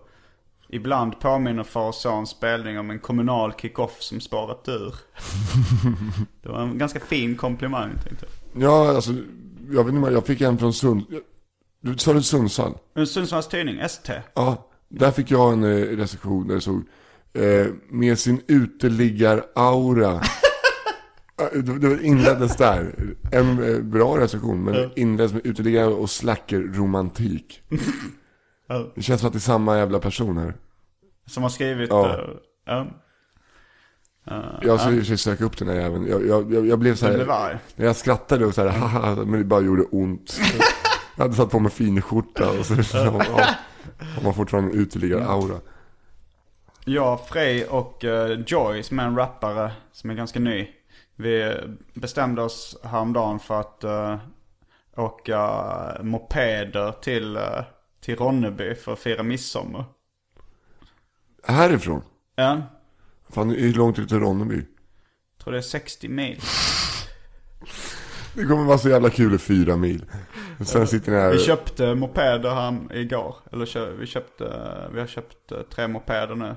Ibland 0.68 1.20
påminner 1.20 1.62
far 1.62 1.88
och 1.88 1.94
son 1.94 2.26
spelning 2.26 2.78
om 2.78 2.90
en 2.90 2.98
kommunal 2.98 3.52
kick-off 3.52 4.02
som 4.02 4.20
spårat 4.20 4.68
ur. 4.68 4.94
det 6.42 6.48
var 6.48 6.62
en 6.62 6.78
ganska 6.78 7.00
fin 7.00 7.36
komplimang 7.36 7.90
tänkte 8.04 8.26
jag. 8.52 8.62
Ja, 8.62 8.94
alltså, 8.94 9.12
jag 9.70 9.84
vet 9.84 9.94
inte, 9.94 10.10
jag 10.10 10.26
fick 10.26 10.40
en 10.40 10.58
från 10.58 10.72
Sund... 10.72 11.04
Du 11.80 11.98
sa 11.98 12.12
du 12.12 12.22
Sundsvall? 12.22 12.78
Sundsvalls 13.06 13.48
tidning, 13.48 13.80
ST. 13.80 14.12
Ja, 14.34 14.68
där 14.88 15.10
fick 15.10 15.30
jag 15.30 15.52
en 15.52 15.64
eh, 15.64 15.96
recension 15.96 16.48
där 16.48 16.54
det 16.54 16.60
stod 16.60 16.84
eh, 17.32 17.66
med 17.88 18.18
sin 18.18 18.42
uteliggar-aura. 18.48 20.20
Eh, 21.40 21.58
det, 21.58 22.02
inleddes 22.02 22.56
där. 22.56 22.94
En 23.32 23.74
eh, 23.74 23.80
bra 23.80 24.18
recension, 24.18 24.64
men 24.64 24.90
inleddes 24.96 25.32
med 25.32 25.46
uteliggare 25.46 25.86
och 25.86 26.10
slacker-romantik. 26.10 27.62
Ja. 28.68 28.92
Det 28.94 29.02
känns 29.02 29.20
som 29.20 29.26
att 29.26 29.32
det 29.32 29.36
är 29.36 29.40
samma 29.40 29.78
jävla 29.78 29.98
person 29.98 30.38
här. 30.38 30.54
Som 31.26 31.42
har 31.42 31.50
skrivit... 31.50 31.90
Ja. 31.90 32.18
eh, 32.68 32.84
ja. 34.24 34.60
Jag 34.62 34.80
ska 34.80 35.04
sig 35.04 35.18
söka 35.18 35.44
upp 35.44 35.58
den 35.58 35.68
här 35.68 35.74
jäveln. 35.74 36.06
Jag, 36.06 36.26
jag, 36.26 36.52
jag, 36.52 36.66
jag 36.66 36.78
blev 36.78 36.94
så 36.94 37.04
Du 37.04 37.10
här, 37.10 37.16
blev 37.16 37.58
när 37.76 37.86
jag 37.86 37.96
skrattade 37.96 38.46
och 38.46 38.54
så 38.54 38.62
här, 38.62 38.68
haha, 38.68 39.14
men 39.14 39.38
det 39.38 39.44
bara 39.44 39.60
gjorde 39.60 39.82
ont. 39.82 40.40
Jag 41.16 41.24
hade 41.24 41.34
satt 41.34 41.50
på 41.50 41.58
mig 41.58 41.72
finskjorta 41.72 42.50
och 42.50 42.66
så, 42.66 42.74
ja, 42.92 43.10
har 43.98 44.22
man 44.22 44.34
fortfarande 44.34 44.70
en 44.72 44.78
uteliggar-aura. 44.78 45.60
Jag, 46.84 47.26
Frey 47.26 47.64
och 47.64 48.04
uh, 48.04 48.40
Joy 48.46 48.82
som 48.82 48.98
är 48.98 49.06
en 49.06 49.16
rappare 49.16 49.72
som 49.92 50.10
är 50.10 50.14
ganska 50.14 50.40
ny. 50.40 50.68
Vi 51.16 51.56
bestämde 51.94 52.42
oss 52.42 52.76
häromdagen 52.82 53.38
för 53.38 53.60
att 53.60 53.84
uh, 53.84 54.16
åka 54.96 55.98
mopeder 56.02 56.92
till, 56.92 57.36
uh, 57.36 57.62
till 58.00 58.16
Ronneby 58.16 58.74
för 58.74 58.92
att 58.92 58.98
fira 58.98 59.22
midsommar. 59.22 59.84
Härifrån? 61.42 62.02
Ja, 62.34 62.62
Fan, 63.28 63.50
hur 63.50 63.74
långt 63.74 63.98
ut 63.98 64.08
till 64.08 64.20
Ronneby? 64.20 64.62
tror 65.46 65.52
det 65.52 65.58
är 65.58 65.62
60 65.62 66.08
mil. 66.08 66.40
Det 68.34 68.44
kommer 68.44 68.64
vara 68.64 68.78
så 68.78 68.88
jävla 68.88 69.10
kul 69.10 69.34
i 69.34 69.38
fyra 69.38 69.76
mil. 69.76 70.04
Sen 70.64 70.86
sitter 70.86 71.12
ni 71.12 71.18
här. 71.18 71.32
Vi 71.32 71.38
köpte 71.38 71.94
mopeder 71.94 72.50
här 72.50 72.96
igår. 72.96 73.36
Eller 73.52 73.90
vi 73.96 74.06
köpte, 74.06 74.44
vi 74.92 75.00
har 75.00 75.06
köpt 75.06 75.52
eh, 75.52 75.58
tre 75.60 75.88
mopeder 75.88 76.34
nu. 76.34 76.56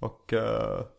Och 0.00 0.34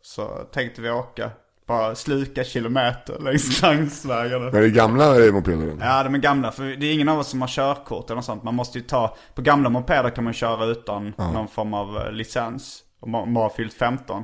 så 0.01 0.27
tänkte 0.51 0.81
vi 0.81 0.89
åka, 0.89 1.31
bara 1.67 1.95
sluka 1.95 2.43
kilometer 2.43 3.19
längs 3.19 3.61
landsvägarna. 3.61 4.43
Men 4.45 4.51
det 4.61 4.67
är 4.67 4.69
gamla 4.69 5.25
eh, 5.25 5.33
mopeder? 5.33 5.77
Ja, 5.81 6.03
de 6.03 6.15
är 6.15 6.19
gamla. 6.19 6.51
För 6.51 6.63
det 6.63 6.85
är 6.85 6.93
ingen 6.93 7.09
av 7.09 7.19
oss 7.19 7.27
som 7.29 7.41
har 7.41 7.47
körkort 7.47 8.05
eller 8.09 8.15
något 8.15 8.25
sånt. 8.25 8.43
Man 8.43 8.55
måste 8.55 8.77
ju 8.77 8.83
ta... 8.83 9.15
På 9.35 9.41
gamla 9.41 9.69
mopeder 9.69 10.09
kan 10.09 10.23
man 10.23 10.33
köra 10.33 10.65
utan 10.65 11.13
någon 11.17 11.47
form 11.47 11.73
av 11.73 11.97
eh, 11.97 12.11
licens. 12.11 12.81
Om 12.99 13.11
man 13.11 13.35
har 13.35 13.49
fyllt 13.49 13.73
15. 13.73 14.23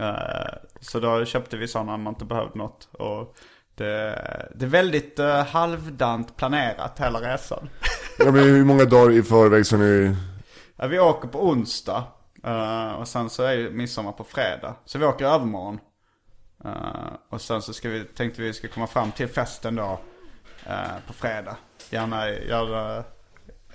Eh, 0.00 0.54
Så 0.80 1.00
då 1.00 1.24
köpte 1.24 1.56
vi 1.56 1.68
sådana 1.68 1.90
när 1.92 1.98
man 2.04 2.12
inte 2.12 2.24
behövde 2.24 2.58
något. 2.58 2.88
Och 2.92 3.34
det, 3.74 4.48
det 4.54 4.64
är 4.64 4.68
väldigt 4.68 5.18
uh, 5.20 5.26
halvdant 5.34 6.36
planerat 6.36 7.00
hela 7.00 7.20
resan. 7.20 7.68
Ja, 8.18 8.24
men 8.30 8.42
hur 8.44 8.64
många 8.64 8.84
dagar 8.84 9.12
i 9.12 9.22
förväg 9.22 9.66
så 9.66 9.76
ni... 9.76 10.16
Ja, 10.76 10.86
vi 10.86 10.98
åker 10.98 11.28
på 11.28 11.48
onsdag. 11.48 12.04
eh, 12.44 12.92
och 12.92 13.08
sen 13.08 13.30
så 13.30 13.42
är 13.42 13.52
ju 13.52 13.70
midsommar 13.70 14.12
på 14.12 14.24
fredag. 14.24 14.74
Så 14.84 14.98
vi 14.98 15.04
åker 15.04 15.24
övermorgon. 15.26 15.78
Uh, 16.64 17.12
och 17.28 17.40
sen 17.40 17.62
så 17.62 17.72
ska 17.72 17.88
vi, 17.88 18.04
tänkte 18.04 18.42
vi 18.42 18.52
ska 18.52 18.68
komma 18.68 18.86
fram 18.86 19.12
till 19.12 19.28
festen 19.28 19.74
då. 19.74 20.00
eh, 20.66 20.74
på 21.06 21.12
fredag. 21.12 21.56
Gärna 21.90 22.30
göra 22.30 23.04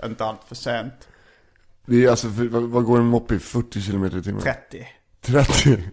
inte 0.06 0.26
allt 0.26 0.44
för 0.48 0.56
sent. 0.56 1.08
Det 1.86 2.06
är 2.06 2.10
alltså, 2.10 2.30
för, 2.30 2.48
vad, 2.48 2.64
vad 2.64 2.86
går 2.86 2.98
en 2.98 3.06
moppe 3.06 3.36
i? 3.36 3.40
40 3.40 3.82
km 3.82 4.06
i 4.06 4.24
timmen? 4.24 4.42
30. 4.42 4.88
30? 5.22 5.84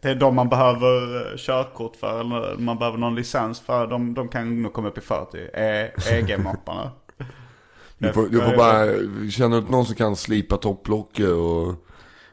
Det 0.00 0.08
är 0.10 0.14
de 0.14 0.34
man 0.34 0.48
behöver 0.48 1.16
eh, 1.32 1.36
körkort 1.36 1.96
för. 1.96 2.20
Eller 2.20 2.56
man 2.58 2.78
behöver 2.78 2.98
någon 2.98 3.14
licens 3.14 3.60
för. 3.60 3.86
De, 3.86 4.14
de 4.14 4.28
kan 4.28 4.62
nog 4.62 4.72
komma 4.72 4.88
upp 4.88 4.98
i 4.98 5.00
40. 5.00 5.38
E- 5.54 5.90
EG-mopparna. 6.10 6.90
Du 7.98 8.12
får, 8.12 8.28
du 8.28 8.40
får 8.40 8.56
bara, 8.56 8.86
känner 9.30 9.60
du 9.60 9.68
någon 9.70 9.86
som 9.86 9.94
kan 9.94 10.16
slipa 10.16 10.56
topplocket 10.56 11.28
och... 11.28 11.74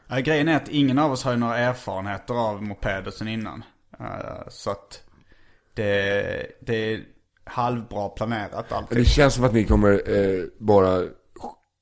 Ja, 0.06 0.18
grejen 0.18 0.48
är 0.48 0.56
att 0.56 0.68
ingen 0.68 0.98
av 0.98 1.12
oss 1.12 1.24
har 1.24 1.32
ju 1.32 1.38
några 1.38 1.58
erfarenheter 1.58 2.34
av 2.34 2.62
mopeder 2.62 3.10
sen 3.10 3.28
innan. 3.28 3.64
Eh, 4.00 4.48
så 4.48 4.70
att 4.70 5.02
det, 5.74 6.46
det 6.60 6.92
är 6.92 7.04
halvbra 7.44 8.08
planerat 8.08 8.72
alltid. 8.72 8.98
det 8.98 9.04
känns 9.04 9.34
som 9.34 9.44
att 9.44 9.52
ni 9.52 9.64
kommer 9.64 9.92
eh, 10.16 10.44
bara 10.58 11.02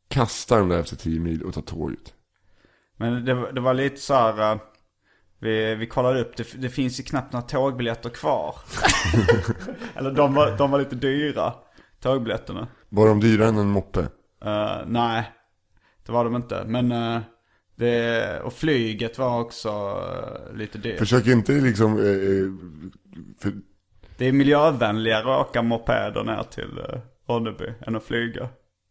kasta 0.09 0.59
dem 0.59 0.69
där 0.69 0.81
efter 0.81 0.97
10 0.97 1.21
mil 1.21 1.43
och 1.43 1.55
ta 1.55 1.61
tåget. 1.61 2.15
Men 2.97 3.25
det, 3.25 3.53
det 3.53 3.61
var 3.61 3.75
lite 3.75 4.01
så 4.01 4.15
här. 4.15 4.53
eh, 4.53 4.61
vi, 5.39 5.75
vi 5.75 5.87
kollade 5.87 6.21
upp, 6.21 6.37
det, 6.37 6.55
det 6.55 6.69
finns 6.69 7.01
ju 7.01 7.05
knappt 7.05 7.33
några 7.33 7.47
tågbiljetter 7.47 8.11
kvar. 8.11 8.55
Eller 9.95 10.11
de 10.11 10.35
var, 10.35 10.57
de 10.57 10.71
var 10.71 10.79
lite 10.79 10.97
dyra, 10.97 11.55
tågbiljetterna. 12.01 12.69
Var 12.89 13.07
de 13.09 13.21
dyrare 13.21 13.49
än 13.49 13.59
en 13.59 13.69
moppe? 13.71 14.01
Eh, 14.45 14.79
nej, 14.87 15.33
det 16.07 16.13
var 16.13 16.25
de 16.25 16.37
inte. 16.37 16.65
Men 16.67 16.93
eh, 16.93 17.21
det, 17.83 18.41
och 18.41 18.53
flyget 18.53 19.19
var 19.19 19.41
också 19.41 19.69
eh, 19.69 20.57
lite 20.57 20.79
dyrt. 20.79 20.99
Försök 20.99 21.27
inte 21.27 21.53
liksom... 21.53 21.99
Eh, 21.99 22.07
eh, 22.07 22.49
för, 23.41 23.53
Det 24.17 24.29
är 24.29 24.33
miljövänligare 24.33 25.35
att 25.35 25.49
åka 25.49 25.63
mopeder 25.63 26.25
ner 26.25 26.43
till 26.43 26.81
Ronneby 27.29 27.73
än 27.87 27.97
att 27.97 28.05
flyga. 28.05 28.49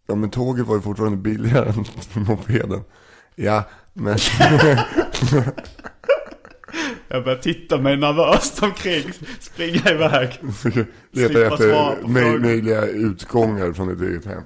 ja 0.08 0.16
men 0.16 0.30
tåget 0.30 0.66
var 0.68 0.76
ju 0.76 0.82
fortfarande 0.82 1.18
billigare 1.18 1.70
än 1.70 1.86
mopeden. 2.28 2.82
Ja, 3.36 3.64
men... 3.94 4.18
Jag 7.08 7.24
börjar 7.24 7.38
titta 7.38 7.78
mig 7.78 7.98
nervöst 7.98 8.64
omkring, 8.64 9.12
springa 9.40 9.90
iväg. 9.92 10.40
Leta 11.12 11.46
efter 11.46 11.66
möj- 12.04 12.40
möjliga 12.40 12.86
utgångar 12.86 13.74
från 13.74 13.88
ditt 13.88 14.02
eget 14.02 14.26
hem. 14.26 14.44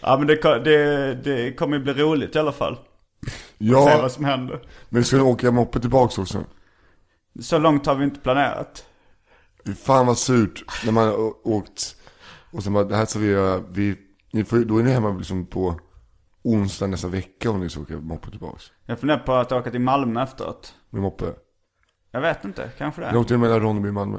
Ja 0.00 0.16
men 0.18 0.26
det, 0.26 0.58
det, 0.64 1.14
det 1.24 1.52
kommer 1.52 1.76
ju 1.76 1.82
bli 1.82 1.92
roligt 1.92 2.36
i 2.36 2.38
alla 2.38 2.52
fall. 2.52 2.76
Se 3.26 3.32
Ja, 3.58 3.98
vad 4.02 4.12
som 4.12 4.24
händer. 4.24 4.60
men 4.88 5.04
ska 5.04 5.16
du 5.16 5.22
åka 5.22 5.50
moppe 5.50 5.80
tillbaks 5.80 6.18
också? 6.18 6.44
Så 7.40 7.58
långt 7.58 7.86
har 7.86 7.94
vi 7.94 8.04
inte 8.04 8.20
planerat. 8.20 8.84
Fy 9.66 9.74
fan 9.74 10.06
vad 10.06 10.18
surt 10.18 10.64
när 10.84 10.92
man 10.92 11.06
har 11.08 11.46
åkt 11.48 11.96
och 12.50 12.62
sen 12.62 12.72
bara, 12.72 12.84
det 12.84 12.96
här 12.96 13.06
ska 13.06 13.18
vi 13.18 13.26
göra, 13.26 13.62
vi, 13.70 13.96
ni 14.32 14.44
får, 14.44 14.58
då 14.58 14.78
är 14.78 14.82
ni 14.82 14.90
hemma 14.90 15.10
liksom 15.10 15.46
på 15.46 15.80
onsdag 16.42 16.86
nästa 16.86 17.08
vecka 17.08 17.50
om 17.50 17.60
ni 17.60 17.70
ska 17.70 17.80
åka 17.80 17.96
moppe 17.96 18.30
tillbaks. 18.30 18.72
Jag 18.86 18.98
funderar 18.98 19.18
på 19.18 19.32
att 19.32 19.52
åka 19.52 19.70
till 19.70 19.80
Malmö 19.80 20.22
efteråt. 20.22 20.74
Med 20.90 21.02
moppe. 21.02 21.24
Jag 22.10 22.20
vet 22.20 22.44
inte, 22.44 22.70
kanske 22.78 23.00
det. 23.00 23.18
åkte 23.18 23.36
mellan 23.38 23.60
Ronneby 23.60 23.88
och 23.88 23.94
Malmö. 23.94 24.18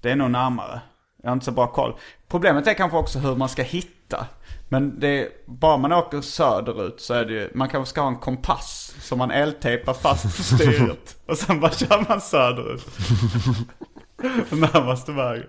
Det 0.00 0.10
är 0.10 0.16
nog 0.16 0.30
närmare. 0.30 0.80
Jag 1.22 1.30
har 1.30 1.32
inte 1.32 1.44
så 1.44 1.52
bra 1.52 1.66
koll. 1.66 1.94
Problemet 2.28 2.66
är 2.66 2.74
kanske 2.74 2.96
också 2.96 3.18
hur 3.18 3.36
man 3.36 3.48
ska 3.48 3.62
hitta. 3.62 4.26
Men 4.68 5.00
det 5.00 5.08
är, 5.08 5.28
bara 5.46 5.76
man 5.76 5.92
åker 5.92 6.20
söderut 6.20 7.00
så 7.00 7.14
är 7.14 7.24
det 7.24 7.32
ju, 7.32 7.50
man 7.54 7.68
kanske 7.68 7.90
ska 7.90 8.00
ha 8.00 8.08
en 8.08 8.16
kompass 8.16 8.94
som 9.00 9.18
man 9.18 9.30
eltejpar 9.30 9.94
fast 9.94 10.36
på 10.36 10.42
styret. 10.42 11.16
och 11.26 11.38
sen 11.38 11.60
bara 11.60 11.72
kör 11.72 12.04
man 12.08 12.20
söderut. 12.20 12.86
Närmaste 14.50 15.12
vägen. 15.12 15.46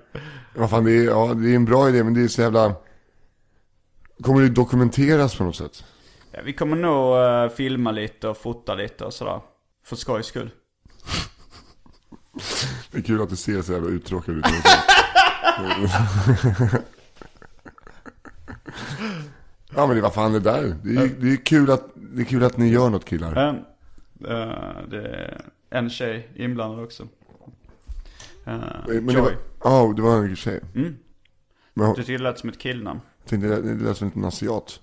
Vad 0.56 0.70
fan, 0.70 0.84
det 0.84 0.92
är, 0.92 1.04
ja, 1.04 1.34
det 1.34 1.52
är 1.52 1.56
en 1.56 1.66
bra 1.66 1.90
idé 1.90 2.04
men 2.04 2.14
det 2.14 2.22
är 2.22 2.28
så 2.28 2.42
jävla... 2.42 2.76
Kommer 4.24 4.42
det 4.42 4.50
dokumenteras 4.50 5.36
på 5.36 5.44
något 5.44 5.56
sätt? 5.56 5.84
Ja, 6.32 6.40
vi 6.46 6.54
kommer 6.54 6.76
nog 6.76 7.18
eh, 7.18 7.50
filma 7.56 7.92
lite 7.92 8.28
och 8.28 8.38
fota 8.38 8.76
lite 8.76 9.06
och 9.06 9.14
sådär. 9.14 9.42
För 9.86 9.96
skojs 9.96 10.26
skull. 10.26 10.52
Det 12.92 12.98
är 12.98 13.02
kul 13.02 13.22
att 13.22 13.30
du 13.30 13.36
ser 13.36 13.62
så 13.62 13.72
jävla 13.74 13.90
uttråkad 13.90 14.38
ut. 14.38 14.46
ja 19.76 19.88
men 19.88 19.96
det 19.96 20.02
var 20.02 20.10
fan 20.10 20.34
det 20.34 20.40
där. 20.40 20.76
Det 20.84 20.90
är, 20.96 21.08
det 21.20 21.32
är, 21.34 21.46
kul, 21.46 21.72
att, 21.72 21.84
det 21.96 22.22
är 22.22 22.26
kul 22.26 22.44
att 22.44 22.58
ni 22.58 22.68
gör 22.70 22.90
något 22.90 23.06
killar. 23.06 23.38
Eh, 23.38 23.50
eh, 24.32 24.78
det 24.90 25.08
är 25.08 25.42
en 25.70 25.90
tjej 25.90 26.30
inblandad 26.36 26.84
också. 26.84 27.04
Eh, 28.46 28.60
Men 28.88 29.06
det 29.06 29.14
Joy. 29.14 29.34
ja, 29.64 29.94
det 29.96 30.02
var 30.02 30.18
en 30.18 30.36
tjej. 30.36 30.62
Mm. 30.76 30.96
Men 31.74 31.88
jag 31.88 31.96
Det 31.96 32.04
tillät 32.04 32.40
som 32.40 32.50
ett 32.50 32.60
killnamn. 32.60 33.00
tänkte, 33.26 33.48
det 33.48 33.62
det 33.76 33.84
lät 33.86 33.98
som 33.98 34.12
en 34.16 34.26
asiat. 34.26 34.80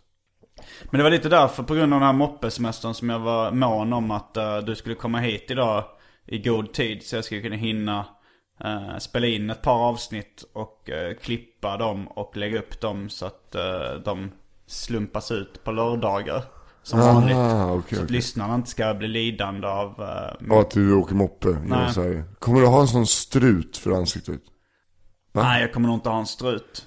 Men 0.90 0.98
det 0.98 1.02
var 1.02 1.10
lite 1.10 1.28
därför, 1.28 1.62
på 1.62 1.74
grund 1.74 1.94
av 1.94 2.00
den 2.00 2.06
här 2.06 2.12
moppesemestern, 2.12 2.94
som 2.94 3.08
jag 3.10 3.18
var 3.18 3.52
mån 3.52 3.92
om 3.92 4.10
att 4.10 4.36
eh, 4.36 4.58
du 4.58 4.74
skulle 4.74 4.94
komma 4.94 5.18
hit 5.18 5.44
idag 5.48 5.84
i 6.26 6.38
god 6.38 6.72
tid. 6.72 7.02
Så 7.02 7.16
jag 7.16 7.24
skulle 7.24 7.40
kunna 7.42 7.56
hinna 7.56 8.06
eh, 8.64 8.98
spela 8.98 9.26
in 9.26 9.50
ett 9.50 9.62
par 9.62 9.88
avsnitt 9.88 10.44
och 10.52 10.90
eh, 10.90 11.14
klippa 11.16 11.76
dem 11.76 12.08
och 12.08 12.36
lägga 12.36 12.58
upp 12.58 12.80
dem 12.80 13.08
så 13.08 13.26
att 13.26 13.54
eh, 13.54 13.94
de 14.04 14.30
slumpas 14.66 15.30
ut 15.30 15.64
på 15.64 15.72
lördagar. 15.72 16.44
Som 16.82 17.00
vanligt. 17.00 17.36
Ah, 17.36 17.72
okej, 17.72 17.88
Så 17.88 18.02
att 18.02 18.02
okej. 18.04 18.16
lyssnarna 18.16 18.54
inte 18.54 18.70
ska 18.70 18.94
bli 18.94 19.08
lidande 19.08 19.66
av... 19.66 19.94
Ja, 20.48 20.60
att 20.60 20.70
du 20.70 20.94
åker 20.94 21.14
moppe. 21.14 21.48
Så 21.94 22.02
här. 22.02 22.24
Kommer 22.38 22.60
du 22.60 22.66
ha 22.66 22.80
en 22.80 22.88
sån 22.88 23.06
strut 23.06 23.76
för 23.76 23.90
ansiktet? 23.90 24.40
Va? 25.32 25.42
Nej, 25.42 25.60
jag 25.60 25.72
kommer 25.72 25.88
nog 25.88 25.96
inte 25.96 26.08
ha 26.08 26.18
en 26.18 26.26
strut. 26.26 26.84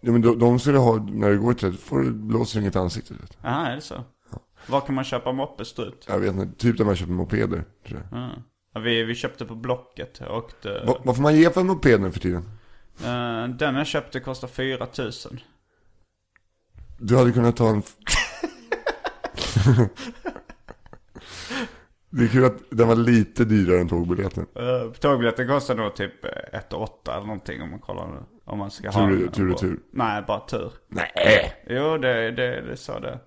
Ja, 0.00 0.12
men 0.12 0.22
de, 0.22 0.38
de 0.38 0.58
ska 0.58 0.70
du 0.70 0.78
ha 0.78 0.96
när 0.96 1.30
du 1.30 1.38
går 1.40 1.52
till 1.54 1.72
får 1.78 1.98
du 1.98 2.10
blåsa 2.10 2.60
inget 2.60 2.74
i 2.74 2.78
ansiktet. 2.78 3.16
Jaha, 3.42 3.66
är 3.66 3.74
det 3.74 3.80
så? 3.80 4.04
Var 4.66 4.80
kan 4.80 4.94
man 4.94 5.04
köpa 5.04 5.32
moppestrut? 5.32 6.04
Jag 6.08 6.18
vet 6.18 6.34
inte, 6.34 6.58
typ 6.58 6.78
där 6.78 6.84
man 6.84 6.96
köper 6.96 7.12
mopeder. 7.12 7.64
Tror 7.88 8.02
jag. 8.10 8.20
Ja. 8.20 8.30
Vi, 8.78 9.04
vi 9.04 9.14
köpte 9.14 9.44
på 9.46 9.54
Blocket 9.54 10.20
och 10.20 10.50
det, 10.62 10.84
Va, 10.86 10.98
vad 11.04 11.16
får 11.16 11.22
man 11.22 11.36
ge 11.36 11.50
för 11.50 11.60
en 11.60 11.66
moped 11.66 12.00
nu 12.00 12.10
för 12.12 12.20
tiden? 12.20 12.42
eh, 13.04 13.48
Den 13.48 13.74
jag 13.74 13.86
köpte 13.86 14.20
kostar 14.20 14.48
4000 14.48 15.40
Du 16.98 17.16
hade 17.16 17.32
kunnat 17.32 17.56
ta 17.56 17.68
en... 17.68 17.82
det 22.10 22.24
är 22.24 22.28
kul 22.28 22.44
att 22.44 22.56
den 22.70 22.88
var 22.88 22.96
lite 22.96 23.44
dyrare 23.44 23.80
än 23.80 23.88
tågbiljetten. 23.88 24.46
uh, 24.60 24.92
Tågbiljetten 24.92 25.48
kostar 25.48 25.74
nog 25.74 25.96
typ 25.96 26.24
1 26.52 26.72
8 26.72 27.12
eller 27.16 27.26
någonting 27.26 27.62
om 27.62 27.70
man 27.70 27.78
kollar 27.78 28.06
nu. 28.08 28.18
Om 28.44 28.58
man 28.58 28.70
ska 28.70 28.90
Tur- 28.92 29.00
ha 29.00 29.10
en- 29.10 29.28
tur 29.32 29.52
och 29.52 29.58
tur. 29.58 29.78
Nej, 29.92 30.22
bara 30.26 30.40
tur. 30.40 30.72
Nej! 30.88 31.52
Jo, 31.68 31.98
det, 31.98 32.30
det, 32.30 32.60
det 32.60 32.76
sa 32.76 33.00
det. 33.00 33.18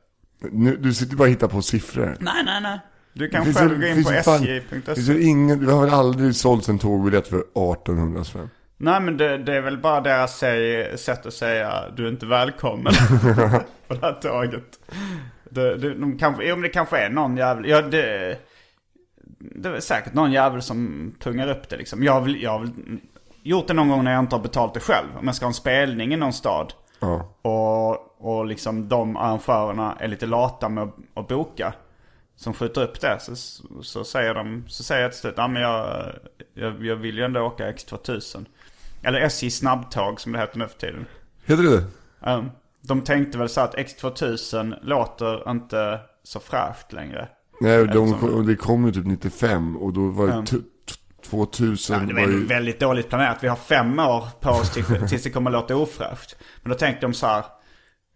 Nu, 0.52 0.76
du 0.78 0.94
sitter 0.94 1.16
bara 1.16 1.24
och 1.24 1.30
hittar 1.30 1.48
på 1.48 1.62
siffror. 1.62 2.18
Nej, 2.20 2.44
nej, 2.46 2.62
nej. 2.62 2.80
Du 3.14 3.30
kan 3.30 3.44
Finns 3.44 3.58
själv 3.58 3.80
det- 3.80 3.88
gå 3.88 3.98
in 3.98 4.04
på 4.04 4.12
det 4.12 4.18
sj.se. 4.18 5.14
Det 5.14 5.56
det 5.66 5.72
har 5.72 5.82
väl 5.86 5.94
aldrig 5.94 6.36
sålts 6.36 6.70
en 6.70 6.80
tågbiljett 6.80 7.28
för 7.28 7.40
1800 7.40 8.24
spänn? 8.24 8.50
Nej 8.78 9.02
men 9.02 9.18
det, 9.18 9.38
det 9.38 9.56
är 9.56 9.62
väl 9.62 9.78
bara 9.78 10.02
deras 10.02 10.38
säg, 10.38 10.98
sätt 10.98 11.26
att 11.26 11.34
säga 11.34 11.84
du 11.98 12.06
är 12.06 12.10
inte 12.10 12.26
välkommen 12.26 12.94
på 13.88 13.94
det 13.94 14.00
här 14.02 14.14
tåget. 14.22 14.80
Det, 15.50 15.78
det, 15.78 15.94
de 15.94 16.18
kanske, 16.18 16.44
jo 16.48 16.56
men 16.56 16.62
det 16.62 16.70
kanske 16.70 16.98
är 16.98 17.10
någon 17.10 17.38
jävel, 17.38 17.66
ja 17.70 17.82
det, 17.82 18.38
det 19.40 19.70
är 19.70 19.80
säkert 19.80 20.14
någon 20.14 20.32
jävel 20.32 20.62
som 20.62 21.12
pungar 21.20 21.48
upp 21.50 21.70
det 21.70 21.78
liksom. 21.78 22.04
Jag 22.04 22.14
har 22.14 22.22
väl, 22.22 22.42
jag 22.44 22.52
har 22.52 22.60
väl 22.60 22.72
gjort 23.44 23.68
det 23.68 23.74
någon 23.74 23.90
gång 23.90 24.04
när 24.04 24.12
jag 24.12 24.20
inte 24.20 24.36
har 24.36 24.44
betalt 24.44 24.74
det 24.74 24.80
själv. 24.80 25.08
Om 25.20 25.26
jag 25.26 25.36
ska 25.36 25.46
ha 25.46 25.50
en 25.50 25.54
spelning 25.54 26.14
i 26.14 26.18
någon 26.18 26.34
stad. 26.34 26.74
Ja. 27.00 27.36
Och, 27.42 28.22
och 28.38 28.46
liksom 28.46 28.88
de 28.90 29.18
arrangörerna 29.18 29.96
är 30.00 30.08
lite 30.08 30.26
lata 30.26 30.70
med 30.70 30.92
att 31.14 31.28
boka. 31.28 31.74
Som 32.42 32.54
skjuter 32.54 32.84
upp 32.84 33.02
det. 33.02 33.20
Så, 33.22 33.36
så 33.84 34.04
säger 34.04 34.34
de, 34.34 34.64
så 34.68 34.84
säger 34.84 35.02
jag 35.02 35.12
till 35.12 35.20
slut, 35.22 35.34
ja 35.38 35.48
men 35.48 35.62
jag, 35.62 36.06
jag, 36.54 36.86
jag 36.86 36.96
vill 36.96 37.18
ju 37.18 37.24
ändå 37.24 37.42
åka 37.42 37.72
X2000. 37.72 38.46
Eller 39.04 39.22
SJ 39.22 39.50
snabbtåg 39.52 40.22
som 40.22 40.32
det 40.32 40.40
heter 40.40 40.58
nu 40.60 40.68
för 40.68 40.78
tiden. 40.80 41.06
Heter 41.46 41.64
det 41.64 41.78
det? 41.78 41.86
Um, 42.32 42.50
de 42.82 43.02
tänkte 43.02 43.38
väl 43.38 43.50
så 43.50 43.62
att 43.62 43.76
X2000 43.76 44.76
låter 44.84 45.52
inte 45.52 46.00
så 46.24 46.40
fräscht 46.40 46.94
längre. 46.94 47.28
Nej, 47.62 47.88
de, 47.88 48.20
kom- 48.20 48.48
det 48.48 48.56
kom 48.56 48.86
ju 48.86 48.92
typ 48.92 49.06
95 49.06 49.78
och 49.78 49.94
då 49.94 50.08
var 50.10 50.28
det 50.28 50.46
t- 50.46 50.58
2000 51.30 52.00
Ja, 52.00 52.06
det 52.08 52.14
var 52.14 52.22
ju 52.22 52.46
väldigt 52.46 52.80
dåligt 52.80 53.10
planerat. 53.10 53.38
Vi 53.42 53.48
har 53.48 53.56
fem 53.56 54.00
år 54.00 54.28
på 54.40 54.50
oss 54.50 54.70
till, 54.74 54.84
tills 55.10 55.24
det 55.24 55.30
kommer 55.30 55.52
låta 55.52 55.76
ofräscht. 55.76 56.36
Men 56.62 56.70
då 56.72 56.78
tänkte 56.78 57.06
de 57.06 57.14
så 57.14 57.28
här. 57.28 57.44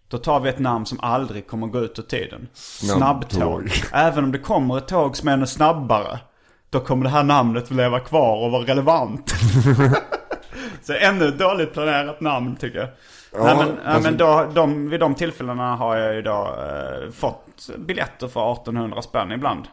Då 0.07 0.17
tar 0.17 0.39
vi 0.39 0.49
ett 0.49 0.59
namn 0.59 0.85
som 0.85 0.99
aldrig 1.01 1.47
kommer 1.47 1.67
gå 1.67 1.79
ut 1.79 1.99
ur 1.99 2.03
tiden. 2.03 2.47
Snabbtåg. 2.53 3.71
Även 3.93 4.23
om 4.23 4.31
det 4.31 4.39
kommer 4.39 4.77
ett 4.77 4.87
tåg 4.87 5.17
som 5.17 5.27
är 5.27 5.33
ännu 5.33 5.47
snabbare. 5.47 6.19
Då 6.69 6.79
kommer 6.79 7.03
det 7.03 7.09
här 7.09 7.23
namnet 7.23 7.71
leva 7.71 7.99
kvar 7.99 8.45
och 8.45 8.51
vara 8.51 8.63
relevant. 8.63 9.33
så 10.81 10.93
ännu 10.93 11.27
ett 11.27 11.39
dåligt 11.39 11.73
planerat 11.73 12.21
namn 12.21 12.55
tycker 12.55 12.79
jag. 12.79 12.89
nej, 13.43 13.55
men, 13.57 13.79
alltså- 13.85 14.09
men 14.09 14.17
då, 14.17 14.51
de, 14.53 14.89
vid 14.89 14.99
de 14.99 15.15
tillfällena 15.15 15.75
har 15.75 15.95
jag 15.95 16.15
ju 16.15 16.21
då 16.21 16.55
eh, 16.59 17.11
fått 17.11 17.69
biljetter 17.77 18.27
för 18.27 18.51
1800 18.53 19.01
spänn 19.01 19.31
ibland. 19.31 19.67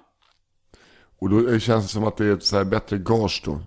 Och 1.20 1.30
då 1.30 1.58
känns 1.58 1.84
det 1.86 1.92
som 1.92 2.04
att 2.04 2.16
det 2.16 2.24
är 2.26 2.32
ett 2.32 2.44
så 2.44 2.56
här 2.56 2.64
bättre 2.64 2.98
gage 2.98 3.42
då. 3.44 3.60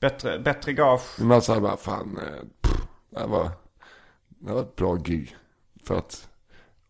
Bättre, 0.00 0.38
bättre 0.38 0.72
gage. 0.72 1.02
Men 1.18 1.26
man 1.28 1.42
säger 1.42 1.60
bara, 1.60 1.76
fan, 1.76 2.18
eh, 2.22 2.44
pff, 2.62 2.80
det 3.10 3.20
här 3.20 3.26
var, 3.26 3.50
det 4.28 4.46
här 4.48 4.54
var 4.54 4.62
ett 4.62 4.76
bra 4.76 4.94
gig. 4.94 5.36
För 5.86 5.98
att... 5.98 6.28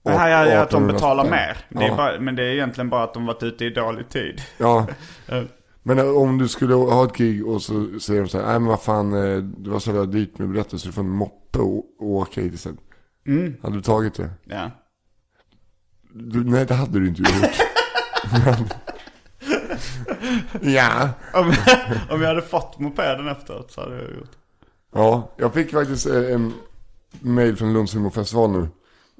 Det 0.04 0.10
här 0.10 0.46
är 0.46 0.56
att 0.58 0.70
de 0.70 0.90
1800 0.90 0.92
betalar 0.94 1.24
mer. 1.30 1.56
Det 1.68 1.86
Ja. 1.86 1.96
bara, 1.96 2.20
men 2.20 2.36
det 2.36 2.42
är 2.42 2.52
egentligen 2.52 2.90
bara 2.90 3.04
att 3.04 3.14
de 3.14 3.26
varit 3.26 3.42
ute 3.42 3.64
i 3.64 3.70
dålig 3.70 4.08
tid. 4.08 4.42
Ja. 4.58 4.86
Men 5.86 5.98
eh, 5.98 6.16
om 6.16 6.38
du 6.38 6.48
skulle 6.48 6.74
ha 6.74 7.04
ett 7.04 7.16
gig 7.16 7.46
och 7.46 7.62
så 7.62 8.00
säger 8.00 8.20
de 8.20 8.28
så 8.28 8.38
här, 8.38 8.46
nej 8.46 8.58
men 8.58 8.68
vad 8.68 8.82
fan, 8.82 9.12
eh, 9.12 9.36
det 9.38 9.70
var 9.70 9.78
så 9.78 9.90
jävla 9.90 10.04
dyrt 10.04 10.38
med 10.38 10.48
biljetter 10.48 10.76
så 10.76 10.86
du 10.86 10.92
får 10.92 11.02
en 11.02 11.08
moppe 11.08 11.58
och, 11.58 11.76
och 12.00 12.08
åka 12.08 12.40
hit 12.40 12.54
istället. 12.54 12.78
Mm. 13.26 13.56
Hade 13.62 13.76
du 13.76 13.82
tagit 13.82 14.14
det? 14.14 14.30
Ja. 14.44 14.70
Du, 16.12 16.44
nej 16.44 16.66
det 16.66 16.74
hade 16.74 17.00
du 17.00 17.08
inte 17.08 17.22
gjort. 17.22 17.50
ja. 20.60 21.08
Om, 21.34 21.52
om 22.10 22.20
jag 22.22 22.28
hade 22.28 22.42
fått 22.42 22.78
mopeden 22.78 23.28
efteråt 23.28 23.70
så 23.72 23.80
hade 23.80 23.94
jag 23.94 24.14
gjort. 24.16 24.30
Ja, 24.94 25.32
jag 25.36 25.54
fick 25.54 25.70
faktiskt 25.70 26.06
eh, 26.06 26.32
en 26.34 26.52
mail 27.20 27.56
från 27.56 27.72
Lunds 27.72 27.94
humorfestival 27.94 28.50
nu. 28.50 28.68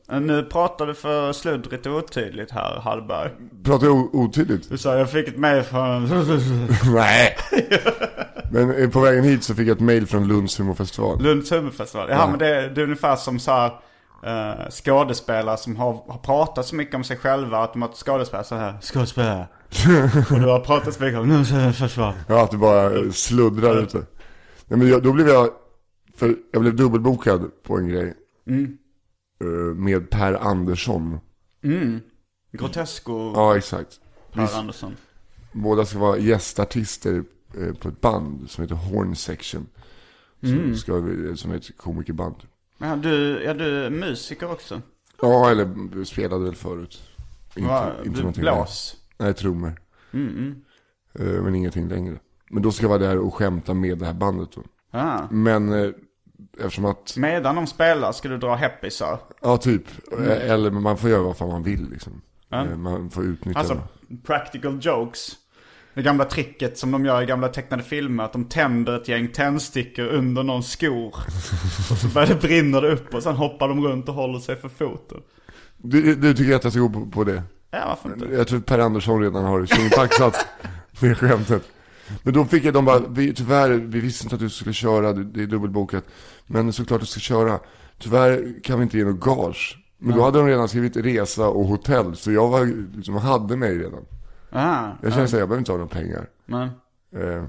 Nu 0.08 0.42
pratar 0.42 0.86
du 0.86 0.94
för 0.94 1.32
sluddrigt 1.32 1.86
och 1.86 1.92
otydligt 1.96 2.50
här, 2.50 2.80
Hallberg. 2.80 3.30
Pratar 3.64 3.86
jag 3.86 4.14
otydligt? 4.14 4.70
Du 4.70 4.78
sa 4.78 4.98
jag 4.98 5.10
fick 5.10 5.28
ett 5.28 5.36
mejl 5.36 5.62
från... 5.62 6.04
Nej. 6.94 7.36
Men 8.50 8.70
eh, 8.82 8.90
på 8.90 9.00
vägen 9.00 9.24
hit 9.24 9.44
så 9.44 9.54
fick 9.54 9.68
jag 9.68 9.74
ett 9.76 9.80
mail 9.82 10.06
från 10.06 10.28
Lunds 10.28 10.60
humorfestival. 10.60 11.22
Lunds 11.22 11.52
humorfestival. 11.52 12.06
Ja, 12.10 12.16
Ja. 12.16 12.26
men 12.30 12.38
det, 12.38 12.68
det 12.68 12.80
är 12.80 12.84
ungefär 12.84 13.16
som 13.16 13.38
så 13.38 13.50
här 13.50 13.66
eh, 14.24 14.70
skådespelare 14.70 15.56
som 15.56 15.76
har, 15.76 15.92
har 15.92 16.18
pratat 16.18 16.66
så 16.66 16.76
mycket 16.76 16.94
om 16.94 17.04
sig 17.04 17.16
själva 17.16 17.58
att 17.58 17.72
de 17.72 17.82
har 17.82 17.90
skådespelare 17.94 18.44
så 18.46 18.54
här. 18.54 18.74
Skådespelare. 18.80 19.46
och 20.30 20.40
du 20.40 20.46
har 20.46 20.60
pratat 20.60 20.94
så 20.94 21.02
mycket 21.02 21.20
om 21.20 21.28
Lunds 21.28 21.52
humorfestival. 21.52 22.12
Ja, 22.28 22.42
att 22.44 22.50
du 22.50 22.56
bara 22.56 23.12
sluddrar 23.12 23.78
ute. 23.82 23.98
Nej, 24.66 24.78
men 24.78 24.88
jag, 24.88 25.02
då 25.02 25.12
blev 25.12 25.28
jag, 25.28 25.48
för 26.18 26.34
jag 26.52 26.62
blev 26.62 26.76
dubbelbokad 26.76 27.50
på 27.66 27.76
en 27.76 27.88
grej. 27.88 28.14
Eh, 28.50 28.54
Med 29.76 30.10
Per 30.10 30.32
Andersson. 30.34 31.18
Mm. 31.62 32.00
Grotesco. 32.52 33.32
Ja, 33.34 33.56
exakt. 33.56 34.00
Per 34.32 34.58
Andersson. 34.58 34.96
Båda 35.52 35.86
ska 35.86 35.98
vara 35.98 36.18
gästartister 36.18 37.24
eh, 37.58 37.74
på 37.74 37.88
ett 37.88 38.00
band 38.00 38.50
som 38.50 38.62
heter 38.62 38.74
Horn 38.74 39.16
Section. 39.16 39.66
Som, 40.40 40.76
ska, 40.76 40.92
som 41.36 41.50
är 41.50 41.56
ett 41.56 41.76
komikerband. 41.76 42.34
Ja, 42.78 42.96
du, 42.96 43.42
ja, 43.44 43.54
du 43.54 43.84
är 43.84 43.90
musiker 43.90 44.50
också. 44.52 44.82
Ja, 45.20 45.50
eller 45.50 46.04
spelade 46.04 46.44
väl 46.44 46.54
förut. 46.54 47.02
Inte, 47.56 47.68
Va, 47.68 47.92
inte 47.98 48.10
du 48.10 48.16
någonting 48.22 48.40
blås. 48.42 48.96
längre. 49.18 49.28
Nej, 49.30 49.34
trummor. 49.34 49.80
Eh, 51.18 51.42
Men 51.42 51.54
ingenting 51.54 51.88
längre. 51.88 52.18
Men 52.50 52.62
då 52.62 52.72
ska 52.72 52.84
jag 52.84 52.88
vara 52.88 52.98
där 52.98 53.18
och 53.18 53.34
skämta 53.34 53.74
med 53.74 53.98
det 53.98 54.06
här 54.06 54.14
bandet 54.14 54.48
då. 54.52 54.62
Ja. 54.90 55.28
Men 55.30 55.72
eh, 55.72 55.90
eftersom 56.58 56.84
att, 56.84 57.14
Medan 57.16 57.54
de 57.56 57.66
spelar 57.66 58.12
ska 58.12 58.28
du 58.28 58.38
dra 58.38 58.54
heppisar. 58.54 59.18
ja 59.42 59.56
typ. 59.56 59.82
Eh, 60.18 60.50
Eller 60.50 60.70
man 60.70 60.98
får 60.98 61.10
göra 61.10 61.22
vad 61.22 61.36
fan 61.36 61.48
man 61.48 61.62
vill 61.62 61.90
liksom. 61.90 62.22
Eh, 62.52 62.64
Man 62.76 63.10
får 63.10 63.24
utnyttja 63.24 63.58
Alltså 63.58 63.74
det. 64.08 64.16
practical 64.26 64.78
jokes. 64.82 65.28
Det 65.94 66.02
gamla 66.02 66.24
tricket 66.24 66.78
som 66.78 66.90
de 66.90 67.04
gör 67.04 67.22
i 67.22 67.26
gamla 67.26 67.48
tecknade 67.48 67.82
filmer. 67.82 68.24
Att 68.24 68.32
de 68.32 68.44
tänder 68.44 68.96
ett 68.96 69.08
gäng 69.08 69.28
tändstickor 69.28 70.06
under 70.06 70.42
någons 70.42 70.70
skor. 70.70 71.08
och 71.90 71.96
så 71.98 72.08
börjar 72.08 72.28
det 72.28 72.34
brinna 72.34 72.78
upp 72.80 73.14
och 73.14 73.22
sen 73.22 73.36
hoppar 73.36 73.68
de 73.68 73.84
runt 73.86 74.08
och 74.08 74.14
håller 74.14 74.38
sig 74.38 74.56
för 74.56 74.68
foten. 74.68 75.18
Du, 75.76 76.14
du 76.14 76.34
tycker 76.34 76.54
att 76.56 76.64
jag 76.64 76.72
ska 76.72 76.80
gå 76.82 76.88
på, 76.88 77.06
på 77.06 77.24
det? 77.24 77.42
Ja, 77.70 77.78
varför 77.88 78.14
inte? 78.14 78.34
Jag 78.36 78.48
tror 78.48 78.60
Per 78.60 78.78
Andersson 78.78 79.22
redan 79.22 79.44
har 79.44 79.66
tjongpaxat 79.66 80.46
det 81.00 81.14
skämtet. 81.14 81.62
Men 82.22 82.34
då 82.34 82.44
fick 82.44 82.64
jag, 82.64 82.74
de 82.74 82.84
bara, 82.84 82.98
vi, 82.98 83.34
tyvärr, 83.34 83.70
vi 83.70 84.00
visste 84.00 84.24
inte 84.24 84.34
att 84.34 84.40
du 84.40 84.50
skulle 84.50 84.72
köra, 84.72 85.12
det, 85.12 85.42
är 85.42 85.46
dubbelbokat. 85.46 86.04
Men 86.46 86.72
såklart 86.72 87.00
du 87.00 87.06
ska 87.06 87.20
köra. 87.20 87.60
Tyvärr 87.98 88.62
kan 88.62 88.78
vi 88.78 88.82
inte 88.82 88.98
ge 88.98 89.04
något 89.04 89.20
gage. 89.20 89.78
Men 89.98 90.16
då 90.16 90.22
hade 90.24 90.38
de 90.38 90.46
redan 90.48 90.68
skrivit 90.68 90.96
resa 90.96 91.48
och 91.48 91.64
hotell, 91.66 92.16
så 92.16 92.32
jag 92.32 92.48
var, 92.48 92.66
liksom, 92.96 93.14
hade 93.16 93.56
mig 93.56 93.78
redan. 93.78 94.04
Ah, 94.50 94.90
Jag 95.02 95.12
känner 95.12 95.26
så 95.26 95.36
här, 95.36 95.40
jag 95.40 95.48
behöver 95.48 95.58
inte 95.60 95.72
ha 95.72 95.78
några 95.78 95.90
pengar. 95.94 96.28
men 96.46 96.68
Eh, 97.16 97.44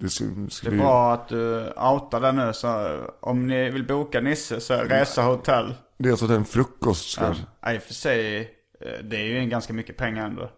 det, 0.00 0.08
skulle, 0.08 0.30
det 0.64 0.66
är 0.76 0.78
bra 0.78 1.12
att 1.12 1.28
du 1.28 1.58
outar 1.66 2.20
det 2.20 2.32
nu. 2.32 2.52
Så 2.52 3.00
om 3.20 3.46
ni 3.46 3.70
vill 3.70 3.86
boka 3.86 4.20
Nisse 4.20 4.60
så 4.60 4.74
är 4.74 4.84
resa 4.84 5.22
hotell. 5.22 5.74
Det 5.98 6.08
är 6.08 6.12
alltså 6.12 6.44
frukost 6.44 7.18
jag- 7.20 7.34
Ja, 7.60 7.72
i 7.72 7.78
och 7.78 7.82
för 7.82 7.94
sig. 7.94 8.40
eh, 8.80 9.04
Det 9.04 9.16
är 9.16 9.24
ju 9.24 9.38
en 9.38 9.48
ganska 9.48 9.72
mycket 9.72 9.96
pengar 9.96 10.26
ändå. 10.26 10.50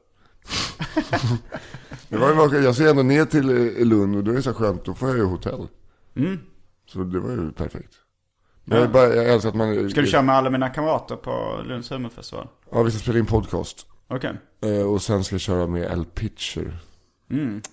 Det 2.08 2.16
var 2.16 2.52
ju 2.52 2.64
jag 2.64 2.76
ser 2.76 2.90
ändå 2.90 3.02
ner 3.02 3.24
till 3.24 3.50
eh, 3.50 3.86
Lund 3.86 4.16
och 4.16 4.24
då 4.24 4.30
är 4.30 4.34
det 4.34 4.42
så 4.42 4.54
skönt, 4.54 4.84
då 4.84 4.94
får 4.94 5.08
jag 5.08 5.18
ju 5.18 5.24
hotell. 5.24 5.68
Så 6.86 6.98
det 7.04 7.20
var 7.20 7.30
ju 7.30 7.52
perfekt. 7.52 7.94
Men 8.64 8.78
jag, 8.80 8.90
bara, 8.92 9.14
jag 9.14 9.28
älskar 9.28 9.48
att 9.48 9.54
man... 9.54 9.90
Ska 9.90 10.00
du 10.00 10.06
köra 10.06 10.22
med 10.22 10.34
alla 10.34 10.50
mina 10.50 10.68
kamrater 10.70 11.16
på 11.16 11.62
Lunds 11.64 11.90
humorfestival? 11.90 12.48
Ja, 12.70 12.82
vi 12.82 12.90
ska 12.90 13.00
spela 13.00 13.18
in 13.18 13.26
podcast. 13.26 13.86
Okej. 14.08 14.40
Eh, 14.62 14.82
och 14.92 15.02
sen 15.02 15.24
ska 15.24 15.34
jag 15.34 15.40
köra 15.40 15.66
med 15.66 15.82
L 15.82 16.06
Pitcher. 16.14 16.78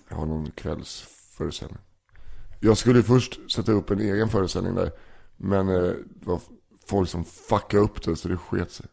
Jag 0.08 0.16
har 0.16 0.26
någon 0.26 0.50
kvällsföreställning. 0.50 1.78
Jag 2.60 2.76
skulle 2.76 3.02
först 3.02 3.52
sätta 3.52 3.72
upp 3.72 3.90
en 3.90 4.00
egen 4.00 4.28
föreställning 4.28 4.74
där. 4.74 4.90
Men 5.36 5.68
eh, 5.68 5.74
det 5.74 6.26
var 6.26 6.40
folk 6.86 7.08
som 7.08 7.24
fuckade 7.24 7.82
upp 7.82 8.02
det 8.04 8.16
så 8.16 8.28
det 8.28 8.36
sket 8.36 8.70
sig. 8.70 8.86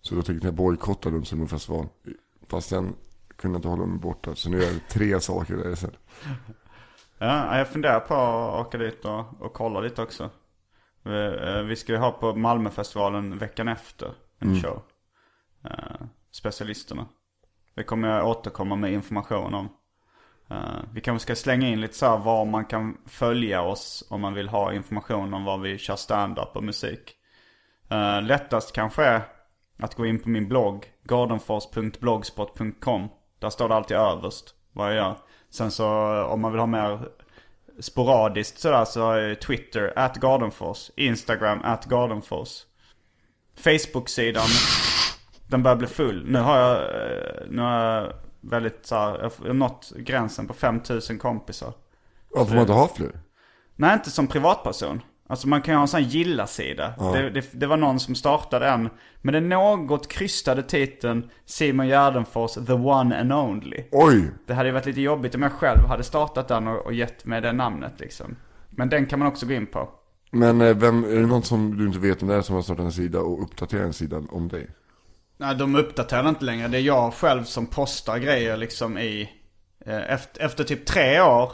Så 0.00 0.14
då 0.14 0.22
tänkte 0.22 0.46
jag 0.46 0.54
bojkotta 0.54 1.08
Lunds 1.08 1.32
humorfestival. 1.32 1.86
Fast 2.54 2.68
sen 2.68 2.96
kunde 3.36 3.54
jag 3.54 3.58
inte 3.58 3.68
hålla 3.68 3.86
mig 3.86 3.98
borta. 3.98 4.34
Så 4.34 4.50
nu 4.50 4.58
gör 4.58 4.72
jag 4.72 4.88
tre 4.88 5.20
saker 5.20 5.56
där 5.56 5.72
istället. 5.72 5.98
Ja, 7.18 7.58
jag 7.58 7.68
funderar 7.68 8.00
på 8.00 8.14
att 8.14 8.66
åka 8.66 8.78
dit 8.78 9.04
och, 9.04 9.42
och 9.42 9.52
kolla 9.52 9.80
lite 9.80 10.02
också. 10.02 10.30
Vi, 11.02 11.38
eh, 11.42 11.62
vi 11.62 11.76
ska 11.76 11.92
ju 11.92 11.98
ha 11.98 12.10
på 12.10 12.34
Malmöfestivalen 12.34 13.38
veckan 13.38 13.68
efter 13.68 14.14
en 14.38 14.62
show. 14.62 14.82
Eh, 15.64 16.06
specialisterna. 16.30 17.06
Det 17.74 17.82
kommer 17.82 18.08
jag 18.08 18.28
återkomma 18.28 18.76
med 18.76 18.92
information 18.92 19.54
om. 19.54 19.68
Eh, 20.50 20.80
vi 20.92 21.00
kanske 21.00 21.22
ska 21.22 21.36
slänga 21.36 21.68
in 21.68 21.80
lite 21.80 21.94
så 21.94 22.06
här 22.06 22.18
var 22.18 22.44
man 22.44 22.64
kan 22.64 22.96
följa 23.06 23.62
oss 23.62 24.04
om 24.10 24.20
man 24.20 24.34
vill 24.34 24.48
ha 24.48 24.72
information 24.72 25.34
om 25.34 25.44
var 25.44 25.58
vi 25.58 25.78
kör 25.78 25.96
stand-up 25.96 26.56
och 26.56 26.64
musik. 26.64 27.14
Eh, 27.90 28.22
lättast 28.22 28.72
kanske 28.72 29.04
är 29.04 29.22
att 29.78 29.94
gå 29.94 30.06
in 30.06 30.18
på 30.18 30.28
min 30.28 30.48
blogg, 30.48 30.86
gardenfors.blogspot.com. 31.02 33.08
Där 33.38 33.50
står 33.50 33.68
det 33.68 33.74
alltid 33.74 33.96
överst 33.96 34.54
vad 34.72 34.88
jag 34.88 34.96
gör. 34.96 35.16
Sen 35.50 35.70
så 35.70 36.16
eh, 36.16 36.22
om 36.32 36.40
man 36.40 36.52
vill 36.52 36.60
ha 36.60 36.66
mer 36.66 37.08
sporadiskt 37.80 38.58
sådär 38.58 38.84
så 38.84 39.02
har 39.02 39.16
jag 39.16 39.40
Twitter, 39.40 39.92
at 39.96 40.16
Gardenfors, 40.16 40.90
Instagram, 40.96 41.60
at 41.64 41.84
Gardenfors. 41.84 42.62
Facebook-sidan, 43.56 44.48
den 45.46 45.62
börjar 45.62 45.76
bli 45.76 45.86
full. 45.86 46.30
Nu 46.30 46.38
har 46.38 46.58
jag, 46.58 46.76
eh, 46.76 47.46
nu 47.50 47.62
har 47.62 47.80
jag 47.80 48.12
väldigt 48.40 48.86
såhär, 48.86 49.18
jag 49.22 49.30
har 49.46 49.54
nått 49.54 49.92
gränsen 49.96 50.46
på 50.46 50.54
5000 50.54 51.18
kompisar. 51.18 51.72
Ja, 52.34 52.44
får 52.44 52.54
man 52.54 52.60
inte 52.60 52.72
ha 52.72 52.88
fler? 52.88 53.20
Nej, 53.76 53.94
inte 53.94 54.10
som 54.10 54.26
privatperson. 54.26 55.00
Alltså 55.26 55.48
man 55.48 55.62
kan 55.62 55.74
ju 55.74 55.76
ha 55.76 55.82
en 55.82 55.88
sån 55.88 56.02
här 56.02 56.08
gilla-sida. 56.08 56.94
Det, 57.12 57.30
det, 57.30 57.46
det 57.52 57.66
var 57.66 57.76
någon 57.76 58.00
som 58.00 58.14
startade 58.14 58.68
en 58.68 58.88
med 59.22 59.34
den 59.34 59.48
något 59.48 60.08
krystade 60.08 60.62
titeln 60.62 61.30
Simon 61.44 61.88
Gärdenfors, 61.88 62.54
the 62.54 62.72
one 62.72 63.20
and 63.20 63.32
only. 63.32 63.84
Oj! 63.92 64.30
Det 64.46 64.54
hade 64.54 64.68
ju 64.68 64.72
varit 64.72 64.86
lite 64.86 65.00
jobbigt 65.00 65.34
om 65.34 65.42
jag 65.42 65.52
själv 65.52 65.86
hade 65.88 66.02
startat 66.02 66.48
den 66.48 66.68
och, 66.68 66.86
och 66.86 66.94
gett 66.94 67.24
mig 67.24 67.40
det 67.40 67.52
namnet 67.52 68.00
liksom. 68.00 68.36
Men 68.70 68.88
den 68.88 69.06
kan 69.06 69.18
man 69.18 69.28
också 69.28 69.46
gå 69.46 69.52
in 69.52 69.66
på. 69.66 69.88
Men 70.30 70.60
eh, 70.60 70.76
vem, 70.76 71.04
är 71.04 71.20
det 71.20 71.26
någon 71.26 71.42
som 71.42 71.78
du 71.78 71.86
inte 71.86 71.98
vet 71.98 72.22
om 72.22 72.28
det 72.28 72.34
är 72.34 72.42
som 72.42 72.54
har 72.54 72.62
startat 72.62 72.84
en 72.84 72.92
sida 72.92 73.20
och 73.20 73.42
uppdaterat 73.42 73.86
en 73.86 73.92
sida 73.92 74.22
om 74.30 74.48
dig? 74.48 74.70
Nej, 75.36 75.54
de 75.54 75.76
uppdaterar 75.76 76.28
inte 76.28 76.44
längre. 76.44 76.68
Det 76.68 76.78
är 76.78 76.82
jag 76.82 77.14
själv 77.14 77.44
som 77.44 77.66
postar 77.66 78.18
grejer 78.18 78.56
liksom 78.56 78.98
i... 78.98 79.30
Eh, 79.86 80.12
efter, 80.12 80.44
efter 80.44 80.64
typ 80.64 80.86
tre 80.86 81.20
år. 81.20 81.52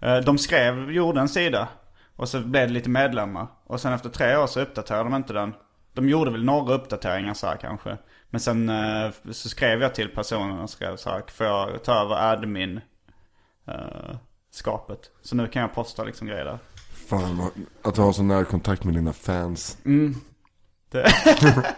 Eh, 0.00 0.16
de 0.16 0.38
skrev, 0.38 0.90
gjorde 0.90 1.20
en 1.20 1.28
sida. 1.28 1.68
Och 2.16 2.28
så 2.28 2.40
blev 2.40 2.68
det 2.68 2.74
lite 2.74 2.90
medlemmar. 2.90 3.46
Och 3.64 3.80
sen 3.80 3.92
efter 3.92 4.08
tre 4.08 4.36
år 4.36 4.46
så 4.46 4.60
uppdaterade 4.60 5.04
de 5.04 5.14
inte 5.14 5.32
den. 5.32 5.54
De 5.92 6.08
gjorde 6.08 6.30
väl 6.30 6.44
några 6.44 6.74
uppdateringar 6.74 7.34
så 7.34 7.46
här 7.46 7.56
kanske. 7.56 7.98
Men 8.30 8.40
sen 8.40 8.68
eh, 8.68 9.10
så 9.30 9.48
skrev 9.48 9.82
jag 9.82 9.94
till 9.94 10.08
personen 10.08 10.58
och 10.60 10.70
skrev 10.70 10.96
så 10.96 11.10
här, 11.10 11.22
får 11.32 11.46
jag 11.46 11.84
ta 11.84 11.94
över 12.02 12.32
admin 12.32 12.80
eh, 13.68 14.16
skapet. 14.50 14.98
Så 15.22 15.36
nu 15.36 15.46
kan 15.48 15.62
jag 15.62 15.74
posta 15.74 16.04
liksom 16.04 16.26
grejer 16.26 16.44
där. 16.44 16.58
Fan, 17.08 17.36
vad- 17.38 17.50
att 17.82 17.94
du 17.94 18.00
har 18.02 18.12
sån 18.12 18.28
nära 18.28 18.44
kontakt 18.44 18.84
med 18.84 18.94
dina 18.94 19.12
fans. 19.12 19.78
Det... 20.90 21.06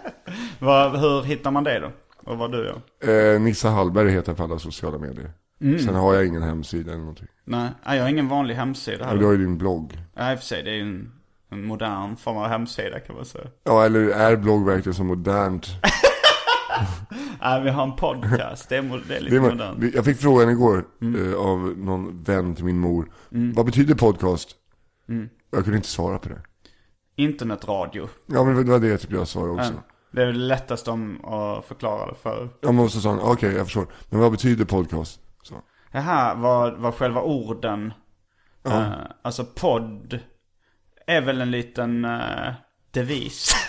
Vad, 0.59 1.01
hur 1.01 1.22
hittar 1.22 1.51
man 1.51 1.64
det 1.64 1.78
då? 1.78 1.93
Och 2.30 2.39
vad 2.39 2.53
du 2.53 2.64
gör? 3.03 3.35
Eh, 3.35 3.41
Nissa 3.41 3.68
Hallberg 3.70 4.11
heter 4.11 4.28
jag 4.30 4.37
på 4.37 4.43
alla 4.45 4.59
sociala 4.59 4.99
medier. 4.99 5.30
Sen 5.78 5.95
har 5.95 6.14
jag 6.14 6.26
ingen 6.26 6.43
hemsida 6.43 6.91
eller 6.91 7.01
någonting. 7.01 7.28
Nej, 7.45 7.70
jag 7.84 8.03
har 8.03 8.09
ingen 8.09 8.28
vanlig 8.28 8.55
hemsida 8.55 8.99
Men 8.99 9.09
här. 9.09 9.16
du 9.16 9.24
har 9.24 9.32
ju 9.32 9.38
din 9.38 9.59
blogg. 9.59 9.99
Ja, 10.14 10.32
i 10.32 10.34
och 10.34 10.38
för 10.38 10.47
sig. 10.47 10.62
Det 10.62 10.70
är 10.70 10.74
ju 10.74 10.80
en, 10.82 11.12
en 11.51 11.64
modern 11.64 12.16
form 12.16 12.36
av 12.36 12.49
hemsida 12.49 13.01
kan 13.01 13.16
man 13.16 13.24
säga. 13.24 13.45
Ja, 13.64 13.84
eller 13.84 14.01
är 14.09 14.36
blogg 14.36 14.66
verkligen 14.66 14.95
så 14.95 15.05
modernt? 15.05 15.66
Nej, 17.40 17.62
vi 17.62 17.70
har 17.70 17.82
en 17.82 17.97
podcast. 17.97 18.68
Det 18.68 18.76
är, 18.76 19.03
det 19.09 19.16
är 19.16 19.20
lite 19.20 19.34
Det 19.34 19.47
är, 19.47 19.51
modernt. 19.51 19.95
jag 19.95 20.05
fick 20.05 20.18
frågan 20.20 20.51
igår 20.51 20.84
eh, 21.03 21.34
av 21.34 21.59
någon 21.78 22.22
vän 22.22 22.55
till 22.55 22.64
min 22.64 22.78
mor. 22.78 23.11
Vad 23.28 23.66
betyder 23.66 23.95
podcast? 23.95 24.49
Jag 25.51 25.64
kunde 25.64 25.76
inte 25.76 25.88
svara 25.88 26.18
på 26.18 26.28
det. 26.28 26.40
Internetradio. 27.16 28.09
Ja, 28.26 28.45
men 28.45 28.57
det 28.66 28.72
var 28.72 28.78
det 28.78 28.99
typ 28.99 29.12
jag 29.12 29.28
svarade 29.28 29.53
också. 29.53 29.72
Ja. 29.72 29.82
Det 30.12 30.22
är 30.22 30.26
väl 30.26 30.47
lättast 30.49 30.88
om 30.88 31.24
att 31.24 31.64
förklara 31.64 32.07
det 32.07 32.14
för. 32.22 32.49
Jag 32.61 32.74
måste 32.74 33.01
säga, 33.01 33.18
okej 33.22 33.53
jag 33.55 33.66
förstår. 33.66 33.86
Men 34.11 34.20
vad 34.20 34.32
betyder 34.32 34.64
podcast? 34.64 35.20
Så. 35.42 35.55
Det 35.95 36.01
här 36.01 36.34
var, 36.34 36.72
var 36.72 36.92
själva 36.92 37.22
orden. 37.22 37.92
Eh, 38.66 38.92
alltså 39.22 39.45
podd 39.45 40.18
är 41.07 41.20
väl 41.20 41.40
en 41.40 41.51
liten 41.51 42.05
eh, 42.05 42.53
devis. 42.90 43.55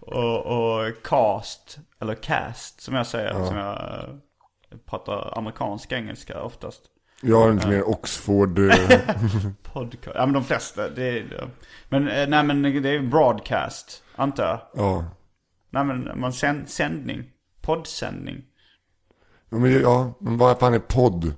och, 0.00 0.46
och 0.46 1.02
cast, 1.04 1.78
eller 2.00 2.14
cast 2.14 2.80
som 2.80 2.94
jag 2.94 3.06
säger. 3.06 3.44
Som 3.44 3.56
jag 3.56 3.74
eh, 3.74 4.08
pratar 4.86 5.38
amerikansk 5.38 5.92
engelska 5.92 6.42
oftast. 6.42 6.82
Jag 7.22 7.40
har 7.40 7.50
inte 7.50 7.68
mer 7.68 7.88
Oxford. 7.88 8.56
Podcast. 9.62 10.16
Ja 10.16 10.26
men 10.26 10.32
de 10.32 10.44
flesta, 10.44 10.88
det 10.88 11.18
är 11.18 11.50
Men 11.88 12.04
nej 12.04 12.44
men 12.44 12.62
det 12.62 12.88
är 12.88 13.00
broadcast, 13.00 14.02
antar 14.16 14.44
jag. 14.44 14.60
ja. 14.74 15.04
Nej 15.70 15.84
men 15.84 16.20
man 16.20 16.32
sänd, 16.32 16.68
sändning. 16.68 17.24
Poddsändning. 17.60 18.44
Ja, 19.50 19.58
men, 19.58 19.80
ja, 19.80 20.14
men 20.20 20.38
vad 20.38 20.58
fan 20.58 20.74
är 20.74 20.78
podd? 20.78 21.34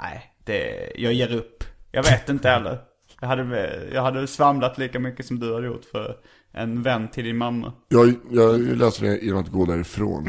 Nej, 0.00 0.32
det, 0.44 0.92
jag 0.96 1.12
ger 1.12 1.32
upp. 1.36 1.64
Jag 1.92 2.02
vet 2.02 2.28
inte 2.28 2.48
heller. 2.48 2.78
Jag 3.20 3.28
hade, 3.28 3.78
jag 3.92 4.02
hade 4.02 4.26
svamlat 4.26 4.78
lika 4.78 4.98
mycket 5.00 5.26
som 5.26 5.40
du 5.40 5.54
hade 5.54 5.66
gjort 5.66 5.84
för 5.84 6.16
en 6.52 6.82
vän 6.82 7.08
till 7.08 7.24
din 7.24 7.36
mamma. 7.36 7.72
Jag, 7.88 8.14
jag 8.30 8.60
löser 8.60 9.06
det 9.06 9.18
genom 9.18 9.40
att 9.40 9.48
gå 9.50 9.66
därifrån. 9.66 10.26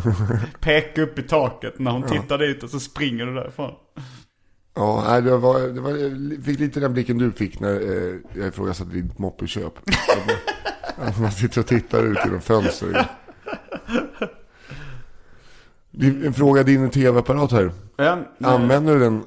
Peka 0.60 1.02
upp 1.02 1.18
i 1.18 1.22
taket 1.22 1.78
när 1.78 1.90
hon 1.90 2.02
tittar 2.02 2.38
dit 2.38 2.62
och 2.62 2.70
så 2.70 2.80
springer 2.80 3.26
du 3.26 3.34
därifrån. 3.34 3.74
Ja, 4.74 5.20
det 5.20 5.36
var, 5.36 5.60
det 5.60 5.80
var, 5.80 5.90
jag 6.34 6.44
fick 6.44 6.58
lite 6.60 6.80
den 6.80 6.92
blicken 6.92 7.18
du 7.18 7.32
fick 7.32 7.60
när 7.60 7.74
eh, 7.80 8.14
jag 8.34 8.48
ifrågasatte 8.48 8.90
ditt 8.90 9.18
moppeköp. 9.18 9.72
Att 9.88 10.26
man- 10.26 11.06
Att 11.08 11.20
man 11.20 11.32
sitter 11.32 11.60
och 11.60 11.66
tittar 11.66 12.02
ut 12.04 12.18
genom 12.24 12.40
fönstret. 12.40 13.06
En 15.92 16.32
fråga, 16.34 16.62
din 16.62 16.90
tv-apparat 16.90 17.52
här. 17.52 17.70
Ja, 17.96 18.18
Använder 18.40 18.94
du 18.94 19.00
den? 19.00 19.24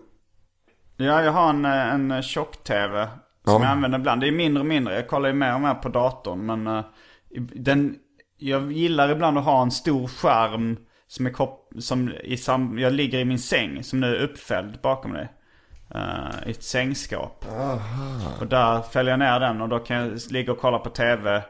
ja 0.98 1.24
jag 1.24 1.32
har 1.32 1.50
en, 1.50 1.66
eh, 1.66 1.94
en 1.94 2.22
tjock-tv. 2.24 3.08
Som 3.46 3.54
Ja. 3.54 3.60
jag 3.62 3.72
använder 3.72 4.00
ibland. 4.00 4.22
Det 4.22 4.28
är 4.28 4.32
mindre 4.32 4.62
och 4.62 4.68
mindre. 4.68 4.96
Jag 4.96 5.08
kollar 5.08 5.30
ju 5.30 5.36
mer 5.36 5.54
och 5.54 5.62
mer 5.62 5.74
på 5.74 5.90
datorn. 5.90 6.46
Men 6.46 6.68
eh, 6.68 6.84
den, 7.56 7.96
jag 8.38 8.72
gillar 8.72 9.10
ibland 9.12 9.38
att 9.38 9.44
ha 9.46 9.62
en 9.62 9.72
stor 9.72 10.08
skärm 10.08 10.78
som 11.08 11.26
är 11.26 11.30
kop- 11.30 11.74
som 11.80 12.12
i 12.24 12.38
sam- 12.38 12.80
jag 12.80 12.94
ligger 12.94 13.20
i 13.20 13.26
min 13.26 13.40
säng 13.40 13.84
som 13.84 14.00
nu 14.00 14.16
är 14.16 14.24
uppfälld 14.24 14.80
bakom 14.84 15.14
dig. 15.14 15.30
eh, 15.96 16.48
I 16.48 16.52
ett 16.52 16.64
sängskåp. 16.64 17.46
Och 18.40 18.48
där 18.48 18.82
fäller 18.82 19.12
jag 19.12 19.20
ner 19.20 19.40
den 19.40 19.62
och 19.62 19.70
då 19.70 19.80
kan 19.80 19.98
jag 19.98 20.20
ligga 20.32 20.52
och 20.52 20.60
kolla 20.60 20.80
på 20.80 20.90
tv 20.90 21.44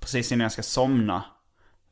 precis 0.00 0.32
innan 0.32 0.42
jag 0.42 0.52
ska 0.52 0.62
somna. 0.62 1.24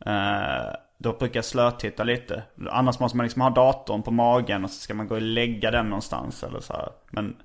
Eh, 0.07 0.75
då 1.03 1.13
brukar 1.13 1.39
jag 1.39 1.45
slötitta 1.45 2.05
lite. 2.05 2.43
Annars 2.71 3.01
måste 3.01 3.17
man 3.17 3.25
liksom 3.27 3.43
ha 3.43 3.51
datorn 3.51 4.03
på 4.03 4.11
magen 4.11 4.65
och 4.65 4.71
så 4.71 4.81
ska 4.81 4.95
man 4.95 5.09
gå 5.09 5.15
och 5.15 5.23
lägga 5.23 5.71
den 5.71 5.87
någonstans 5.89 6.43
eller 6.43 6.61
så 6.61 6.73
här. 6.73 6.89
Men 7.11 7.37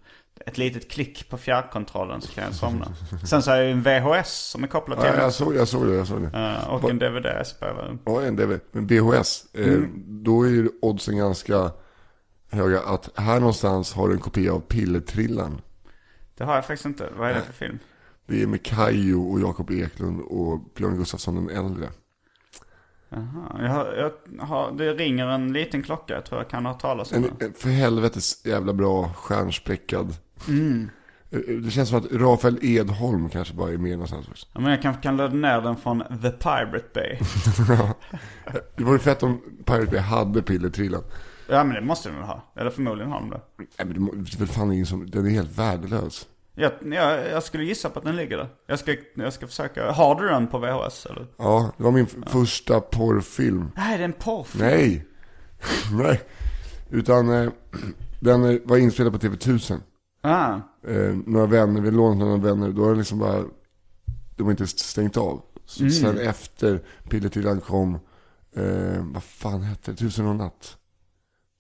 ett 0.46 0.58
litet 0.58 0.92
klick 0.92 1.30
på 1.30 1.38
fjärrkontrollen 1.38 2.22
så 2.22 2.32
kan 2.34 2.44
jag 2.44 2.54
somna. 2.54 2.88
Sen 3.26 3.42
så 3.44 3.52
har 3.52 3.58
jag 3.58 3.66
ju 3.66 3.72
en 3.72 3.82
VHS 3.82 4.50
som 4.52 4.64
är 4.64 4.68
kopplad 4.68 5.00
till 5.00 5.08
Ja, 5.08 5.22
jag 5.22 5.34
såg, 5.34 5.56
jag 5.56 5.68
såg 5.68 5.88
det, 5.88 5.96
jag 5.96 6.08
såg 6.08 6.22
det. 6.22 6.38
Eh, 6.38 6.70
och 6.74 6.90
en 6.90 7.00
DVD-spelare. 7.00 7.98
Ja, 8.06 8.22
en 8.22 8.36
DV. 8.36 8.60
Men 8.72 8.88
VHS, 8.88 9.46
eh, 9.54 9.68
Mm. 9.68 10.04
då 10.24 10.44
är 10.44 10.50
ju 10.50 10.70
oddsen 10.82 11.18
ganska 11.18 11.72
höga 12.52 12.80
att 12.82 13.10
här 13.20 13.40
någonstans 13.40 13.94
har 13.94 14.08
du 14.08 14.14
en 14.14 14.20
kopia 14.20 14.54
av 14.54 14.60
Pillertrillan. 14.60 15.62
Det 16.38 16.44
har 16.44 16.56
jag 16.56 16.66
faktiskt 16.66 16.86
inte. 16.86 17.10
Vad 17.18 17.30
är 17.30 17.34
det 17.34 17.42
för 17.42 17.54
film? 17.54 17.80
Det 18.28 18.42
är 18.42 18.48
med 18.48 18.64
Kajo 18.66 19.32
och 19.32 19.40
Jakob 19.40 19.72
Eklund 19.72 20.22
och 20.22 20.60
Björn 20.78 20.98
Gustafsson 20.98 21.36
den 21.36 21.50
äldre. 21.66 21.90
Aha, 23.16 23.58
jag 23.58 24.12
jag 24.38 24.46
har, 24.46 24.72
det 24.72 24.94
ringer 24.94 25.28
en 25.28 25.54
liten 25.54 25.84
klocka. 25.84 26.14
Jag 26.14 26.26
tror 26.26 26.42
jag 26.42 26.50
kan 26.50 26.66
ha 26.66 26.74
talas 26.74 27.12
om 27.12 27.24
En, 27.24 27.32
en 27.40 27.54
för 27.54 27.70
helvetes 27.70 28.46
jävla 28.46 28.74
bra 28.74 29.14
stjärnspäckad. 29.14 30.16
Mm. 30.48 30.90
Eh, 31.32 31.40
Det 31.40 31.72
känns 31.72 31.90
som 31.90 31.98
att 31.98 32.12
Rafael 32.12 32.60
Edholm 32.62 33.30
kanske 33.30 33.54
bara 33.54 33.72
är 33.72 33.78
med 33.78 33.92
någonstans 33.92 34.28
också. 34.28 34.48
Ja, 34.54 34.60
men 34.60 34.72
jag 34.72 34.82
kan, 34.82 34.94
kan 34.98 35.18
ladda 35.18 35.34
ner 35.36 35.62
den 35.62 35.76
från 35.76 36.00
The 36.22 36.30
Pirate 36.32 36.86
Bay. 36.94 37.18
Det 38.76 38.84
vore 38.84 39.00
fett 39.00 39.24
om 39.24 39.42
Pirate 39.66 39.92
Bay 39.92 40.00
hade 40.00 40.42
Pillertrillan. 40.42 41.04
Ja 41.50 41.64
men 41.64 41.76
det 41.76 41.82
måste 41.82 42.10
den 42.10 42.18
väl 42.18 42.28
ha. 42.28 42.52
Eller 42.56 42.70
förmodligen 42.70 43.12
har 43.12 43.20
de 43.20 43.30
det. 43.30 43.42
Nej 43.58 43.68
men 43.88 44.24
det 44.24 44.34
är 44.36 44.40
väl 44.40 44.48
fan 44.48 44.72
ingen 44.72 44.86
som, 44.86 45.10
den 45.10 45.26
är 45.26 45.30
helt 45.30 45.58
värdelös. 45.58 46.28
Jag, 46.56 46.72
jag, 46.86 47.30
jag 47.32 47.44
skulle 47.44 47.64
gissa 47.64 47.90
på 47.90 48.00
att 48.00 48.06
den 48.06 48.16
ligger 48.16 48.38
där. 48.38 48.48
Jag 48.68 48.80
ska, 48.80 48.96
jag 49.16 49.34
ska 49.34 49.48
försöka. 49.48 49.92
Har 49.92 50.22
du 50.22 50.28
den 50.28 50.48
på 50.48 50.58
VHS 50.60 51.06
eller? 51.06 51.28
Ja, 51.38 51.72
det 51.78 51.84
var 51.84 51.92
min 51.92 52.04
f- 52.06 52.16
första 52.28 52.80
porrfilm. 52.82 53.72
Nej, 53.76 53.98
det 53.98 54.04
är 54.04 54.06
en 54.06 54.14
porrfilm. 54.14 54.66
Nej. 54.66 55.06
Nej. 55.92 56.22
Utan 56.90 57.30
eh, 57.44 57.52
den 58.20 58.62
var 58.66 58.78
inspelad 58.78 59.14
på 59.14 59.20
TV1000. 59.20 59.80
Ah, 60.22 60.56
Eh, 60.88 61.16
några 61.26 61.46
vänner, 61.46 61.82
vi 61.82 61.92
lånade 61.92 62.26
några 62.32 62.44
vänner. 62.54 62.70
Då 62.72 62.82
var 62.82 62.92
det 62.92 62.98
liksom 62.98 63.20
bara, 63.20 63.44
de 64.36 64.44
var 64.44 64.52
inte 64.52 64.68
stängt 64.68 65.18
av. 65.18 65.42
Så 65.66 65.90
Sen 65.90 66.18
efter 66.18 66.82
Pillertrillan 67.10 67.62
kom, 67.62 67.94
eh, 68.56 69.04
vad 69.14 69.24
fan 69.24 69.62
hette 69.62 69.92
det? 69.92 69.98
Tusen 69.98 70.28
och 70.28 70.36
natt. 70.36 70.78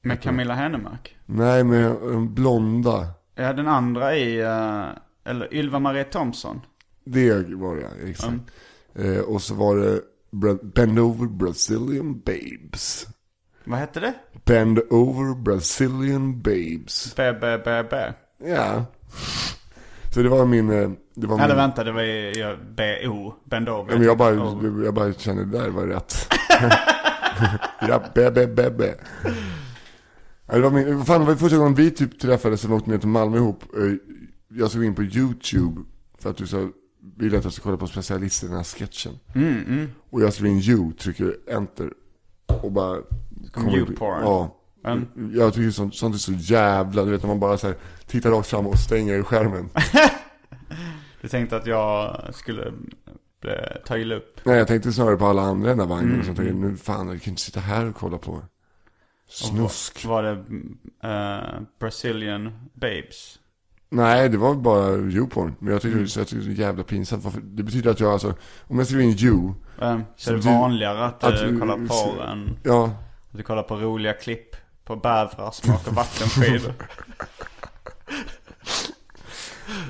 med 0.03 0.21
Camilla 0.21 0.53
Hennemark. 0.53 1.17
Nej, 1.25 1.63
med 1.63 1.85
eh, 1.85 2.19
blonda. 2.21 3.07
Ja, 3.35 3.53
den 3.53 3.67
andra 3.67 4.15
i, 4.15 4.39
eh, 4.41 4.85
eller 5.25 5.53
Ylva 5.53 5.79
Marie 5.79 6.03
Thompson. 6.03 6.61
Det 7.05 7.33
var 7.55 7.75
det, 7.75 8.09
exakt. 8.09 8.33
Eh, 8.95 9.17
och 9.19 9.41
så 9.41 9.53
var 9.55 9.75
det 9.77 10.01
Bend 10.63 10.99
Over 10.99 11.27
Brazilian 11.27 12.19
Babes. 12.19 13.07
Vad 13.63 13.79
hette 13.79 13.99
det? 13.99 14.13
Bend 14.45 14.79
Over 14.79 15.35
Brazilian 15.41 16.41
Babes. 16.41 17.15
B, 17.15 17.33
B, 17.41 17.57
B, 17.65 17.83
B. 17.89 17.95
Ja. 18.49 18.85
Så 20.13 20.21
det 20.21 20.29
var 20.29 20.45
min... 20.45 20.69
eh, 20.71 20.89
Det 21.15 21.27
var 21.27 21.35
Eller 21.39 21.47
min 21.47 21.57
vänta, 21.57 21.83
det 21.83 21.91
var 21.91 22.01
ju 22.01 22.31
ja, 22.31 22.55
B, 22.75 23.07
O. 23.07 23.33
Bend 23.45 23.69
over. 23.69 23.91
ja, 23.93 23.97
men 23.97 24.07
jag, 24.07 24.17
bara, 24.17 24.33
jag 24.85 24.93
bara 24.93 25.13
kände 25.13 25.45
det 25.45 25.59
där 25.59 25.69
var 25.69 25.83
rätt. 25.85 26.33
ja. 27.81 28.03
Ja, 28.15 28.25
det 30.47 30.59
var 30.61 30.71
min, 30.71 31.05
fan, 31.05 31.21
det 31.21 31.27
var 31.27 31.35
första 31.35 31.57
gången 31.57 31.75
vi 31.75 31.91
typ 31.91 32.19
träffades 32.19 32.65
och 32.65 32.71
åkte 32.71 32.89
ner 32.89 32.97
till 32.97 33.07
Malmö 33.09 33.37
ihop. 33.37 33.63
Eh, 33.77 33.93
Jag 34.57 34.71
såg 34.71 34.83
in 34.83 34.95
på 34.95 35.03
YouTube 35.03 35.81
för 36.19 36.29
att 36.29 36.37
du 36.37 36.47
sa, 36.47 36.69
ville 37.17 37.37
att 37.37 37.43
jag 37.43 37.53
skulle 37.53 37.63
kolla 37.63 37.77
på 37.77 37.87
specialister 37.87 38.45
i 38.45 38.49
den 38.49 38.57
här 38.57 38.63
sketchen. 38.63 39.13
Mm, 39.35 39.89
Och 40.09 40.21
jag 40.21 40.33
skriver 40.33 40.49
in 40.51 40.59
you, 40.61 40.93
trycker 40.93 41.35
enter. 41.49 41.89
Och 42.63 42.71
bara... 42.71 42.97
upp- 42.97 43.07
YouPorn. 43.75 44.21
Ja. 44.21 44.55
Jag 45.33 45.53
tycker 45.53 45.71
sånt, 45.71 45.95
sånt 45.95 46.15
är 46.15 46.19
så 46.19 46.31
jävla, 46.33 47.05
du 47.05 47.11
vet 47.11 47.21
när 47.21 47.27
man 47.27 47.39
bara 47.39 47.57
så 47.57 47.67
här, 47.67 47.75
tittar 48.07 48.31
rakt 48.31 48.47
fram 48.47 48.67
och 48.67 48.77
stänger 48.79 49.23
skärmen. 49.23 49.69
Du 51.21 51.27
tänkte 51.29 51.57
att 51.57 51.67
jag 51.67 52.21
skulle 52.33 52.73
ta 53.85 53.97
illa 53.97 54.15
upp. 54.15 54.39
Nej, 54.43 54.57
jag 54.57 54.67
tänkte 54.67 54.91
snarare 54.93 55.17
på 55.17 55.25
alla 55.25 55.41
andra 55.41 55.67
i 55.67 55.69
den 55.69 55.77
där 55.77 55.85
vagnen. 55.85 56.09
Mm, 56.13 56.23
Så 56.23 56.29
jag 56.29 56.35
tänkte, 56.37 56.53
nu 56.55 56.75
fan, 56.77 57.07
jag 57.07 57.21
kan 57.21 57.31
inte 57.31 57.41
sitta 57.41 57.59
här 57.59 57.89
och 57.89 57.95
kolla 57.95 58.17
på 58.17 58.41
snusk. 59.29 60.05
Var 60.05 60.23
det 60.23 60.31
eh, 61.09 61.59
Brazilian 61.79 62.69
Babes? 62.73 63.39
Nej, 63.89 64.29
det 64.29 64.37
var 64.37 64.55
bara 64.55 64.89
YouPorn. 64.95 65.55
Men 65.59 65.73
jag 65.73 65.81
tycker, 65.81 65.95
Mm. 65.95 66.07
så 66.07 66.19
jag 66.19 66.27
tycker 66.27 66.43
det 66.45 66.51
är 66.51 66.55
så 66.55 66.61
jävla 66.61 66.83
pinsamt. 66.83 67.25
Det 67.43 67.63
betyder 67.63 67.91
att 67.91 67.99
jag 67.99 68.11
alltså, 68.13 68.33
om 68.67 68.77
jag 68.77 68.87
skriver 68.87 69.03
in 69.03 69.17
you, 69.19 69.53
Eh, 69.81 69.99
så 70.15 70.29
är 70.29 70.33
det 70.35 70.41
du- 70.41 70.49
vanligare 70.49 71.05
att, 71.05 71.23
att 71.23 71.39
du 71.39 71.51
du- 71.51 71.59
kollar 71.59 71.87
på 71.87 72.21
än 72.21 72.57
ja, 72.63 72.85
att 73.31 73.37
du 73.37 73.43
kollar 73.43 73.63
på 73.63 73.75
roliga 73.75 74.13
klipp 74.13 74.55
på 74.85 74.95
bävrar 74.95 75.51
som 75.51 75.73
åker 75.73 75.91
vattenskidor. 75.91 76.73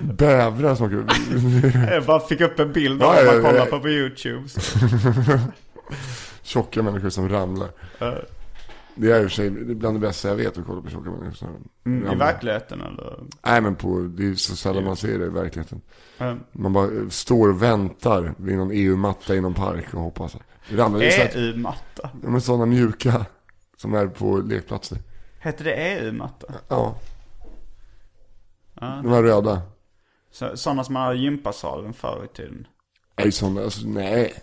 bävrar 0.02 0.76
som 0.76 0.86
åker- 0.86 1.92
jag 1.94 2.06
bara 2.06 2.20
fick 2.20 2.42
upp 2.42 2.60
en 2.60 2.74
bild 2.74 3.04
av 3.04 3.16
Ja, 3.16 3.22
vad 3.26 3.34
man 3.44 3.52
kollar 3.52 3.66
på 3.66 3.80
på 3.80 3.90
YouTube. 3.90 4.50
Så. 4.50 4.80
tjocka 6.44 6.84
människor 6.84 7.10
som 7.10 7.30
ramlar. 7.30 7.70
Det 8.96 9.12
är 9.12 9.24
i 9.24 9.26
och 9.26 9.30
för 9.32 9.36
sig 9.36 9.50
bland 9.50 9.96
det 9.96 10.00
bästa 10.08 10.28
jag 10.28 10.36
vet 10.36 10.58
att 10.58 10.66
kolla 10.66 10.82
på 10.82 10.90
tjocka 10.90 11.10
människor 11.12 11.50
mm, 11.86 12.14
I 12.14 12.16
verkligheten 12.16 12.82
eller? 12.82 13.20
Nej 13.46 13.62
men 13.62 13.76
på, 13.76 14.00
det 14.00 14.26
är 14.28 14.34
så 14.34 14.56
sällan 14.56 14.84
man 14.84 14.96
ser 14.96 15.20
det 15.20 15.26
i 15.26 15.30
verkligheten. 15.30 15.82
Eh, 16.18 16.36
Man 16.52 16.74
bara 16.74 16.86
eh, 16.86 17.10
står 17.10 17.50
och 17.50 17.62
väntar 17.64 18.34
vid 18.38 18.58
någon 18.58 18.72
EU-matta 18.74 19.36
i 19.36 19.42
någon 19.42 19.54
park 19.54 19.94
och 19.94 20.02
hoppas. 20.02 20.38
EU-matta. 20.70 22.10
ja, 22.24 22.30
men 22.30 22.42
sådana 22.42 22.66
mjuka 22.66 23.26
som 23.78 23.94
är 23.94 24.08
på 24.08 24.38
lekplatser. 24.38 24.98
Hette 25.40 25.64
det 25.64 25.74
EU-matta? 25.76 26.54
Ja, 26.68 27.00
Ja. 28.82 29.00
de 29.04 29.10
här 29.12 29.24
röda. 29.24 29.62
Så, 30.32 30.58
sådana 30.58 30.84
som 30.84 30.94
man 30.94 31.04
hade 31.04 31.18
gympasalen 31.18 31.94
förr 31.94 32.28
i 32.34 32.36
tiden. 32.36 32.68
Nej, 33.18 33.32
sådana, 33.32 33.62
alltså, 33.62 33.88
nej. 33.88 34.34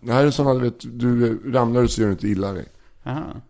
Det 0.00 0.12
här 0.12 0.26
är 0.26 0.30
sådana, 0.30 0.54
du 0.54 0.60
vet, 0.60 0.98
du 1.00 1.38
ramlar 1.52 1.82
och 1.82 1.90
så 1.90 2.00
gör 2.00 2.08
du 2.08 2.12
inte 2.12 2.28
illa 2.28 2.52
dig. 2.52 2.66
Jaha. 3.02 3.40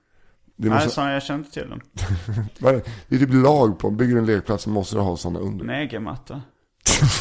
Det, 0.60 0.68
Nej, 0.68 0.90
sådana 0.90 1.12
jag 1.12 1.22
kände 1.22 1.50
till 1.50 1.72
är 2.68 2.72
det? 2.72 2.82
är 3.14 3.18
typ 3.18 3.32
lag 3.32 3.78
på, 3.78 3.90
bygger 3.90 4.16
en 4.16 4.26
lekplats 4.26 4.64
så 4.64 4.70
måste 4.70 4.96
du 4.96 5.00
ha 5.00 5.16
sådana 5.16 5.38
under. 5.38 5.64
En 5.64 5.70
EG-matta. 5.70 6.42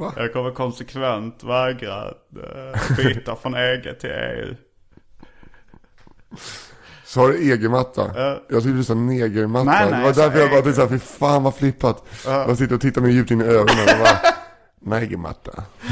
Va? 0.00 0.12
Jag 0.16 0.32
kommer 0.32 0.50
konsekvent 0.50 1.44
vägra 1.44 2.04
eh, 2.08 2.96
byta 2.96 3.36
från 3.36 3.54
EG 3.54 4.00
till 4.00 4.10
EU. 4.10 4.54
Så 7.04 7.20
har 7.20 7.28
du 7.28 7.52
EG-matta. 7.52 8.10
Ja. 8.14 8.42
Jag 8.48 8.62
tyckte 8.62 8.76
du 8.76 8.84
sa 8.84 8.94
negermatta. 8.94 9.64
Nej, 9.64 9.90
nej, 9.90 10.00
det 10.00 10.06
var 10.06 10.12
sa 10.14 10.22
därför 10.22 10.38
jag 10.38 10.50
bara 10.50 10.62
tänkte 10.62 10.82
såhär, 10.82 10.88
fy 10.88 10.98
fan 10.98 11.42
vad 11.42 11.54
flippat. 11.54 12.04
Jag 12.24 12.58
sitter 12.58 12.74
och 12.74 12.80
tittar 12.80 13.00
mig 13.00 13.12
djupt 13.12 13.30
in 13.30 13.40
i 13.40 13.44
ögonen 13.44 13.80
och 13.80 13.98
bara, 13.98 14.20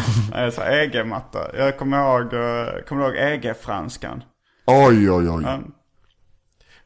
Nej, 0.31 0.45
jag 0.45 0.53
sa 0.53 0.65
EG-matta. 0.65 1.57
Jag 1.57 1.79
kommer 1.79 1.99
ihåg, 1.99 2.35
eh, 2.35 2.83
kommer 2.89 3.05
ihåg 3.05 3.17
EG-franskan. 3.17 4.23
Oj, 4.67 5.11
oj, 5.11 5.31
oj. 5.31 5.43
Ja. 5.47 5.59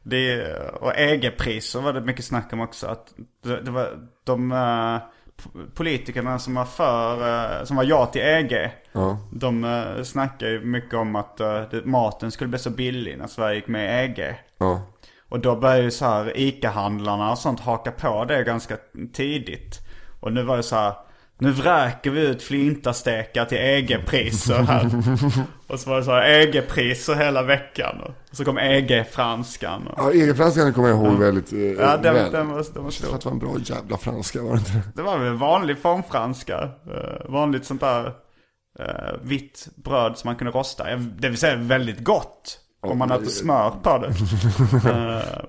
Det, 0.03 0.53
och 0.73 0.95
EG-priser 0.95 1.81
var 1.81 1.93
det 1.93 2.01
mycket 2.01 2.25
snack 2.25 2.53
om 2.53 2.61
också. 2.61 2.87
Att 2.87 3.13
det, 3.43 3.61
det 3.61 3.71
var 3.71 4.07
de 4.23 4.49
p- 5.43 5.49
politikerna 5.75 6.39
som 6.39 6.55
var 6.55 6.65
för, 6.65 7.13
eh, 7.59 7.63
som 7.65 7.77
var 7.77 7.83
ja 7.83 8.05
till 8.05 8.21
EG. 8.21 8.71
Ja. 8.91 9.17
De 9.31 9.63
uh, 9.63 10.03
snackade 10.03 10.51
ju 10.51 10.65
mycket 10.65 10.93
om 10.93 11.15
att 11.15 11.37
det, 11.37 11.81
maten 11.85 12.31
skulle 12.31 12.47
bli 12.47 12.59
så 12.59 12.69
billig 12.69 13.17
när 13.17 13.27
Sverige 13.27 13.55
gick 13.55 13.67
med 13.67 13.85
i 13.85 14.05
EG. 14.05 14.35
Ja. 14.57 14.81
Och 15.29 15.39
då 15.39 15.55
började 15.55 15.83
ju 15.83 15.91
så 15.91 16.05
här 16.05 16.37
ICA-handlarna 16.37 17.31
och 17.31 17.37
sånt 17.37 17.59
haka 17.59 17.91
på 17.91 18.25
det 18.25 18.43
ganska 18.43 18.77
tidigt. 19.13 19.79
Och 20.19 20.33
nu 20.33 20.43
var 20.43 20.57
det 20.57 20.63
så 20.63 20.75
här, 20.75 20.93
nu 21.39 21.51
vräker 21.51 22.11
vi 22.11 22.21
ut 22.27 22.43
flintastekar 22.43 23.45
till 23.45 23.57
EG-priser 23.57 24.55
här. 24.63 24.85
och 25.67 25.79
så 25.79 25.89
var 25.89 25.97
det 25.97 26.03
så 26.03 26.11
här 26.11 26.29
EG-priser 26.29 27.15
hela 27.15 27.43
veckan. 27.43 27.95
Och 28.31 28.35
så 28.37 28.45
kom 28.45 28.57
EG-franskan. 28.57 29.87
Och, 29.87 29.93
Ja, 29.97 30.11
EG-franskan 30.13 30.73
kommer 30.73 30.89
jag 30.89 30.97
ihåg 30.97 31.19
väldigt 31.19 31.53
eh, 31.53 31.59
ja, 31.59 31.97
den, 31.97 32.13
väl. 32.13 32.31
den, 32.31 32.47
var, 32.49 32.65
den 32.73 32.83
var 32.83 32.91
stor. 32.91 33.11
det 33.17 33.25
var 33.25 33.31
en 33.31 33.39
bra 33.39 33.55
jävla 33.63 33.97
franska, 33.97 34.41
var 34.41 34.51
det 34.53 34.57
inte? 34.59 34.81
Det 34.95 35.01
var 35.01 35.17
väl 35.17 35.33
vanlig 35.33 35.77
formfranska. 35.77 36.61
Eh, 36.63 37.31
vanligt 37.31 37.65
sånt 37.65 37.81
där 37.81 38.05
eh, 38.79 39.13
vitt 39.23 39.67
bröd 39.75 40.17
som 40.17 40.27
man 40.27 40.35
kunde 40.35 40.51
rosta. 40.51 40.95
Det 40.95 41.29
vill 41.29 41.37
säga 41.37 41.55
väldigt 41.55 41.99
gott. 42.03 42.59
Om 42.81 42.97
man 42.97 43.11
hade 43.11 43.25
smör 43.25 43.69
på 43.69 43.97
det. 43.97 44.07
Eh, 44.89 45.41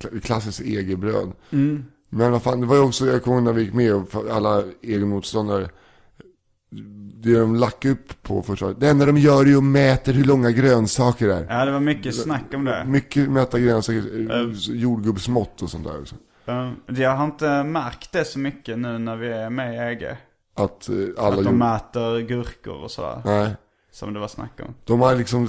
Kla- 0.00 0.20
Klassiskt 0.20 0.60
EG-bröd. 0.60 1.32
Men 2.10 2.32
vad 2.32 2.42
fan, 2.42 2.60
det 2.60 2.66
var 2.66 2.76
ju 2.76 2.82
också, 2.82 3.06
ihåg 3.06 3.42
när 3.42 3.52
vi 3.52 3.62
gick 3.62 3.74
med 3.74 3.94
och 3.94 4.14
alla 4.30 4.62
EG-motståndare. 4.82 5.68
Det 7.22 7.38
de 7.40 7.54
lack 7.56 7.84
upp 7.84 8.22
på 8.22 8.42
första 8.42 8.72
Det 8.72 8.88
enda 8.88 9.06
de 9.06 9.18
gör 9.18 9.40
är 9.40 9.46
ju 9.46 9.56
att 9.56 9.64
mäter 9.64 10.12
hur 10.12 10.24
långa 10.24 10.50
grönsaker 10.50 11.28
är. 11.28 11.46
ja, 11.48 11.64
det 11.64 11.72
var 11.72 11.80
mycket 11.80 12.14
snack 12.14 12.44
om 12.54 12.64
det. 12.64 12.84
Mycket 12.86 13.30
mäta 13.30 13.58
grönsaker, 13.58 14.30
eh, 14.30 14.48
jordgubbsmått 14.74 15.62
och 15.62 15.70
sånt 15.70 15.86
där. 15.86 16.04
Eh, 16.52 16.72
Jag 17.00 17.16
har 17.16 17.24
inte 17.24 17.62
märkt 17.62 18.12
det 18.12 18.24
så 18.24 18.38
mycket 18.38 18.78
nu 18.78 18.98
när 18.98 19.16
vi 19.16 19.28
är 19.32 19.50
med 19.50 19.74
i 19.74 19.92
EG. 19.92 20.16
Att 20.54 20.88
eh, 20.88 20.94
alla 21.18 21.28
Att 21.28 21.36
de 21.36 21.44
jord... 21.44 21.54
mäter 21.54 22.20
gurkor 22.20 22.82
och 22.84 22.90
sådär. 22.90 23.22
Nej. 23.24 23.56
Som 23.92 24.14
det 24.14 24.20
var 24.20 24.28
snack 24.28 24.60
om. 24.66 24.74
De 24.84 25.00
har 25.00 25.16
liksom, 25.16 25.48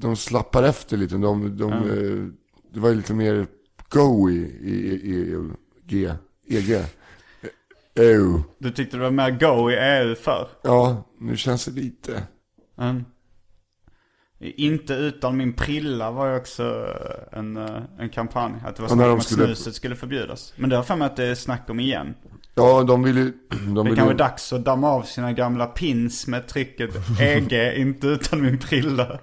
de 0.00 0.16
slappar 0.16 0.62
efter 0.62 0.96
lite. 0.96 1.14
De, 1.16 1.56
de, 1.56 1.72
eh, 1.72 2.26
det 2.74 2.80
var 2.80 2.90
lite 2.94 3.14
mer 3.14 3.46
go 3.88 4.30
i, 4.30 4.34
i, 4.62 4.74
i, 5.02 5.14
i 5.14 5.50
G, 5.90 6.12
EG. 6.48 6.84
EU. 7.94 8.42
Du 8.58 8.70
tyckte 8.70 8.96
det 8.96 9.02
var 9.02 9.10
mer 9.10 9.30
go 9.30 9.70
i 9.70 9.74
EU 9.74 10.14
för? 10.14 10.48
Ja, 10.62 11.04
nu 11.20 11.36
känns 11.36 11.64
det 11.64 11.70
lite. 11.80 12.22
Mm. 12.78 13.04
Inte 14.40 14.94
utan 14.94 15.36
min 15.36 15.52
prilla 15.52 16.10
var 16.10 16.30
ju 16.30 16.36
också 16.36 16.86
en, 17.32 17.56
eh, 17.56 17.82
en 17.98 18.08
kampanj. 18.08 18.54
Att 18.64 18.76
det 18.76 18.82
var 18.82 18.88
snack 18.88 19.06
om 19.06 19.16
att 19.18 19.24
skulle- 19.24 19.46
snuset 19.46 19.74
skulle 19.74 19.96
förbjudas. 19.96 20.52
Men 20.56 20.70
det 20.70 20.76
har 20.76 20.82
för 20.82 20.96
mig 20.96 21.06
att 21.06 21.16
det 21.16 21.24
är 21.24 21.34
snack 21.34 21.70
om 21.70 21.80
igen. 21.80 22.14
Ja, 22.54 22.82
de 22.82 23.02
vill 23.02 23.16
ju... 23.16 23.32
De 23.50 23.74
Det 23.74 23.82
vill 23.82 23.96
kan 23.96 24.04
vara 24.04 24.14
ju 24.14 24.18
dags 24.18 24.52
att 24.52 24.64
damma 24.64 24.90
av 24.90 25.02
sina 25.02 25.32
gamla 25.32 25.66
pins 25.66 26.26
med 26.26 26.46
trycket 26.48 26.90
EG, 27.20 27.74
inte 27.76 28.06
utan 28.06 28.42
min 28.42 28.58
prilla. 28.58 29.18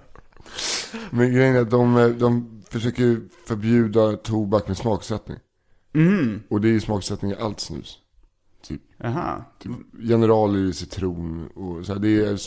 men 1.10 1.34
grejen 1.34 1.56
är 1.56 1.62
att 1.62 1.70
de, 1.72 1.98
eh, 1.98 2.08
de 2.08 2.62
försöker 2.70 3.04
ju 3.04 3.30
förbjuda 3.48 4.14
tobak 4.14 4.68
med 4.68 4.78
smaksättning. 4.78 5.38
Mm. 5.98 6.44
Och 6.50 6.62
det 6.62 6.68
är 6.68 6.72
ju 6.72 6.80
smaksättning 6.80 7.32
i 7.32 7.36
allt 7.36 7.60
snus. 7.60 7.98
Typ, 8.64 8.82
Jaha. 8.98 9.44
typ 9.60 9.72
general 10.00 10.56
i 10.56 10.74
citron 10.74 11.48
och 11.56 11.86
så 11.86 11.94
här, 11.94 12.00
det 12.00 12.26
är 12.26 12.38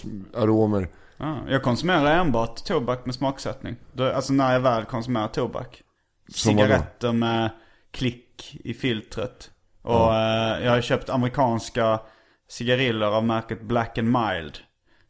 aromer. 0.42 0.88
Ja, 1.16 1.38
jag 1.48 1.62
konsumerar 1.62 2.20
enbart 2.20 2.64
tobak 2.64 3.06
med 3.06 3.14
smaksättning. 3.14 3.76
Alltså 3.98 4.32
när 4.32 4.52
jag 4.52 4.60
väl 4.60 4.84
konsumerar 4.84 5.28
tobak. 5.28 5.82
Som? 6.28 6.52
Cigaretter 6.52 7.12
med 7.12 7.50
klick 7.90 8.60
i 8.64 8.74
filtret. 8.74 9.50
Och 9.82 10.14
eh, 10.14 10.64
jag 10.64 10.70
har 10.70 10.80
köpt 10.80 11.10
amerikanska 11.10 12.00
cigariller 12.48 13.06
av 13.06 13.24
märket 13.24 13.62
Black 13.62 13.98
and 13.98 14.08
Mild. 14.08 14.58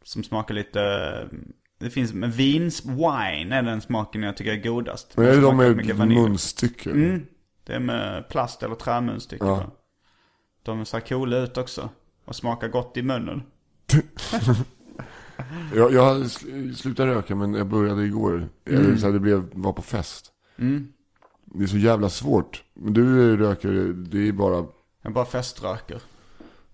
Som 0.05 0.23
smakar 0.23 0.55
lite... 0.55 0.81
eh, 0.83 1.39
Det 1.81 1.91
finns 1.91 2.13
med 2.13 2.33
vins, 2.33 2.85
wine 2.85 3.57
är 3.57 3.63
den 3.63 3.81
smaken 3.81 4.23
jag 4.23 4.37
tycker 4.37 4.53
är 4.53 4.63
godast. 4.63 5.17
Men 5.17 5.27
är 5.27 5.31
det 5.31 5.41
de 5.41 5.57
med 5.57 6.09
munstycken? 6.09 6.93
Mm. 6.93 7.27
Det 7.65 7.75
är 7.75 7.81
med 7.81 8.29
plast 8.29 8.63
eller 8.63 8.75
trämunstycken. 8.75 9.47
Ja. 9.49 9.71
De 10.63 10.85
ser 10.85 11.01
coola 11.01 11.37
ut 11.39 11.57
också. 11.59 11.89
Och 12.25 12.37
smakar 12.37 12.69
gott 12.69 12.97
i 12.97 13.03
munnen. 13.03 13.43
Jag, 15.75 15.93
jag 15.93 16.03
har 16.05 16.15
sl- 16.15 16.73
slutat 16.75 17.07
röka 17.07 17.35
men 17.35 17.55
jag 17.55 17.67
började 17.67 18.05
igår. 18.05 18.49
Eller 18.65 18.97
så 18.97 19.07
här, 19.07 19.13
det 19.13 19.21
blev, 19.21 19.49
var 19.53 19.73
på 19.73 19.83
fest. 19.83 20.33
Mm. 20.57 20.93
Det 21.45 21.63
är 21.63 21.67
så 21.67 21.77
jävla 21.79 22.09
svårt. 22.09 22.65
Men 22.75 22.93
du 22.93 23.33
är 23.33 23.37
rökare, 23.37 23.93
det 23.93 24.29
är 24.29 24.33
bara, 24.33 24.67
Jag 25.03 25.13
bara 25.13 25.25
feströker. 25.25 26.03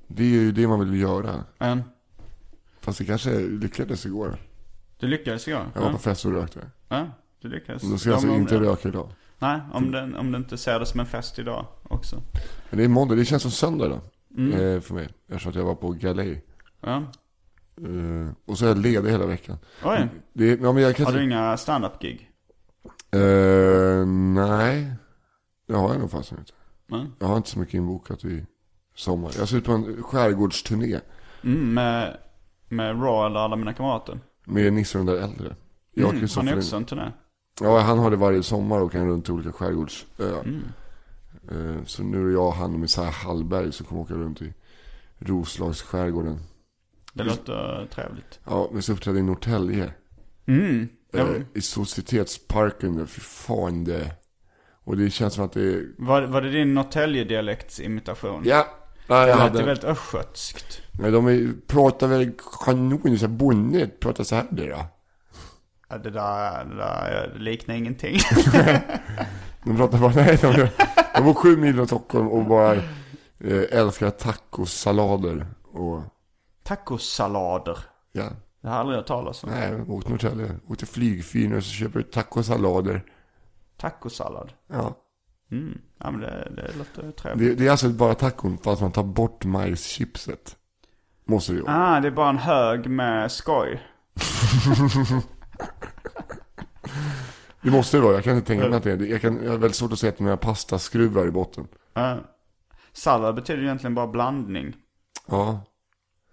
det 0.06 0.22
är 0.22 0.28
ju 0.28 0.52
det 0.52 0.68
man 0.68 0.90
vill 0.90 1.00
göra. 1.00 1.44
Men, 1.58 1.82
Fast 2.80 2.98
det 2.98 3.04
kanske 3.04 3.40
lyckades 3.40 4.06
igår. 4.06 4.36
du 4.98 5.06
lyckades 5.06 5.48
igår? 5.48 5.66
Jag 5.74 5.80
var 5.82 5.92
på 5.92 5.98
fest 5.98 6.24
och 6.24 6.32
rökte. 6.32 6.70
Ja, 6.88 7.06
du 7.40 7.48
lyckades. 7.48 7.82
Då 7.82 7.98
ska 7.98 8.08
jag 8.08 8.14
alltså 8.16 8.30
inte 8.30 8.60
röka 8.60 8.88
idag. 8.88 9.08
Nej, 9.38 9.60
om 9.72 9.90
du, 9.92 10.16
om 10.18 10.32
du 10.32 10.38
inte 10.38 10.58
ser 10.58 10.78
det 10.80 10.86
som 10.86 11.00
en 11.00 11.06
fest 11.06 11.38
idag 11.38 11.66
också. 11.82 12.22
Men 12.70 12.78
det 12.78 12.84
är 12.84 12.88
måndag, 12.88 13.14
det 13.14 13.24
känns 13.24 13.42
som 13.42 13.50
söndag 13.50 13.88
då. 13.88 14.00
Mm. 14.42 14.52
Eh, 14.76 14.80
för 14.80 14.94
mig. 14.94 15.08
Eftersom 15.28 15.50
att 15.50 15.56
jag 15.56 15.64
var 15.64 15.74
på 15.74 15.90
galej. 15.90 16.44
Ja. 16.80 16.96
Eh, 17.76 18.32
och 18.44 18.58
så 18.58 18.64
är 18.64 18.68
jag 18.68 18.78
ledig 18.78 19.10
hela 19.10 19.26
veckan. 19.26 19.58
Oj, 19.84 20.08
Det 20.32 20.44
är, 20.52 20.58
ja, 20.62 20.72
men 20.72 20.82
jag 20.82 20.96
kan 20.96 21.06
har 21.06 21.12
du 21.12 21.24
inga 21.24 21.56
stand-up-gig? 21.56 22.30
Eh, 23.12 24.06
nej, 24.34 24.92
det 25.68 25.74
har 25.74 25.90
jag 25.92 26.00
nog 26.00 26.10
fast 26.10 26.32
inte. 26.32 26.52
Nej. 26.86 27.06
Jag 27.18 27.26
har 27.26 27.36
inte 27.36 27.50
så 27.50 27.58
mycket 27.58 27.74
inbokat 27.74 28.24
i 28.24 28.46
sommar. 28.94 29.32
Jag 29.38 29.48
ska 29.48 29.56
ut 29.56 29.64
på 29.64 29.72
en 29.72 30.02
skärgårdsturné 30.02 31.00
Mm, 31.44 31.74
med, 31.74 32.16
med 32.68 32.86
Raw 33.02 33.26
eller 33.26 33.40
alla 33.40 33.56
mina 33.56 33.72
kamrater? 33.74 34.20
med 34.44 34.72
Nisse 34.72 34.98
och 34.98 35.04
den 35.04 35.14
där 35.16 35.22
äldre. 35.22 35.56
Jag 35.94 36.04
Mm, 36.04 36.14
har 36.14 36.20
Kristoffer. 36.20 36.52
ni 36.54 36.58
också 36.60 36.76
en 36.76 36.84
turné? 36.84 37.12
Ja, 37.60 37.78
han 37.80 37.98
har 37.98 38.10
det 38.10 38.16
varje 38.16 38.42
sommar 38.42 38.80
och 38.80 38.92
kan 38.92 39.08
runt 39.08 39.24
till 39.24 39.34
olika 39.34 39.52
skärgårdsöar. 39.52 40.40
Mm. 40.44 40.62
Eh, 41.50 41.84
så 41.84 42.02
nu 42.02 42.28
är 42.28 42.32
jag 42.32 42.46
och 42.46 42.54
han 42.54 42.74
och 42.74 42.80
Messiah 42.80 43.12
Hallberg 43.12 43.72
som 43.72 43.86
kommer 43.86 44.00
åka 44.02 44.14
runt 44.14 44.42
i 44.42 44.54
Roslagsskärgården. 45.18 46.38
Det 47.12 47.24
låter 47.24 47.86
trevligt. 47.94 48.38
Ja, 48.44 48.70
vi 48.72 48.82
ska 48.82 48.92
uppträda 48.92 49.18
i 49.18 49.22
Norrtälje. 49.22 49.92
Mm. 50.46 50.88
Ja, 51.12 51.18
Eh, 51.20 51.42
I 51.54 51.60
Societetsparken 51.60 52.96
där, 52.96 53.06
fy 53.06 53.20
fan 53.20 53.84
det. 53.84 54.10
Och 54.84 54.96
det 54.96 55.10
känns 55.10 55.34
som 55.34 55.44
att 55.44 55.52
det 55.52 55.62
är... 55.62 55.86
var, 55.98 56.22
var 56.22 56.42
det 56.42 56.50
din 56.50 56.74
Norrtälje-dialektsimitation? 56.78 58.42
Ja! 58.44 58.66
Nej, 59.08 59.24
Det 59.26 59.30
jag 59.30 59.38
lät 59.38 59.48
hade... 59.48 59.58
ju 59.58 59.64
väldigt 59.64 59.84
östgötskt. 59.84 60.80
Nej, 60.92 61.10
de 61.10 61.26
är, 61.26 61.52
pratar 61.66 62.06
väl 62.08 62.32
kanon, 62.64 63.18
så 63.18 63.26
här 63.26 63.32
bonnet, 63.32 64.00
pratar 64.00 64.24
så 64.24 64.34
här 64.34 64.46
det 64.50 64.68
då. 64.70 64.86
Ja, 65.88 65.98
det 65.98 66.10
där, 66.10 66.64
det 66.64 66.76
där 66.76 67.30
det 67.34 67.38
liknar 67.38 67.74
ingenting. 67.74 68.18
De 69.64 69.76
pratar 69.76 69.98
bara, 69.98 70.12
nej, 70.14 70.38
de, 70.42 70.68
de 71.16 71.24
bor 71.24 71.34
sju 71.34 71.56
mil 71.56 71.74
från 71.74 71.86
Stockholm 71.86 72.28
och 72.28 72.44
bara 72.44 72.74
eh, 72.74 73.62
älskar 73.70 74.10
tacosallader 74.10 75.46
och, 75.72 76.02
Tacosallader. 76.64 77.78
ja. 78.12 78.28
Det 78.62 78.68
har 78.68 78.74
jag 78.76 78.80
aldrig 78.80 78.96
hört 78.98 79.06
talas 79.06 79.44
om. 79.44 79.50
Nej, 79.50 79.82
åkt 79.88 80.04
till 80.06 80.12
Norrtälje, 80.12 80.50
åkt 80.68 80.78
till 80.78 80.88
flygfyren 80.88 81.56
och 81.56 81.64
så 81.64 81.70
köper 81.70 81.98
du 81.98 82.02
tacosallader. 82.02 83.02
Tacosallad. 83.76 84.52
Ja. 84.72 84.94
Mm. 85.50 85.78
Ja 85.98 86.10
men 86.10 86.20
det, 86.20 86.52
det 86.56 86.70
låter 86.78 87.12
trevligt. 87.12 87.48
Det, 87.48 87.54
det 87.64 87.66
är 87.66 87.70
alltså 87.70 87.88
bara 87.88 88.14
tacon 88.14 88.58
fast 88.58 88.82
man 88.82 88.92
tar 88.92 89.02
bort 89.04 89.44
majschipset. 89.44 90.56
Måste 91.24 91.52
det 91.52 91.58
ju. 91.58 91.64
Ah, 91.66 92.00
det 92.00 92.08
är 92.08 92.12
bara 92.12 92.28
en 92.28 92.38
hög 92.38 92.90
med 92.90 93.32
skoj. 93.32 93.82
Det 97.62 97.70
måste 97.70 97.96
det 97.96 98.02
vara, 98.02 98.14
jag 98.14 98.24
kan 98.24 98.36
inte 98.36 98.46
tänka 98.46 98.68
mig 98.68 98.76
att 98.76 98.82
det 98.82 98.92
är. 98.92 99.06
Jag, 99.06 99.20
kan, 99.20 99.42
jag 99.42 99.50
har 99.50 99.58
väldigt 99.58 99.76
svårt 99.76 99.92
att 99.92 99.98
se 99.98 100.08
att 100.08 100.18
några 100.18 100.36
pastaskruvar 100.36 101.26
i 101.26 101.30
botten. 101.30 101.68
Ah. 101.92 102.16
Sallad 102.92 103.34
betyder 103.34 103.62
egentligen 103.62 103.94
bara 103.94 104.06
blandning. 104.06 104.76
Ja. 105.26 105.60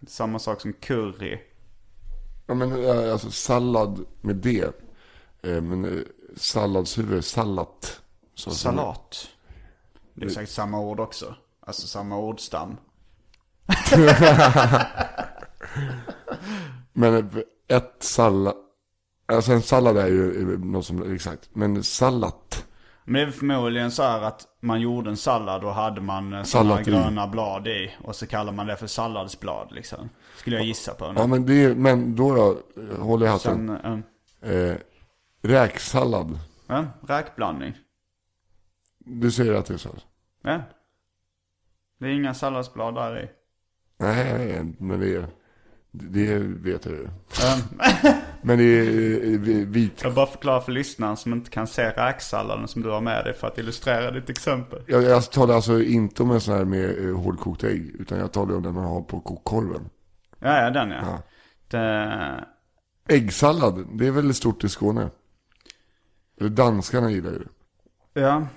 Samma 0.07 0.39
sak 0.39 0.61
som 0.61 0.73
curry. 0.73 1.39
Ja 2.47 2.53
men 2.53 2.85
eh, 2.85 3.11
alltså 3.11 3.31
sallad 3.31 4.05
med 4.21 4.35
det. 4.35 4.81
Eh, 5.43 5.61
Men 5.61 5.85
eh, 5.85 6.01
salladshuvud, 6.35 7.25
sallat. 7.25 8.01
Så, 8.35 8.51
Salat. 8.51 9.27
Det 10.13 10.25
är 10.25 10.29
säkert 10.29 10.49
samma 10.49 10.79
ord 10.79 10.99
också. 10.99 11.35
Alltså 11.59 11.87
samma 11.87 12.17
ordstam. 12.17 12.77
Men 16.93 17.43
ett 17.67 17.95
sallad. 17.99 18.55
Alltså 19.35 19.51
en 19.51 19.61
sallad 19.61 19.97
är 19.97 20.07
ju 20.07 20.53
eh, 20.53 20.59
något 20.59 20.85
som, 20.85 21.13
exakt. 21.15 21.49
Men 21.53 21.83
sallat. 21.83 22.65
Men 23.05 23.13
det 23.13 23.21
är 23.21 23.31
förmodligen 23.31 23.91
så 23.91 24.03
här 24.03 24.21
att 24.21 24.47
man 24.61 24.81
gjorde 24.81 25.09
en 25.09 25.17
sallad 25.17 25.63
och 25.63 25.73
hade 25.73 26.01
man 26.01 26.33
eh, 26.33 26.43
sådana 26.43 26.81
gröna 26.81 27.27
blad 27.27 27.67
i. 27.67 27.95
Och 28.03 28.15
så 28.15 28.27
kallar 28.27 28.51
man 28.53 28.67
det 28.67 28.75
för 28.75 28.87
salladsblad 28.87 29.71
liksom. 29.71 30.09
Skulle 30.37 30.55
jag 30.55 30.65
gissa 30.65 30.93
på. 30.93 31.13
Ja 31.17 31.27
men 31.27 31.45
det 31.45 31.63
är, 31.63 31.75
men 31.75 32.15
då 32.15 32.51
eh, 32.51 32.99
håller 32.99 33.25
jag 33.25 33.33
hatten. 33.33 33.77
Sen, 33.81 34.03
Eh, 34.51 34.75
räksallad. 35.41 36.39
ja, 36.67 36.85
räkblandning. 37.07 37.73
Du 38.99 39.31
säger 39.31 39.53
att 39.53 39.65
det 39.65 39.73
är 39.73 39.77
så? 39.77 39.89
Ja. 40.41 40.61
Det 41.99 42.05
är 42.05 42.09
inga 42.09 42.33
salladsblad 42.33 42.95
där 42.95 43.23
i. 43.23 43.29
Nej, 43.97 44.33
nej, 44.37 44.73
men 44.79 44.99
det 44.99 45.15
är, 45.15 45.27
det 45.91 46.37
vet 46.39 46.85
jag 46.85 46.93
ju. 46.93 47.07
Men 48.43 48.57
det 48.57 48.63
är 48.63 49.65
vit. 49.65 50.03
jag 50.03 50.13
bara 50.13 50.25
förklarar 50.25 50.59
för 50.59 50.71
lyssnaren 50.71 51.17
som 51.17 51.33
inte 51.33 51.49
kan 51.49 51.67
se 51.67 51.89
räksalladen 51.89 52.67
som 52.67 52.81
du 52.81 52.89
har 52.89 53.01
med 53.01 53.25
dig 53.25 53.33
för 53.33 53.47
att 53.47 53.57
illustrera 53.57 54.11
ditt 54.11 54.29
exempel. 54.29 54.81
Jag, 54.87 55.03
jag 55.03 55.31
talar 55.31 55.55
alltså 55.55 55.81
inte 55.81 56.23
om 56.23 56.31
en 56.31 56.41
sån 56.41 56.57
här 56.57 56.65
med 56.65 57.09
eh, 57.09 57.15
hårdkokt 57.15 57.63
ägg. 57.63 57.95
Utan 57.99 58.19
jag 58.19 58.31
talar 58.31 58.55
om 58.55 58.63
den 58.63 58.73
man 58.73 58.83
har 58.83 59.01
på 59.01 59.19
kokkorven. 59.19 59.89
Ja, 60.39 60.61
ja 60.61 60.69
den 60.69 60.91
ja. 60.91 60.99
Ja. 61.01 61.21
Det, 61.67 62.45
Äggsallad, 63.07 63.85
det 63.97 64.07
är 64.07 64.11
väl 64.11 64.33
stort 64.33 64.63
i 64.63 64.69
Skåne? 64.69 65.09
Eller 66.39 66.49
danskarna 66.49 67.11
gillar 67.11 67.31
ju 67.31 67.39
det. 67.39 68.21
ja, 68.21 68.47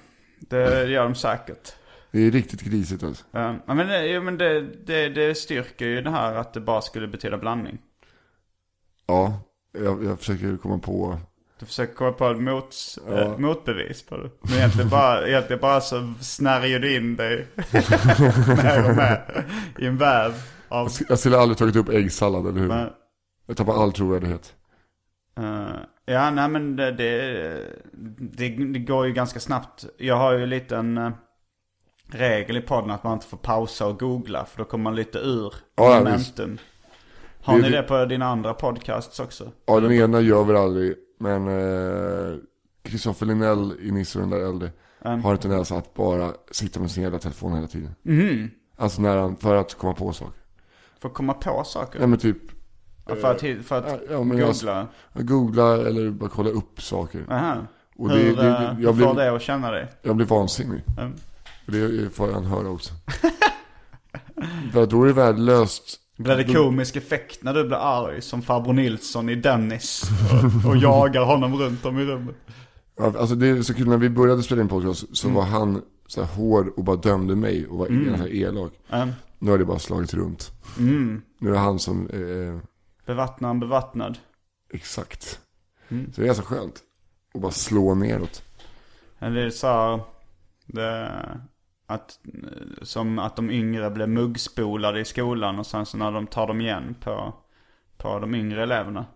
det 0.40 0.86
gör 0.86 1.04
de 1.04 1.14
säkert. 1.14 1.72
Det 2.10 2.20
är 2.20 2.30
riktigt 2.30 2.60
grisigt 2.60 3.02
alltså. 3.02 3.24
Ja, 3.30 3.54
men, 3.66 3.86
det, 3.86 4.06
ja, 4.06 4.20
men 4.20 4.38
det, 4.38 4.60
det, 4.60 5.08
det 5.08 5.34
styrker 5.34 5.86
ju 5.86 6.02
det 6.02 6.10
här 6.10 6.34
att 6.34 6.54
det 6.54 6.60
bara 6.60 6.80
skulle 6.82 7.08
betyda 7.08 7.38
blandning. 7.38 7.78
Ja, 9.06 9.40
jag, 9.84 10.04
jag 10.04 10.18
försöker 10.18 10.56
komma 10.56 10.78
på. 10.78 11.18
Du 11.58 11.66
försöker 11.66 11.94
komma 11.94 12.12
på 12.12 12.30
ett 12.30 12.40
mot, 12.40 12.74
Ja. 13.08 13.12
eh, 13.20 13.38
motbevis 13.38 14.02
på 14.06 14.16
det. 14.16 14.30
Men 14.42 14.52
egentligen 14.54 14.88
bara, 14.88 15.28
egentligen 15.28 15.60
bara 15.60 15.80
så 15.80 16.14
snärjer 16.20 16.78
du 16.80 16.96
in 16.96 17.16
dig 17.16 17.46
mer 18.62 18.90
och 18.90 18.96
mer 18.96 19.44
i 19.78 19.86
en 19.86 19.96
väv 19.98 20.32
av... 20.68 20.88
Jag 21.08 21.18
skulle 21.18 21.38
aldrig 21.38 21.58
tagit 21.58 21.76
upp 21.76 21.88
äggsallad, 21.88 22.46
eller 22.46 22.60
hur? 22.60 22.68
Men, 22.68 22.88
Jag 23.46 23.56
tappar 23.56 23.82
all 23.82 23.92
trovärdighet. 23.92 24.54
eh, 25.38 25.66
ja, 26.04 26.30
nej 26.30 26.48
men 26.48 26.76
det, 26.76 26.92
det, 26.92 27.62
det, 28.18 28.48
det 28.48 28.78
går 28.78 29.06
ju 29.06 29.12
ganska 29.12 29.40
snabbt. 29.40 29.84
Jag 29.98 30.16
har 30.16 30.32
ju 30.32 30.46
lite 30.46 30.76
en 30.76 30.98
uh, 30.98 31.10
regel 32.10 32.56
i 32.56 32.60
podden 32.60 32.90
att 32.90 33.04
man 33.04 33.12
inte 33.12 33.26
får 33.26 33.36
pausa 33.36 33.86
och 33.86 33.98
googla. 34.00 34.44
För 34.44 34.58
då 34.58 34.64
kommer 34.64 34.84
man 34.84 34.94
lite 34.96 35.18
ur 35.18 35.54
Ja, 35.76 35.90
ja, 35.92 35.98
momentum. 35.98 36.58
Har 37.46 37.58
ni 37.58 37.70
det- 37.70 37.82
på 37.82 38.04
dina 38.04 38.26
andra 38.26 38.54
podcasts 38.54 39.20
också? 39.20 39.52
Ja, 39.66 39.80
den 39.80 39.92
ena 39.92 40.20
gör 40.20 40.44
vi 40.44 40.56
aldrig, 40.56 40.94
men 41.20 41.48
eh, 41.48 42.36
Kristoffer 42.82 43.26
Linnell 43.26 43.72
i 43.80 43.90
Nisse 43.90 44.18
och 44.18 44.28
den 44.28 44.40
där 44.40 44.46
äldre 44.48 44.70
har 45.22 45.32
en 45.32 45.38
tendens 45.38 45.72
att 45.72 45.94
bara 45.94 46.32
sitta 46.50 46.80
med 46.80 46.90
sin 46.90 47.02
jävla 47.02 47.18
telefon 47.18 47.54
hela 47.54 47.66
tiden. 47.66 47.94
Mhm. 48.02 48.50
Alltså 48.76 49.02
när 49.02 49.16
han, 49.16 49.36
för 49.36 49.56
att 49.56 49.74
komma 49.74 49.94
på 49.94 50.12
saker. 50.12 50.40
För 51.00 51.08
att 51.08 51.14
komma 51.14 51.34
på 51.34 51.64
saker? 51.64 52.00
Ja 52.00 52.06
men 52.06 52.18
typ, 52.18 52.36
Ja, 53.08 53.14
för 53.14 53.30
att, 53.34 53.40
för 53.66 53.78
att 53.78 54.00
ja, 54.10 54.22
men 54.24 54.38
jag- 54.38 54.48
googla? 54.48 54.86
googla 55.14 55.72
eller 55.86 56.10
bara 56.10 56.30
kolla 56.30 56.50
upp 56.50 56.82
saker. 56.82 57.24
Aha. 57.30 57.54
Och 57.96 58.10
Hur, 58.10 58.36
det, 58.36 58.42
det, 58.42 58.48
eh, 58.48 58.60
det, 58.60 58.74
hur 58.76 58.84
jag, 58.84 58.98
får 58.98 59.14
blir, 59.14 59.24
det 59.24 59.32
att 59.36 59.42
känna 59.42 59.70
dig? 59.70 59.86
jag 60.02 60.16
blir 60.16 60.26
vansinnig. 60.26 60.82
Mm. 60.98 61.12
Det 61.66 62.14
får 62.14 62.32
han 62.32 62.44
höra 62.44 62.68
också. 62.68 62.94
för 64.72 64.86
då 64.86 65.02
är 65.02 65.06
det 65.06 65.12
värdelöst. 65.12 66.00
Blir 66.16 66.36
det 66.36 66.54
komisk 66.54 66.96
effekt 66.96 67.42
när 67.42 67.54
du 67.54 67.64
blir 67.64 67.76
arg 67.76 68.22
som 68.22 68.42
farbror 68.42 68.72
Nilsson 68.72 69.28
i 69.28 69.34
Dennis 69.34 70.02
och, 70.64 70.70
och 70.70 70.76
jagar 70.76 71.24
honom 71.24 71.56
runt 71.56 71.84
om 71.84 71.98
i 71.98 72.04
rummet? 72.04 72.36
Ja, 72.96 73.12
Alltså 73.18 73.34
det 73.34 73.48
är 73.48 73.62
så 73.62 73.74
kul, 73.74 73.88
när 73.88 73.96
vi 73.96 74.10
började 74.10 74.42
spela 74.42 74.62
in 74.62 74.68
podcast 74.68 75.16
så 75.16 75.28
var 75.28 75.42
han 75.42 75.82
så 76.06 76.22
här 76.22 76.34
hård 76.34 76.68
och 76.76 76.84
bara 76.84 76.96
dömde 76.96 77.36
mig 77.36 77.66
och 77.66 77.78
var 77.78 77.86
mm. 77.86 78.18
så 78.18 78.26
elak. 78.26 78.72
Mm. 78.90 79.12
Nu 79.38 79.50
har 79.50 79.58
det 79.58 79.64
bara 79.64 79.78
slagit 79.78 80.14
runt. 80.14 80.52
Mm. 80.78 81.22
Nu 81.38 81.48
är 81.48 81.52
det 81.52 81.58
han 81.58 81.78
som, 81.78 82.06
eh, 82.06 82.60
Bevattnad, 83.06 83.58
bevattnad. 83.58 84.18
exakt. 84.72 85.40
Mm. 85.88 86.12
Så 86.12 86.20
det 86.20 86.28
är 86.28 86.34
så 86.34 86.42
skönt. 86.42 86.82
Och 87.34 87.40
bara 87.40 87.52
slå 87.52 87.94
neråt. 87.94 88.42
Det 89.18 89.26
är 89.26 89.50
så 89.50 89.66
här, 89.66 90.00
det, 90.66 91.12
att, 91.86 92.18
som 92.82 93.18
att 93.18 93.36
de 93.36 93.50
yngre 93.50 93.90
blir 93.90 94.06
muggspolade 94.06 95.00
i 95.00 95.04
skolan 95.04 95.58
och 95.58 95.66
sen 95.66 95.86
så 95.86 95.96
när 95.96 96.12
de 96.12 96.26
tar 96.26 96.46
dem 96.46 96.60
igen 96.60 96.96
på, 97.00 97.34
på 97.96 98.18
de 98.18 98.34
yngre 98.34 98.62
eleverna. 98.62 99.06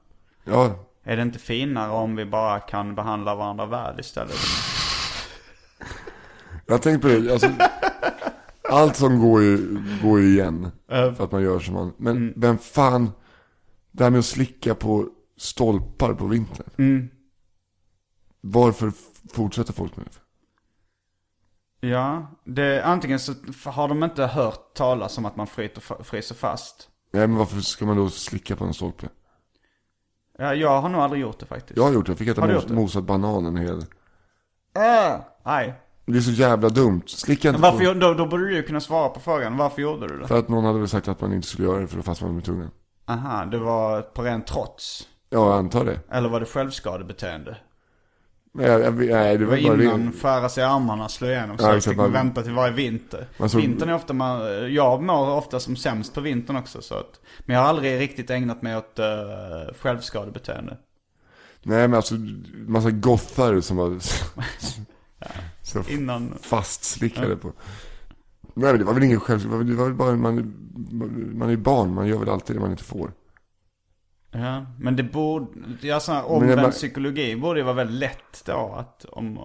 Ja, 0.44 0.86
Är 1.04 1.16
det 1.16 1.22
inte 1.22 1.38
finare 1.38 1.92
om 1.92 2.16
vi 2.16 2.24
bara 2.24 2.60
kan 2.60 2.94
behandla 2.94 3.34
varandra 3.34 3.66
väl 3.66 4.00
istället? 4.00 4.34
jag 6.66 6.74
har 6.74 6.78
tänkt 6.78 7.02
på 7.02 7.08
det. 7.08 7.32
Alltså, 7.32 7.48
allt 8.68 8.96
som 8.96 9.18
går 9.20 9.42
ju, 9.42 9.78
går 10.02 10.20
ju 10.20 10.28
igen. 10.28 10.70
För 10.88 11.24
att 11.24 11.32
man 11.32 11.42
gör 11.42 11.58
som 11.60 11.74
man. 11.74 11.92
Men 11.96 12.16
Mm. 12.16 12.32
vem 12.36 12.58
fan, 12.58 13.10
det 13.90 14.04
här 14.04 14.10
med 14.10 14.18
att 14.18 14.24
slicka 14.24 14.74
på 14.74 15.08
stolpar 15.36 16.14
på 16.14 16.26
vintern. 16.26 16.70
Mm. 16.78 17.08
Varför 18.40 18.92
fortsätter 19.32 19.72
folk 19.72 19.96
med 19.96 20.06
det? 20.06 20.12
Ja, 21.80 22.26
det, 22.44 22.84
antingen 22.84 23.18
så 23.18 23.32
har 23.64 23.88
de 23.88 24.04
inte 24.04 24.26
hört 24.26 24.74
talas 24.74 25.18
om 25.18 25.26
att 25.26 25.36
man 25.36 25.46
fryter, 25.46 26.02
fryser 26.04 26.34
fast. 26.34 26.88
Nej 27.12 27.26
men 27.26 27.36
varför 27.36 27.60
ska 27.60 27.86
man 27.86 27.96
då 27.96 28.08
slicka 28.08 28.56
på 28.56 28.64
en 28.64 28.74
stolpe? 28.74 29.08
Ja, 30.38 30.54
jag 30.54 30.80
har 30.80 30.88
nog 30.88 31.00
aldrig 31.00 31.22
gjort 31.22 31.38
det 31.38 31.46
faktiskt. 31.46 31.76
Jag 31.76 31.84
har 31.84 31.92
gjort 31.92 32.06
det, 32.06 32.10
jag 32.10 32.18
fick 32.18 32.28
äta 32.28 32.46
mos, 32.46 32.68
mosad 32.68 33.04
banan 33.04 33.46
en 33.46 33.56
hel. 33.56 33.78
Äh, 33.78 35.20
nej. 35.44 35.74
Det 36.06 36.16
är 36.16 36.20
så 36.20 36.30
jävla 36.30 36.68
dumt. 36.68 37.02
Slicka 37.06 37.48
inte 37.48 37.60
Varför, 37.60 37.94
på... 37.94 38.00
då, 38.00 38.14
då 38.14 38.26
borde 38.26 38.44
du 38.48 38.54
ju 38.54 38.62
kunna 38.62 38.80
svara 38.80 39.08
på 39.08 39.20
frågan. 39.20 39.56
Varför 39.56 39.82
gjorde 39.82 40.08
du 40.08 40.18
det? 40.18 40.26
För 40.26 40.38
att 40.38 40.48
någon 40.48 40.64
hade 40.64 40.78
väl 40.78 40.88
sagt 40.88 41.08
att 41.08 41.20
man 41.20 41.32
inte 41.32 41.48
skulle 41.48 41.68
göra 41.68 41.80
det 41.80 41.86
för 41.86 41.96
då 41.96 42.02
fastnar 42.02 42.28
man 42.28 42.34
med 42.34 42.44
tungan. 42.44 42.70
Aha, 43.06 43.44
det 43.44 43.58
var 43.58 44.02
på 44.02 44.22
ren 44.22 44.42
trots. 44.44 45.08
Ja, 45.30 45.50
jag 45.50 45.58
antar 45.58 45.84
det. 45.84 46.00
Eller 46.10 46.28
var 46.28 46.40
det 46.40 46.46
självskadebeteende? 46.46 47.56
Jag, 48.58 48.80
jag, 48.80 48.94
nej 48.98 49.38
det 49.38 49.38
Det 49.38 49.44
var 49.44 49.56
var 49.56 49.76
bara 49.76 49.82
innan 49.84 50.06
det. 50.10 50.18
skära 50.18 50.48
sig 50.48 50.62
i 50.62 50.66
armarna, 50.66 51.08
slå 51.08 51.28
igenom. 51.28 51.58
Så 51.58 51.64
Ja, 51.64 51.68
ja, 51.70 51.76
exakt, 51.76 51.90
fick 51.90 51.96
man 51.96 52.12
vänta 52.12 52.42
till 52.42 52.52
varje 52.52 52.72
vinter. 52.74 53.28
Såg- 53.48 53.60
Vintern 53.60 53.88
är 53.88 53.94
ofta 53.94 54.12
man, 54.12 54.40
jag 54.74 55.02
mår 55.02 55.30
ofta 55.34 55.60
som 55.60 55.76
sämst 55.76 56.14
på 56.14 56.20
vintern 56.20 56.56
också. 56.56 56.82
Så 56.82 56.94
att, 56.94 57.20
men 57.40 57.54
jag 57.56 57.62
har 57.62 57.68
aldrig 57.68 58.00
riktigt 58.00 58.30
ägnat 58.30 58.62
mig 58.62 58.76
åt 58.76 58.98
uh, 58.98 59.74
självskadebeteende. 59.80 60.76
Nej 61.62 61.88
men 61.88 61.94
alltså, 61.94 62.14
massa 62.66 62.90
gothar 62.90 63.60
som 63.60 63.76
var 63.76 63.98
så 65.62 65.82
Innan, 65.88 66.34
fastslickade 66.42 67.36
på. 67.36 67.52
Nej 68.54 68.70
men 68.72 68.78
det 68.78 68.84
var 68.84 68.94
väl 68.94 69.02
ingen 69.02 69.20
själv, 69.20 69.42
det 69.42 69.48
var 69.48 69.58
väl- 69.58 69.66
det 69.66 69.74
var 69.74 69.90
bara, 69.90 70.16
man, 70.16 70.54
man 71.38 71.50
är 71.50 71.56
barn, 71.56 71.94
man 71.94 72.08
gör 72.08 72.18
väl 72.18 72.28
alltid 72.28 72.56
det 72.56 72.60
man 72.60 72.70
inte 72.70 72.84
får. 72.84 73.12
Ja. 74.30 74.66
Men 74.78 74.96
det 74.96 75.02
borde, 75.02 75.46
ja, 75.80 76.00
det 76.06 76.22
omvänd 76.22 76.60
bara- 76.60 76.70
psykologi 76.70 77.36
borde 77.36 77.60
ju 77.60 77.64
vara 77.64 77.74
väldigt 77.74 77.98
lätt 78.00 78.42
då 78.46 78.74
att, 78.78 79.04
om, 79.04 79.38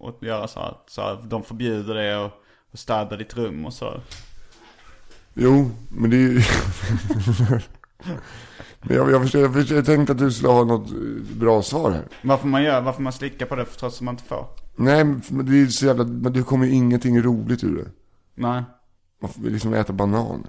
att 0.00 0.22
göra 0.22 0.48
så 0.48 0.60
att 0.60 0.84
så 0.86 1.00
att 1.02 1.30
de 1.30 1.42
förbjuder 1.42 1.94
det 1.94 2.16
och, 2.16 2.32
och 2.72 2.78
städar 2.78 3.16
ditt 3.16 3.36
rum 3.36 3.66
och 3.66 3.72
så. 3.72 4.00
Jo, 5.34 5.70
men 5.88 6.10
det 6.10 6.16
är 6.16 6.20
ju... 6.20 6.42
men 8.82 8.96
jag, 8.96 9.10
jag, 9.10 9.22
förstår, 9.22 9.40
jag, 9.40 9.54
förstår, 9.54 9.76
jag 9.76 9.86
tänkte 9.86 10.12
att 10.12 10.18
du 10.18 10.32
skulle 10.32 10.52
ha 10.52 10.64
något 10.64 10.90
eh, 10.90 11.36
bra 11.38 11.62
svar 11.62 11.90
här. 11.90 12.04
Varför 12.22 12.46
man 12.46 12.62
gör, 12.62 12.80
varför 12.80 13.02
man 13.02 13.12
slickar 13.12 13.46
på 13.46 13.56
det 13.56 13.64
trots 13.64 13.96
att 13.96 14.02
man 14.02 14.14
inte 14.14 14.24
får. 14.24 14.46
Nej, 14.76 15.04
men 15.04 15.46
det 15.46 15.60
är 15.62 15.66
så 15.66 15.86
jävla, 15.86 16.04
men 16.04 16.32
det 16.32 16.42
kommer 16.42 16.66
ju 16.66 16.72
ingenting 16.72 17.22
roligt 17.22 17.64
ur 17.64 17.76
det. 17.76 17.90
Nej. 18.34 18.62
Man 19.22 19.30
får 19.30 19.42
liksom 19.42 19.74
äta 19.74 19.92
banan. 19.92 20.46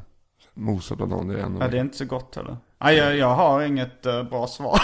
Mosa 0.60 0.95
banan, 0.95 1.28
det 1.28 1.39
är 1.39 1.43
ännu 1.43 1.57
Ja, 1.62 1.68
det 1.68 1.78
är 1.78 1.82
inte 1.82 1.97
så 1.97 2.05
gott 2.05 2.36
heller. 2.36 2.57
Nej, 2.84 2.95
jag, 2.97 3.18
jag 3.18 3.36
har 3.36 3.62
inget 3.62 4.05
eh, 4.05 4.24
bra 4.24 4.47
svar. 4.47 4.82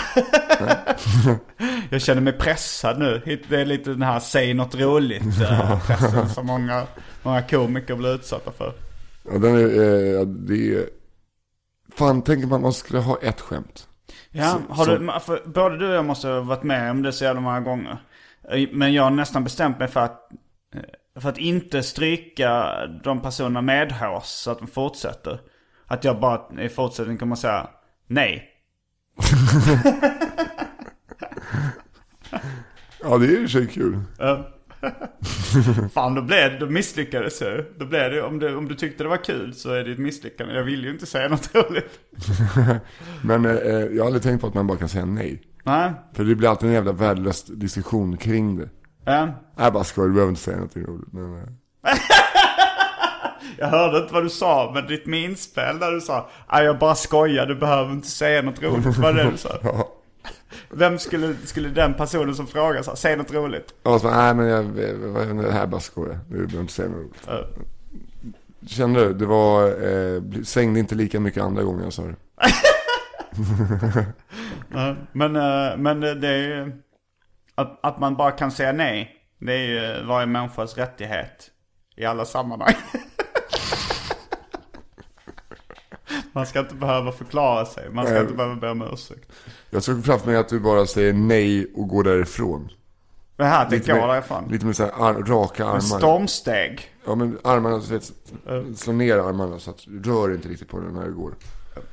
jag 1.89 2.01
känner 2.01 2.21
mig 2.21 2.33
pressad 2.33 2.99
nu. 2.99 3.39
Det 3.49 3.61
är 3.61 3.65
lite 3.65 3.89
den 3.89 4.01
här 4.01 4.19
säg 4.19 4.53
något 4.53 4.75
roligt 4.75 5.41
uh, 5.41 5.87
pressen 5.87 6.29
som 6.29 6.45
många, 6.45 6.83
många 7.23 7.41
komiker 7.41 7.95
blir 7.95 8.15
utsatta 8.15 8.51
för. 8.51 8.73
Ja, 9.31 9.37
den 9.37 9.55
är, 9.55 10.19
eh, 10.19 10.25
det 10.25 10.75
är... 10.75 10.89
Fan, 11.95 12.21
tänk 12.21 12.51
om 12.53 12.61
man 12.61 12.73
skulle 12.73 12.99
ha 12.99 13.17
ett 13.21 13.41
skämt. 13.41 13.87
Ja, 14.31 14.59
Så- 14.67 14.73
har 14.73 14.85
du, 14.85 15.19
för 15.19 15.41
både 15.49 15.77
du 15.77 15.87
och 15.89 15.95
jag 15.95 16.05
måste 16.05 16.27
ha 16.27 16.41
varit 16.41 16.63
med 16.63 16.91
om 16.91 17.01
det 17.03 17.11
så 17.13 17.23
jävla 17.23 17.41
många 17.41 17.61
gånger. 17.61 17.97
Eh, 18.51 18.67
Men 18.71 18.93
jag 18.93 19.03
har 19.03 19.11
nästan 19.11 19.43
bestämt 19.43 19.79
mig 19.79 19.87
för 19.87 19.99
att, 19.99 20.29
för 21.19 21.29
att 21.29 21.37
inte 21.37 21.83
stryka 21.83 22.75
de 23.03 23.21
personerna 23.21 23.61
medhårs 23.61 24.23
så 24.23 24.51
att 24.51 24.59
de 24.59 24.67
fortsätter. 24.67 25.39
Att 25.87 26.03
jag 26.03 26.19
bara 26.19 26.61
i 26.61 26.69
fortsättningen 26.69 27.17
kommer 27.17 27.35
säga 27.35 27.67
nej. 28.07 28.51
Ja, 33.01 33.17
det 33.17 33.25
är 33.25 33.39
ju 33.39 33.47
sig 33.47 33.67
kul. 33.67 33.99
Ja. 34.17 34.51
Fan, 35.93 36.15
då, 36.15 36.21
blev, 36.21 36.59
då 36.59 36.65
misslyckades 36.65 37.41
jag. 37.41 37.65
Då 37.77 37.85
blev 37.85 38.11
det, 38.11 38.21
om, 38.21 38.39
du, 38.39 38.55
om 38.55 38.67
du 38.67 38.75
tyckte 38.75 39.03
det 39.03 39.09
var 39.09 39.23
kul 39.23 39.53
så 39.53 39.73
är 39.73 39.83
det 39.83 39.91
ett 39.91 39.99
misslyckande. 39.99 40.53
Jag 40.53 40.63
vill 40.63 40.83
ju 40.83 40.91
inte 40.91 41.05
säga 41.05 41.27
något 41.29 41.55
roligt. 41.55 41.99
Men 43.23 43.45
eh, 43.45 43.51
jag 43.69 43.99
har 44.03 44.05
aldrig 44.05 44.23
tänkt 44.23 44.41
på 44.41 44.47
att 44.47 44.53
man 44.53 44.67
bara 44.67 44.77
kan 44.77 44.89
säga 44.89 45.05
nej. 45.05 45.41
Nej, 45.63 45.91
För 46.13 46.23
det 46.23 46.35
blir 46.35 46.49
alltid 46.49 46.69
en 46.69 46.75
jävla 46.75 46.91
värdelös 46.91 47.43
diskussion 47.43 48.17
kring 48.17 48.57
det. 48.57 48.69
ja. 49.05 49.29
Jag 49.57 49.73
bara 49.73 49.83
skojar, 49.83 50.07
du 50.07 50.13
behöver 50.13 50.29
inte 50.29 50.41
säga 50.41 50.55
någonting 50.57 50.83
roligt. 50.85 51.13
Men, 51.13 51.35
eh, 51.35 51.43
Jag 53.57 53.67
hörde 53.67 53.97
inte 53.97 54.13
vad 54.13 54.23
du 54.23 54.29
sa, 54.29 54.71
men 54.73 54.87
ditt 54.87 55.05
minspel 55.05 55.79
där 55.79 55.91
du 55.91 56.01
sa 56.01 56.29
"Nej, 56.51 56.65
jag 56.65 56.79
bara 56.79 56.95
skojar, 56.95 57.45
du 57.45 57.55
behöver 57.55 57.91
inte 57.91 58.07
säga 58.07 58.41
något 58.41 58.63
roligt. 58.63 58.97
Vad 58.97 59.15
det 59.15 59.31
du 59.31 59.37
sa? 59.37 59.49
ja. 59.63 59.91
Vem 60.69 60.99
skulle, 60.99 61.35
skulle 61.43 61.69
den 61.69 61.93
personen 61.93 62.35
som 62.35 62.47
frågar 62.47 62.81
säga, 62.81 62.95
säg 62.95 63.15
något 63.17 63.33
roligt? 63.33 63.73
Ja, 63.83 63.99
så, 63.99 64.09
nej 64.09 64.33
men 64.33 64.45
jag, 64.47 64.65
jag, 64.65 65.43
det 65.43 65.51
här 65.51 65.67
bara 65.67 65.81
skojar. 65.81 66.19
Du 66.29 66.35
behöver 66.35 66.59
inte 66.61 66.73
säga 66.73 66.89
något 66.89 66.97
roligt. 66.97 67.21
Ja. 67.27 67.43
Kände 68.67 68.99
du? 69.07 69.13
Det 69.13 69.25
var, 69.25 69.67
eh, 69.67 70.21
sängde 70.43 70.79
inte 70.79 70.95
lika 70.95 71.19
mycket 71.19 71.43
andra 71.43 71.63
gånger 71.63 71.83
jag 71.83 71.93
sa 71.93 72.03
det. 72.03 72.15
Men, 75.11 75.35
eh, 75.35 75.77
men 75.77 75.99
det 75.99 76.27
är 76.27 76.37
ju, 76.37 76.71
att, 77.55 77.79
att 77.85 77.99
man 77.99 78.15
bara 78.15 78.31
kan 78.31 78.51
säga 78.51 78.71
nej, 78.71 79.11
det 79.39 79.53
är 79.53 79.57
ju 79.97 80.05
varje 80.05 80.25
människas 80.25 80.77
rättighet. 80.77 81.51
I 81.97 82.05
alla 82.05 82.25
sammanhang. 82.25 82.73
Man 86.35 86.45
ska 86.45 86.59
inte 86.59 86.75
behöva 86.75 87.11
förklara 87.11 87.65
sig, 87.65 87.89
man 87.89 88.05
ska 88.05 88.21
inte 88.21 88.33
behöva 88.33 88.55
be 88.55 88.69
om 88.69 88.81
ursäkt. 88.81 89.31
Jag 89.69 89.83
såg 89.83 90.05
framför 90.05 90.27
mig 90.27 90.37
att 90.37 90.49
du 90.49 90.59
bara 90.59 90.85
säger 90.85 91.13
nej 91.13 91.71
och 91.75 91.87
går 91.87 92.03
därifrån. 92.03 92.69
Det 93.35 93.43
här 93.43 93.69
tänker 93.69 93.95
jag 93.95 94.09
därifrån. 94.09 94.47
Lite 94.49 94.65
med 94.65 94.75
så 94.75 94.83
här 94.83 95.13
raka 95.13 95.65
armar. 95.65 95.79
Stormsteg. 95.79 96.91
Ja 97.05 97.15
men 97.15 97.39
armarna, 97.43 97.81
så 97.81 97.93
vet, 97.93 98.11
slå 98.79 98.93
ner 98.93 99.17
armarna 99.17 99.59
så 99.59 99.69
att 99.69 99.79
du 99.85 100.11
rör 100.11 100.33
inte 100.33 100.47
riktigt 100.47 100.69
på 100.69 100.79
den 100.79 100.93
när 100.93 101.05
du 101.05 101.13
går. 101.13 101.33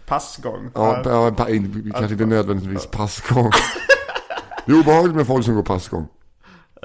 passgång. 0.06 0.70
Ja, 0.74 1.02
ja 1.04 1.30
pa, 1.30 1.44
kanske 1.44 2.12
inte 2.12 2.26
nödvändigtvis 2.26 2.86
passgång. 2.86 3.50
Det 4.66 4.72
är 4.72 4.80
obehagligt 4.80 5.16
med 5.16 5.26
folk 5.26 5.44
som 5.44 5.54
går 5.54 5.62
passgång. 5.62 6.08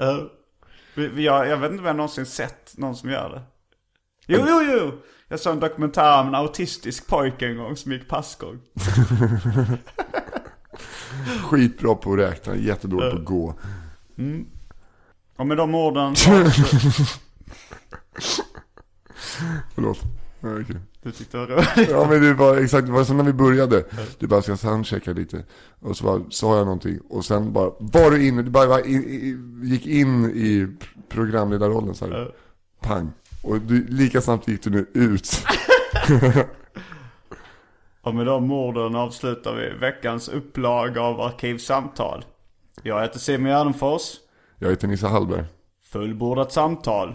Uh, 0.02 1.12
jag, 1.22 1.48
jag 1.48 1.56
vet 1.56 1.70
inte 1.70 1.80
om 1.80 1.86
jag 1.86 1.96
någonsin 1.96 2.26
sett 2.26 2.78
någon 2.78 2.96
som 2.96 3.10
gör 3.10 3.30
det. 3.30 3.42
Jo, 4.30 4.44
jo, 4.48 4.62
jo! 4.62 4.92
Jag 5.28 5.40
såg 5.40 5.52
en 5.52 5.60
dokumentär 5.60 6.20
om 6.20 6.28
en 6.28 6.34
autistisk 6.34 7.06
pojke 7.06 7.46
en 7.46 7.56
gång 7.56 7.76
som 7.76 7.92
gick 7.92 8.08
passgång. 8.08 8.58
Skitbra 11.44 11.94
på 11.94 12.12
att 12.12 12.18
räkna, 12.18 12.56
jättedålig 12.56 13.10
på 13.10 13.16
att 13.18 13.24
gå. 13.24 13.54
Mm. 14.18 14.46
Och 15.36 15.46
med 15.46 15.56
de 15.56 15.74
orden 15.74 16.14
Förlåt. 19.74 19.98
Ja, 20.40 20.48
okay. 20.48 20.76
Du 21.02 21.12
tyckte 21.12 21.36
det 21.36 21.54
var 21.54 21.62
roligt? 21.76 21.90
Ja 21.90 22.06
men 22.10 22.22
det 22.22 22.34
var 22.34 22.56
exakt, 22.56 22.86
det 22.86 22.92
var 22.92 23.04
som 23.04 23.16
när 23.16 23.24
vi 23.24 23.32
började. 23.32 23.84
Du 24.18 24.26
bara, 24.26 24.42
ska 24.42 24.56
soundchecka 24.56 25.12
lite. 25.12 25.44
Och 25.80 25.96
så 25.96 26.04
bara, 26.04 26.22
sa 26.30 26.56
jag 26.56 26.64
någonting. 26.64 26.98
Och 27.08 27.24
sen 27.24 27.52
bara, 27.52 27.70
var 27.78 28.10
du 28.10 28.26
inne, 28.26 28.42
du 28.42 28.50
bara 28.50 28.66
var 28.66 28.86
in, 28.86 29.04
i, 29.04 29.38
gick 29.66 29.86
in 29.86 30.24
i 30.24 30.76
programledarrollen 31.08 31.94
så 31.94 32.06
här. 32.06 32.34
Pang. 32.80 33.12
Och 33.48 33.60
du, 33.60 33.86
lika 33.86 34.20
snabbt 34.20 34.48
gick 34.48 34.62
du 34.62 34.70
nu 34.70 34.86
ut. 34.94 35.44
och 38.02 38.14
med 38.14 38.26
de 38.26 38.52
orden 38.52 38.94
avslutar 38.94 39.54
vi 39.54 39.70
veckans 39.70 40.28
upplag 40.28 40.98
av 40.98 41.20
Arkivsamtal. 41.20 42.24
Jag 42.82 43.02
heter 43.02 43.18
Simon 43.18 43.50
Gärdenfors. 43.50 44.02
Jag 44.58 44.70
heter 44.70 44.88
Nissa 44.88 45.08
Hallberg. 45.08 45.44
Fullbordat 45.92 46.52
samtal. 46.52 47.14